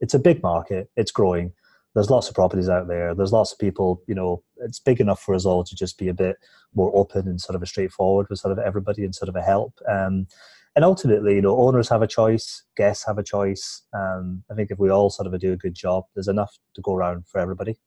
it's 0.00 0.14
a 0.14 0.18
big 0.18 0.42
market. 0.42 0.90
It's 0.96 1.10
growing. 1.10 1.52
There's 1.94 2.10
lots 2.10 2.28
of 2.28 2.34
properties 2.34 2.68
out 2.68 2.88
there. 2.88 3.14
There's 3.14 3.32
lots 3.32 3.52
of 3.52 3.58
people 3.58 4.02
you 4.06 4.14
know 4.14 4.42
it's 4.58 4.78
big 4.78 5.00
enough 5.00 5.22
for 5.22 5.34
us 5.34 5.46
all 5.46 5.64
to 5.64 5.74
just 5.74 5.98
be 5.98 6.08
a 6.08 6.14
bit 6.14 6.36
more 6.74 6.94
open 6.94 7.28
and 7.28 7.40
sort 7.40 7.56
of 7.56 7.62
a 7.62 7.66
straightforward 7.66 8.26
with 8.28 8.38
sort 8.38 8.52
of 8.52 8.58
everybody 8.58 9.04
and 9.04 9.14
sort 9.14 9.28
of 9.28 9.36
a 9.36 9.42
help. 9.42 9.74
Um, 9.88 10.26
and 10.74 10.84
ultimately 10.84 11.36
you 11.36 11.42
know 11.42 11.58
owners 11.58 11.88
have 11.88 12.02
a 12.02 12.06
choice. 12.06 12.64
Guests 12.76 13.06
have 13.06 13.18
a 13.18 13.22
choice. 13.22 13.82
Um, 13.94 14.44
i 14.50 14.54
think 14.54 14.70
if 14.70 14.78
we 14.78 14.90
all 14.90 15.10
sort 15.10 15.32
of 15.32 15.40
do 15.40 15.52
a 15.52 15.56
good 15.56 15.74
job 15.74 16.04
there's 16.14 16.28
enough 16.28 16.58
to 16.74 16.82
go 16.82 16.94
around 16.94 17.26
for 17.26 17.40
everybody. 17.40 17.78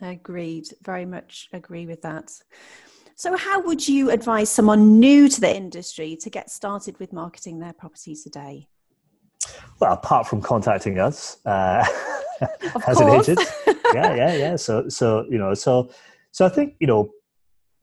Agreed. 0.00 0.68
Very 0.82 1.06
much 1.06 1.48
agree 1.52 1.86
with 1.86 2.02
that 2.02 2.32
so, 3.22 3.36
how 3.36 3.62
would 3.62 3.86
you 3.86 4.10
advise 4.10 4.50
someone 4.50 4.98
new 4.98 5.28
to 5.28 5.40
the 5.40 5.56
industry 5.56 6.16
to 6.22 6.28
get 6.28 6.50
started 6.50 6.98
with 6.98 7.12
marketing 7.12 7.60
their 7.60 7.72
property 7.72 8.16
today? 8.16 8.66
Well, 9.78 9.92
apart 9.92 10.26
from 10.26 10.42
contacting 10.42 10.98
us 10.98 11.36
uh, 11.46 11.86
as 12.88 12.98
an 12.98 13.10
agent, 13.10 13.38
yeah, 13.94 14.16
yeah, 14.16 14.34
yeah. 14.34 14.56
So, 14.66 14.88
so 14.88 15.24
you 15.30 15.38
know, 15.38 15.54
so 15.54 15.88
so 16.32 16.44
I 16.44 16.48
think 16.48 16.74
you 16.80 16.88
know, 16.88 17.12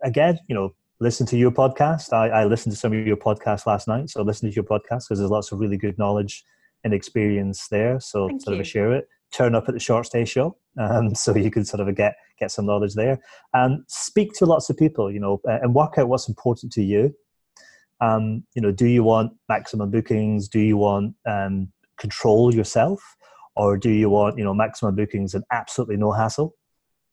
again, 0.04 0.40
you 0.50 0.56
know, 0.56 0.76
listen 1.00 1.26
to 1.28 1.38
your 1.38 1.52
podcast. 1.52 2.12
I, 2.12 2.42
I 2.42 2.44
listened 2.44 2.74
to 2.74 2.78
some 2.78 2.92
of 2.92 3.08
your 3.08 3.16
podcasts 3.16 3.66
last 3.66 3.88
night, 3.88 4.10
so 4.10 4.22
listen 4.24 4.50
to 4.50 4.54
your 4.54 4.66
podcast 4.66 5.08
because 5.08 5.20
there's 5.20 5.32
lots 5.32 5.54
of 5.54 5.60
really 5.62 5.78
good 5.78 5.98
knowledge 5.98 6.44
and 6.84 6.94
experience 6.94 7.70
there. 7.70 8.02
So, 8.02 8.28
Thank 8.28 8.42
sort 8.42 8.56
you. 8.56 8.62
of 8.62 8.68
share 8.68 8.92
it 8.92 9.08
turn 9.32 9.56
up 9.56 9.68
at 9.68 9.74
the 9.74 9.80
short 9.80 10.06
stay 10.06 10.26
show 10.26 10.58
um, 10.80 11.14
so 11.16 11.36
you 11.36 11.52
can 11.52 11.66
sort 11.66 11.88
of 11.88 11.96
get 11.96 12.16
get 12.40 12.52
some 12.52 12.66
knowledge 12.66 12.96
there. 12.96 13.20
And 13.54 13.84
speak 13.88 14.34
to 14.34 14.46
lots 14.46 14.70
of 14.70 14.78
people 14.78 15.12
you 15.12 15.20
know 15.20 15.42
and 15.46 15.76
work 15.76 15.98
out 15.98 16.10
what's 16.10 16.28
important 16.28 16.72
to 16.74 16.84
you. 16.84 17.14
Um, 18.02 18.44
you 18.56 18.62
know 18.62 18.72
do 18.72 18.88
you 18.88 19.04
want 19.04 19.34
maximum 19.48 19.92
bookings? 19.92 20.48
Do 20.48 20.60
you 20.60 20.78
want 20.78 21.16
um, 21.28 21.72
control 21.98 22.54
yourself? 22.54 23.02
Or 23.56 23.78
do 23.78 23.90
you 23.90 24.10
want 24.10 24.38
you 24.38 24.44
know 24.44 24.54
maximum 24.54 24.96
bookings 24.96 25.36
and 25.36 25.44
absolutely 25.52 25.98
no 25.98 26.12
hassle? 26.12 26.56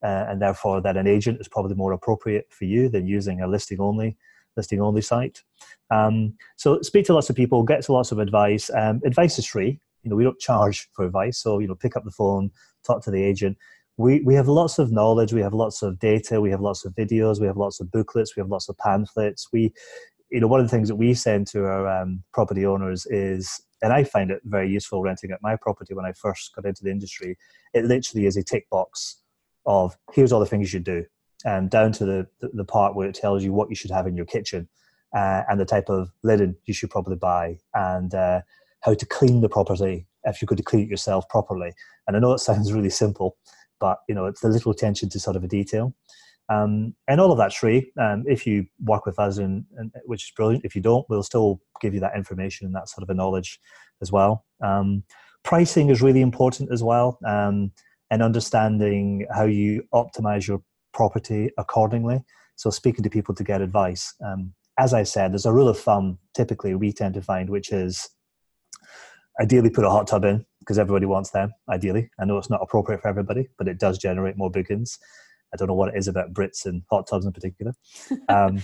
Uh, 0.03 0.25
and 0.29 0.41
therefore 0.41 0.79
that 0.79 0.95
an 0.95 1.07
agent 1.07 1.41
is 1.41 1.47
probably 1.47 1.75
more 1.75 1.91
appropriate 1.91 2.45
for 2.51 2.65
you 2.65 2.87
than 2.87 3.07
using 3.07 3.41
a 3.41 3.47
listing 3.47 3.81
only 3.81 4.15
listing 4.55 4.81
only 4.81 5.01
site. 5.01 5.43
Um, 5.91 6.33
so 6.55 6.81
speak 6.81 7.05
to 7.05 7.13
lots 7.13 7.29
of 7.29 7.35
people 7.35 7.63
get 7.63 7.87
lots 7.89 8.11
of 8.11 8.19
advice. 8.19 8.69
Um, 8.75 9.01
advice 9.05 9.37
is 9.37 9.45
free 9.45 9.79
you 10.07 10.11
know 10.11 10.15
we 10.15 10.23
don't 10.23 10.39
charge 10.39 10.89
for 10.93 11.05
advice. 11.05 11.37
So 11.37 11.59
you 11.59 11.67
know 11.67 11.75
pick 11.75 11.97
up 11.97 12.05
the 12.05 12.11
phone 12.11 12.49
talk 12.85 13.03
to 13.03 13.11
the 13.11 13.21
agent. 13.21 13.57
We 13.97 14.21
we 14.21 14.35
have 14.35 14.47
lots 14.47 14.79
of 14.79 14.91
knowledge. 14.91 15.33
We 15.33 15.41
have 15.41 15.53
lots 15.53 15.81
of 15.81 15.99
data. 15.99 16.39
We 16.39 16.49
have 16.51 16.61
lots 16.61 16.85
of 16.85 16.93
videos. 16.93 17.41
We 17.41 17.47
have 17.47 17.57
lots 17.57 17.81
of 17.81 17.91
booklets. 17.91 18.35
We 18.35 18.39
have 18.41 18.49
lots 18.49 18.69
of 18.69 18.77
pamphlets. 18.77 19.49
We 19.51 19.73
you 20.29 20.39
know 20.39 20.47
one 20.47 20.61
of 20.61 20.65
the 20.65 20.75
things 20.75 20.87
that 20.87 20.95
we 20.95 21.13
send 21.13 21.47
to 21.47 21.65
our 21.65 21.87
um, 21.87 22.23
property 22.33 22.65
owners 22.65 23.05
is 23.05 23.61
and 23.81 23.93
i 23.93 24.03
find 24.03 24.29
it 24.29 24.41
very 24.43 24.69
useful 24.69 25.01
renting 25.01 25.31
out 25.31 25.39
my 25.41 25.55
property 25.55 25.93
when 25.93 26.05
i 26.05 26.11
first 26.11 26.53
got 26.53 26.65
into 26.65 26.83
the 26.83 26.91
industry 26.91 27.37
it 27.73 27.85
literally 27.85 28.25
is 28.25 28.35
a 28.35 28.43
tick 28.43 28.69
box 28.69 29.21
of 29.65 29.95
here's 30.13 30.33
all 30.33 30.41
the 30.41 30.45
things 30.45 30.63
you 30.63 30.67
should 30.67 30.83
do 30.83 31.05
and 31.45 31.69
down 31.69 31.93
to 31.93 32.03
the, 32.03 32.27
the, 32.41 32.49
the 32.55 32.65
part 32.65 32.93
where 32.93 33.07
it 33.07 33.15
tells 33.15 33.41
you 33.41 33.53
what 33.53 33.69
you 33.69 33.75
should 33.75 33.91
have 33.91 34.05
in 34.05 34.17
your 34.17 34.25
kitchen 34.25 34.67
uh, 35.15 35.43
and 35.49 35.59
the 35.59 35.65
type 35.65 35.89
of 35.89 36.11
linen 36.23 36.55
you 36.65 36.73
should 36.73 36.89
probably 36.89 37.15
buy. 37.15 37.57
And 37.73 38.13
uh, 38.13 38.41
how 38.87 38.93
to 38.93 39.05
clean 39.05 39.41
the 39.41 39.49
property 39.49 40.07
if 40.23 40.41
you're 40.41 40.47
going 40.47 40.57
to 40.57 40.63
clean 40.63 40.83
it 40.83 40.89
yourself 40.89 41.27
properly. 41.27 41.73
And 42.07 42.15
I 42.15 42.19
know 42.19 42.31
it 42.31 42.39
sounds 42.49 42.71
really 42.73 42.89
simple, 42.89 43.37
but 43.79 43.99
you 44.07 44.15
know 44.15 44.25
it's 44.25 44.41
the 44.41 44.47
little 44.47 44.71
attention 44.71 45.09
to 45.09 45.19
sort 45.19 45.35
of 45.35 45.43
a 45.43 45.47
detail. 45.47 45.93
Um, 46.49 46.95
and 47.09 47.19
all 47.19 47.33
of 47.33 47.37
that's 47.37 47.55
free. 47.55 47.91
Um, 47.99 48.23
if 48.25 48.47
you 48.47 48.65
work 48.85 49.05
with 49.05 49.19
us, 49.19 49.37
and 49.37 49.65
which 50.05 50.23
is 50.23 50.31
brilliant. 50.35 50.63
If 50.63 50.75
you 50.75 50.81
don't, 50.81 51.05
we'll 51.09 51.23
still 51.23 51.59
give 51.81 51.93
you 51.93 51.99
that 51.99 52.15
information 52.15 52.65
and 52.65 52.73
that 52.75 52.87
sort 52.87 53.03
of 53.03 53.09
a 53.09 53.13
knowledge 53.13 53.59
as 54.01 54.13
well. 54.13 54.45
Um, 54.63 55.03
pricing 55.43 55.89
is 55.89 56.01
really 56.01 56.21
important 56.21 56.71
as 56.71 56.81
well, 56.81 57.19
um, 57.25 57.73
and 58.09 58.23
understanding 58.23 59.27
how 59.35 59.43
you 59.43 59.83
optimize 59.93 60.47
your 60.47 60.61
property 60.93 61.51
accordingly. 61.57 62.23
So 62.55 62.69
speaking 62.69 63.03
to 63.03 63.09
people 63.09 63.35
to 63.35 63.43
get 63.43 63.61
advice. 63.61 64.15
Um, 64.25 64.53
as 64.79 64.93
I 64.93 65.03
said, 65.03 65.33
there's 65.33 65.45
a 65.45 65.51
rule 65.51 65.67
of 65.67 65.77
thumb 65.77 66.19
typically 66.33 66.75
we 66.75 66.93
tend 66.93 67.15
to 67.15 67.21
find, 67.21 67.49
which 67.49 67.71
is 67.73 68.07
Ideally, 69.39 69.69
put 69.69 69.85
a 69.85 69.89
hot 69.89 70.07
tub 70.07 70.25
in 70.25 70.45
because 70.59 70.79
everybody 70.79 71.05
wants 71.05 71.31
them. 71.31 71.53
Ideally, 71.69 72.09
I 72.19 72.25
know 72.25 72.37
it's 72.37 72.49
not 72.49 72.61
appropriate 72.61 73.01
for 73.01 73.07
everybody, 73.07 73.47
but 73.57 73.67
it 73.67 73.79
does 73.79 73.97
generate 73.97 74.37
more 74.37 74.49
bookings. 74.49 74.97
I 75.53 75.57
don't 75.57 75.67
know 75.67 75.75
what 75.75 75.89
it 75.89 75.97
is 75.97 76.07
about 76.07 76.33
Brits 76.33 76.65
and 76.65 76.83
hot 76.89 77.07
tubs 77.07 77.25
in 77.25 77.31
particular. 77.31 77.73
Um, 78.29 78.61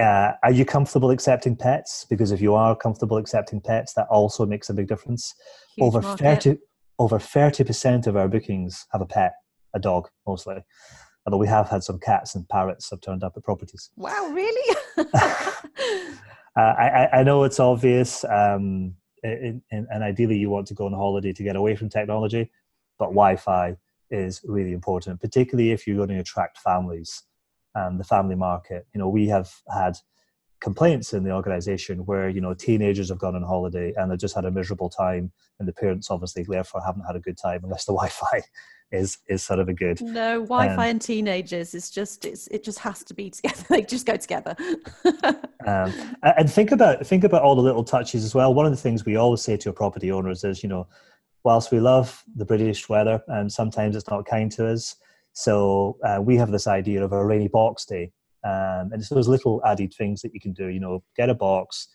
uh, 0.00 0.32
are 0.42 0.50
you 0.50 0.64
comfortable 0.64 1.10
accepting 1.10 1.54
pets? 1.54 2.06
Because 2.08 2.32
if 2.32 2.40
you 2.40 2.54
are 2.54 2.74
comfortable 2.74 3.18
accepting 3.18 3.60
pets, 3.60 3.92
that 3.94 4.06
also 4.08 4.46
makes 4.46 4.70
a 4.70 4.74
big 4.74 4.88
difference. 4.88 5.34
Huge 5.76 5.86
over 5.86 6.00
market. 6.00 6.24
thirty, 6.24 6.58
over 6.98 7.18
thirty 7.18 7.62
percent 7.62 8.06
of 8.06 8.16
our 8.16 8.26
bookings 8.26 8.86
have 8.92 9.02
a 9.02 9.06
pet, 9.06 9.34
a 9.74 9.78
dog 9.78 10.08
mostly. 10.26 10.64
Although 11.26 11.36
we 11.36 11.46
have 11.46 11.68
had 11.68 11.84
some 11.84 11.98
cats 11.98 12.34
and 12.34 12.48
parrots 12.48 12.88
have 12.90 13.00
turned 13.00 13.22
up 13.22 13.34
at 13.36 13.44
properties. 13.44 13.90
Wow, 13.96 14.30
really? 14.32 14.76
uh, 14.96 16.14
I, 16.56 17.08
I, 17.12 17.22
know 17.22 17.44
it's 17.44 17.60
obvious. 17.60 18.24
Um, 18.24 18.94
and, 19.22 19.62
and 19.70 20.02
ideally 20.02 20.36
you 20.36 20.50
want 20.50 20.66
to 20.68 20.74
go 20.74 20.86
on 20.86 20.92
holiday 20.92 21.32
to 21.32 21.42
get 21.42 21.56
away 21.56 21.76
from 21.76 21.88
technology, 21.88 22.50
but 22.98 23.06
Wi-Fi 23.06 23.76
is 24.10 24.40
really 24.44 24.72
important, 24.72 25.20
particularly 25.20 25.70
if 25.70 25.86
you're 25.86 25.96
going 25.96 26.08
to 26.08 26.18
attract 26.18 26.58
families 26.58 27.22
and 27.74 27.98
the 27.98 28.04
family 28.04 28.34
market. 28.34 28.86
You 28.94 28.98
know, 28.98 29.08
we 29.08 29.26
have 29.28 29.50
had 29.72 29.96
complaints 30.60 31.12
in 31.12 31.24
the 31.24 31.32
organization 31.32 32.06
where 32.06 32.28
you 32.28 32.40
know 32.40 32.54
teenagers 32.54 33.08
have 33.08 33.18
gone 33.18 33.34
on 33.34 33.42
holiday 33.42 33.92
and 33.96 34.10
they've 34.10 34.18
just 34.18 34.34
had 34.34 34.44
a 34.44 34.50
miserable 34.50 34.88
time 34.88 35.32
and 35.58 35.66
the 35.66 35.72
parents 35.72 36.08
obviously 36.08 36.44
therefore 36.44 36.80
haven't 36.80 37.04
had 37.04 37.16
a 37.16 37.20
good 37.20 37.36
time 37.36 37.60
unless 37.64 37.84
the 37.84 37.92
wi-fi 38.00 38.40
is 38.92 39.18
is 39.28 39.42
sort 39.42 39.58
of 39.58 39.68
a 39.68 39.74
good 39.74 40.00
no 40.00 40.40
wi-fi 40.40 40.74
um, 40.74 40.90
and 40.90 41.02
teenagers 41.02 41.74
is 41.74 41.90
just 41.90 42.24
it's, 42.24 42.46
it 42.48 42.62
just 42.62 42.78
has 42.78 43.02
to 43.02 43.14
be 43.14 43.30
together 43.30 43.64
they 43.70 43.82
just 43.82 44.06
go 44.06 44.16
together 44.16 44.54
um, 45.66 45.92
and 46.22 46.50
think 46.50 46.72
about 46.72 47.06
think 47.06 47.24
about 47.24 47.42
all 47.42 47.54
the 47.54 47.62
little 47.62 47.84
touches 47.84 48.24
as 48.24 48.34
well 48.34 48.52
one 48.54 48.66
of 48.66 48.72
the 48.72 48.78
things 48.78 49.04
we 49.04 49.16
always 49.16 49.42
say 49.42 49.56
to 49.56 49.70
our 49.70 49.74
property 49.74 50.10
owners 50.12 50.44
is 50.44 50.62
you 50.62 50.68
know 50.68 50.86
whilst 51.44 51.72
we 51.72 51.80
love 51.80 52.22
the 52.36 52.44
british 52.44 52.88
weather 52.88 53.22
and 53.28 53.50
sometimes 53.50 53.96
it's 53.96 54.08
not 54.08 54.26
kind 54.26 54.52
to 54.52 54.68
us 54.68 54.96
so 55.32 55.96
uh, 56.04 56.20
we 56.20 56.36
have 56.36 56.50
this 56.50 56.66
idea 56.66 57.02
of 57.02 57.12
a 57.12 57.24
rainy 57.24 57.48
box 57.48 57.86
day 57.86 58.12
um, 58.44 58.90
and 58.92 58.94
it's 58.94 59.08
those 59.08 59.28
little 59.28 59.62
added 59.64 59.94
things 59.94 60.20
that 60.22 60.34
you 60.34 60.40
can 60.40 60.52
do. 60.52 60.68
You 60.68 60.80
know, 60.80 61.02
get 61.16 61.30
a 61.30 61.34
box. 61.34 61.88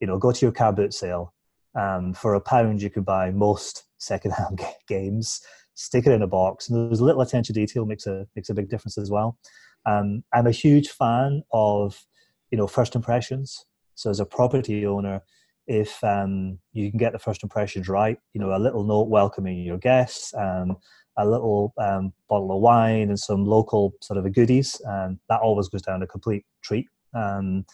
You 0.00 0.06
know, 0.06 0.18
go 0.18 0.32
to 0.32 0.46
your 0.46 0.52
car 0.52 0.72
boot 0.72 0.92
sale. 0.92 1.32
Um, 1.78 2.14
for 2.14 2.34
a 2.34 2.40
pound, 2.40 2.82
you 2.82 2.90
can 2.90 3.02
buy 3.02 3.30
most 3.30 3.84
secondhand 3.98 4.60
games. 4.88 5.40
Stick 5.74 6.06
it 6.06 6.12
in 6.12 6.22
a 6.22 6.26
box, 6.26 6.68
and 6.68 6.88
there's 6.90 7.00
a 7.00 7.04
little 7.04 7.22
attention 7.22 7.54
to 7.54 7.60
detail 7.60 7.84
makes 7.84 8.06
a 8.06 8.26
makes 8.36 8.48
a 8.48 8.54
big 8.54 8.68
difference 8.68 8.96
as 8.96 9.10
well. 9.10 9.38
Um, 9.86 10.24
I'm 10.32 10.46
a 10.46 10.52
huge 10.52 10.88
fan 10.88 11.42
of 11.52 12.04
you 12.50 12.58
know 12.58 12.66
first 12.66 12.94
impressions. 12.94 13.66
So 13.96 14.10
as 14.10 14.20
a 14.20 14.26
property 14.26 14.86
owner, 14.86 15.22
if 15.66 16.02
um, 16.04 16.58
you 16.72 16.90
can 16.90 16.98
get 16.98 17.12
the 17.12 17.18
first 17.18 17.42
impressions 17.42 17.88
right, 17.88 18.18
you 18.32 18.40
know, 18.40 18.54
a 18.54 18.58
little 18.58 18.84
note 18.84 19.08
welcoming 19.08 19.62
your 19.62 19.78
guests, 19.78 20.34
um, 20.34 20.76
a 21.16 21.26
little 21.26 21.72
um, 21.78 22.12
bottle 22.28 22.52
of 22.52 22.60
wine 22.60 23.08
and 23.08 23.18
some 23.18 23.44
local 23.44 23.94
sort 24.02 24.18
of 24.18 24.32
goodies, 24.32 24.80
and 24.84 25.18
that 25.28 25.40
always 25.40 25.68
goes 25.68 25.82
down 25.82 26.02
a 26.02 26.06
complete 26.06 26.44
treat. 26.62 26.86
Um, 27.14 27.64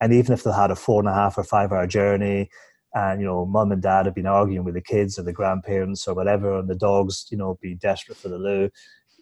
and 0.00 0.12
even 0.12 0.32
if 0.32 0.42
they 0.42 0.52
had 0.52 0.70
a 0.70 0.76
four 0.76 1.00
and 1.00 1.08
a 1.08 1.14
half 1.14 1.38
or 1.38 1.44
five 1.44 1.72
hour 1.72 1.86
journey, 1.86 2.50
and 2.96 3.20
you 3.20 3.26
know 3.26 3.44
mum 3.44 3.70
and 3.70 3.82
dad 3.82 4.06
have 4.06 4.14
been 4.14 4.26
arguing 4.26 4.64
with 4.64 4.74
the 4.74 4.80
kids 4.80 5.18
or 5.18 5.22
the 5.22 5.32
grandparents 5.32 6.08
or 6.08 6.14
whatever 6.14 6.58
and 6.58 6.68
the 6.68 6.74
dogs 6.74 7.26
you 7.30 7.36
know 7.36 7.58
be 7.60 7.74
desperate 7.74 8.18
for 8.18 8.28
the 8.28 8.38
loo. 8.38 8.70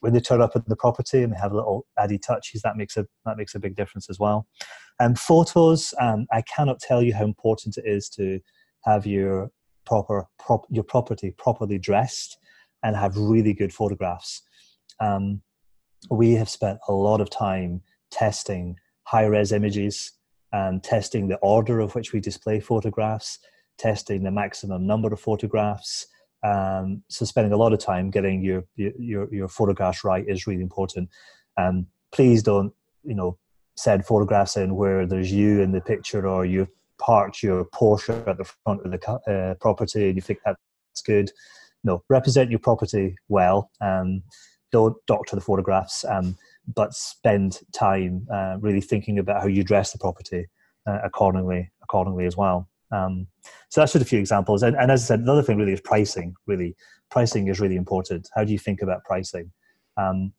When 0.01 0.13
they 0.13 0.21
turn 0.21 0.41
up 0.41 0.55
at 0.55 0.69
the 0.69 0.77
property 0.77 1.23
and 1.23 1.33
they 1.33 1.39
have 1.39 1.53
little 1.53 1.87
addy 1.99 2.19
touches 2.19 2.63
that 2.63 2.77
makes 2.77 2.97
a 2.97 3.07
that 3.27 3.37
makes 3.37 3.55
a 3.55 3.59
big 3.59 3.75
difference 3.75 4.09
as 4.09 4.19
well. 4.19 4.47
And 5.01 5.19
photos 5.19 5.93
um, 6.01 6.27
i 6.33 6.43
cannot 6.43 6.79
tell 6.79 7.03
you 7.03 7.13
how 7.13 7.25
important 7.25 7.77
it 7.77 7.85
is 7.87 8.09
to 8.11 8.41
have 8.85 9.07
your 9.07 9.51
proper 9.85 10.27
prop, 10.39 10.67
your 10.71 10.85
property 10.85 11.35
properly 11.37 11.79
dressed 11.79 12.39
and 12.83 12.97
have 12.97 13.17
really 13.17 13.55
good 13.55 13.73
photographs. 13.73 14.43
Um, 15.01 15.43
we 16.11 16.33
have 16.35 16.49
spent 16.49 16.79
a 16.87 16.93
lot 16.93 17.21
of 17.21 17.31
time 17.31 17.81
testing 18.11 18.77
high 19.05 19.25
res 19.25 19.53
images 19.53 20.13
and 20.53 20.85
testing 20.85 21.27
the 21.27 21.39
order 21.39 21.81
of 21.81 21.95
which 21.95 22.13
we 22.13 22.21
display 22.21 22.61
photographs 22.61 23.39
testing 23.79 24.23
the 24.23 24.31
maximum 24.31 24.87
number 24.87 25.13
of 25.13 25.21
photographs. 25.21 26.07
Um, 26.43 27.03
so 27.09 27.25
spending 27.25 27.53
a 27.53 27.57
lot 27.57 27.73
of 27.73 27.79
time 27.79 28.11
getting 28.11 28.43
your 28.43 28.65
your 28.77 29.33
your 29.33 29.49
photographs 29.49 30.05
right 30.05 30.25
is 30.29 30.47
really 30.47 30.63
important. 30.63 31.09
Um, 31.57 31.87
please 32.13 32.43
don't 32.43 32.73
you 33.03 33.15
know 33.15 33.39
send 33.77 34.07
photographs 34.07 34.57
in 34.57 34.77
where 34.77 35.07
there's 35.07 35.33
you 35.33 35.61
in 35.61 35.73
the 35.73 35.81
picture 35.81 36.29
or 36.29 36.45
you 36.45 36.69
parked 36.99 37.43
your 37.43 37.65
Porsche 37.65 38.27
at 38.29 38.39
the 38.39 38.45
front 38.45 38.85
of 38.85 38.93
the 38.93 39.33
uh, 39.33 39.55
property 39.55 40.09
and 40.09 40.17
you 40.17 40.23
think 40.23 40.39
that's 40.45 41.03
good. 41.05 41.31
No, 41.83 42.03
represent 42.09 42.51
your 42.51 42.61
property 42.61 43.17
well. 43.29 43.71
Um, 43.81 44.23
don't 44.73 44.97
doctor 45.07 45.37
the 45.37 45.43
photographs, 45.43 46.05
um, 46.05 46.37
but 46.75 46.95
spend 46.95 47.61
time 47.73 48.27
uh, 48.33 48.57
really 48.61 48.81
thinking 48.81 49.19
about 49.19 49.43
how 49.43 49.49
you 49.49 49.63
dress 49.63 49.93
the 49.93 49.99
property 49.99 50.47
uh, 50.87 50.99
accordingly 51.05 51.71
accordingly 51.83 52.27
as 52.27 52.37
well. 52.37 52.69
Um, 52.95 53.27
so 53.71 53.81
that's 53.81 53.93
just 53.93 54.05
a 54.05 54.09
few 54.09 54.19
examples. 54.19 54.63
And, 54.63 54.77
and, 54.77 54.91
as 54.91 55.03
I 55.03 55.07
said, 55.07 55.21
another 55.21 55.43
thing 55.43 55.59
really 55.59 55.73
is 55.73 55.81
pricing. 55.81 56.35
Really, 56.47 56.77
pricing 57.11 57.49
is 57.49 57.61
really 57.61 57.77
important. 57.77 58.29
How 58.35 58.45
do 58.45 58.53
you 58.53 58.59
think 58.59 58.83
about 58.83 59.05
pricing? 59.05 59.51
Um, 59.97 60.33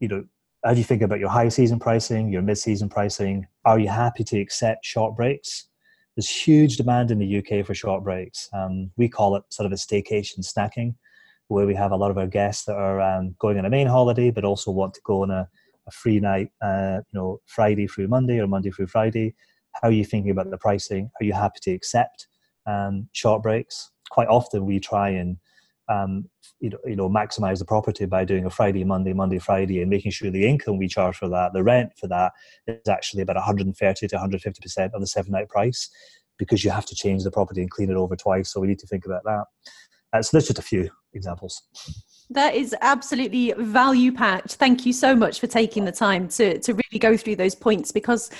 you 0.00 0.08
know, 0.08 0.24
how 0.64 0.72
do 0.72 0.78
you 0.78 0.84
think 0.84 1.02
about 1.02 1.20
your 1.20 1.28
high 1.28 1.50
season 1.50 1.78
pricing, 1.78 2.32
your 2.32 2.42
mid 2.42 2.58
season 2.58 2.88
pricing? 2.88 3.46
Are 3.64 3.78
you 3.78 3.88
happy 3.88 4.24
to 4.24 4.40
accept 4.40 4.86
short 4.86 5.14
breaks? 5.14 5.68
There's 6.16 6.30
huge 6.30 6.76
demand 6.76 7.10
in 7.10 7.18
the 7.18 7.38
UK 7.38 7.66
for 7.66 7.74
short 7.74 8.02
breaks. 8.02 8.48
Um, 8.52 8.90
we 8.96 9.08
call 9.08 9.36
it 9.36 9.42
sort 9.50 9.66
of 9.66 9.72
a 9.72 9.76
staycation 9.76 10.38
snacking, 10.40 10.94
where 11.48 11.66
we 11.66 11.74
have 11.74 11.92
a 11.92 11.96
lot 11.96 12.10
of 12.10 12.18
our 12.18 12.26
guests 12.26 12.64
that 12.64 12.76
are 12.76 13.00
um, 13.00 13.34
going 13.38 13.58
on 13.58 13.66
a 13.66 13.70
main 13.70 13.88
holiday, 13.88 14.30
but 14.30 14.44
also 14.44 14.70
want 14.70 14.94
to 14.94 15.00
go 15.04 15.22
on 15.22 15.30
a, 15.30 15.46
a 15.86 15.90
free 15.90 16.20
night, 16.20 16.48
uh, 16.62 17.00
you 17.12 17.20
know, 17.20 17.40
Friday 17.46 17.86
through 17.86 18.08
Monday 18.08 18.38
or 18.38 18.46
Monday 18.46 18.70
through 18.70 18.86
Friday 18.86 19.34
how 19.80 19.88
are 19.88 19.92
you 19.92 20.04
thinking 20.04 20.30
about 20.30 20.50
the 20.50 20.58
pricing? 20.58 21.10
Are 21.20 21.24
you 21.24 21.32
happy 21.32 21.58
to 21.62 21.72
accept 21.72 22.28
um, 22.66 23.08
short 23.12 23.42
breaks? 23.42 23.90
Quite 24.10 24.28
often 24.28 24.66
we 24.66 24.80
try 24.80 25.10
and 25.10 25.36
um, 25.88 26.28
you 26.60 26.70
know, 26.70 26.78
you 26.86 26.96
know, 26.96 27.10
maximize 27.10 27.58
the 27.58 27.64
property 27.64 28.06
by 28.06 28.24
doing 28.24 28.46
a 28.46 28.50
Friday, 28.50 28.84
Monday, 28.84 29.12
Monday, 29.12 29.38
Friday, 29.38 29.82
and 29.82 29.90
making 29.90 30.12
sure 30.12 30.30
the 30.30 30.46
income 30.46 30.78
we 30.78 30.88
charge 30.88 31.16
for 31.16 31.28
that, 31.28 31.52
the 31.52 31.62
rent 31.62 31.92
for 31.98 32.06
that, 32.08 32.32
is 32.66 32.88
actually 32.88 33.22
about 33.22 33.36
130 33.36 34.08
to 34.08 34.16
150 34.16 34.62
percent 34.62 34.94
of 34.94 35.00
the 35.00 35.06
seven 35.06 35.32
night 35.32 35.48
price, 35.48 35.90
because 36.38 36.64
you 36.64 36.70
have 36.70 36.86
to 36.86 36.94
change 36.94 37.22
the 37.22 37.30
property 37.30 37.60
and 37.60 37.70
clean 37.70 37.90
it 37.90 37.96
over 37.96 38.16
twice. 38.16 38.50
So 38.50 38.60
we 38.60 38.66
need 38.66 38.78
to 38.78 38.86
think 38.86 39.04
about 39.04 39.24
that. 39.24 39.44
Uh, 40.12 40.22
so 40.22 40.30
there's 40.32 40.46
just 40.46 40.58
a 40.58 40.62
few 40.62 40.88
examples. 41.14 41.62
That 42.30 42.54
is 42.54 42.74
absolutely 42.80 43.52
value 43.58 44.10
packed. 44.10 44.54
Thank 44.54 44.86
you 44.86 44.92
so 44.92 45.14
much 45.14 45.40
for 45.40 45.46
taking 45.46 45.84
the 45.84 45.92
time 45.92 46.28
to, 46.28 46.58
to 46.58 46.72
really 46.72 46.98
go 46.98 47.16
through 47.16 47.36
those 47.36 47.54
points 47.54 47.92
because 47.92 48.30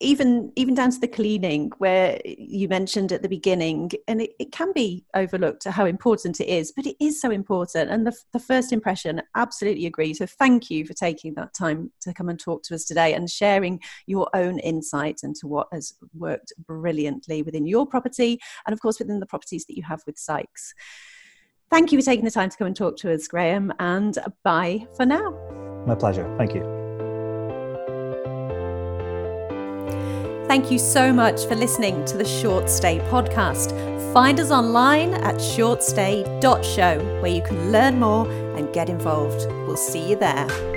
even 0.00 0.52
even 0.56 0.74
down 0.74 0.90
to 0.90 1.00
the 1.00 1.08
cleaning 1.08 1.70
where 1.78 2.18
you 2.24 2.68
mentioned 2.68 3.12
at 3.12 3.22
the 3.22 3.28
beginning, 3.28 3.90
and 4.08 4.22
it, 4.22 4.30
it 4.38 4.52
can 4.52 4.72
be 4.72 5.04
overlooked 5.14 5.64
how 5.64 5.84
important 5.84 6.40
it 6.40 6.48
is, 6.48 6.72
but 6.72 6.86
it 6.86 6.96
is 6.98 7.20
so 7.20 7.30
important. 7.30 7.90
And 7.90 8.06
the, 8.06 8.16
the 8.32 8.38
first 8.38 8.72
impression, 8.72 9.20
absolutely 9.34 9.86
agree. 9.86 10.14
So 10.14 10.26
thank 10.26 10.70
you 10.70 10.86
for 10.86 10.94
taking 10.94 11.34
that 11.34 11.52
time 11.52 11.90
to 12.02 12.14
come 12.14 12.28
and 12.28 12.38
talk 12.38 12.62
to 12.64 12.74
us 12.74 12.84
today 12.84 13.14
and 13.14 13.28
sharing 13.28 13.80
your 14.06 14.28
own 14.34 14.58
insight 14.60 15.20
into 15.22 15.46
what 15.46 15.68
has 15.72 15.94
worked 16.14 16.52
brilliantly 16.66 17.42
within 17.42 17.66
your 17.66 17.86
property 17.86 18.40
and 18.66 18.72
of 18.72 18.80
course 18.80 18.98
within 18.98 19.20
the 19.20 19.26
properties 19.26 19.66
that 19.66 19.76
you 19.76 19.82
have 19.82 20.02
with 20.06 20.18
Sykes. 20.18 20.74
Thank 21.70 21.92
you 21.92 21.98
for 21.98 22.04
taking 22.04 22.24
the 22.24 22.30
time 22.30 22.48
to 22.48 22.56
come 22.56 22.68
and 22.68 22.76
talk 22.76 22.96
to 22.98 23.12
us, 23.12 23.26
Graham, 23.26 23.72
and 23.78 24.16
bye 24.44 24.86
for 24.96 25.04
now. 25.04 25.32
My 25.86 25.94
pleasure. 25.94 26.32
Thank 26.38 26.54
you. 26.54 26.62
Thank 30.46 30.70
you 30.70 30.78
so 30.78 31.12
much 31.12 31.44
for 31.46 31.56
listening 31.56 32.04
to 32.04 32.16
the 32.16 32.24
Short 32.24 32.70
Stay 32.70 33.00
podcast. 33.10 33.72
Find 34.12 34.38
us 34.38 34.50
online 34.52 35.12
at 35.14 35.34
shortstay.show 35.34 37.20
where 37.20 37.30
you 37.30 37.42
can 37.42 37.72
learn 37.72 37.98
more 37.98 38.30
and 38.56 38.72
get 38.72 38.88
involved. 38.88 39.46
We'll 39.66 39.76
see 39.76 40.08
you 40.08 40.16
there. 40.16 40.75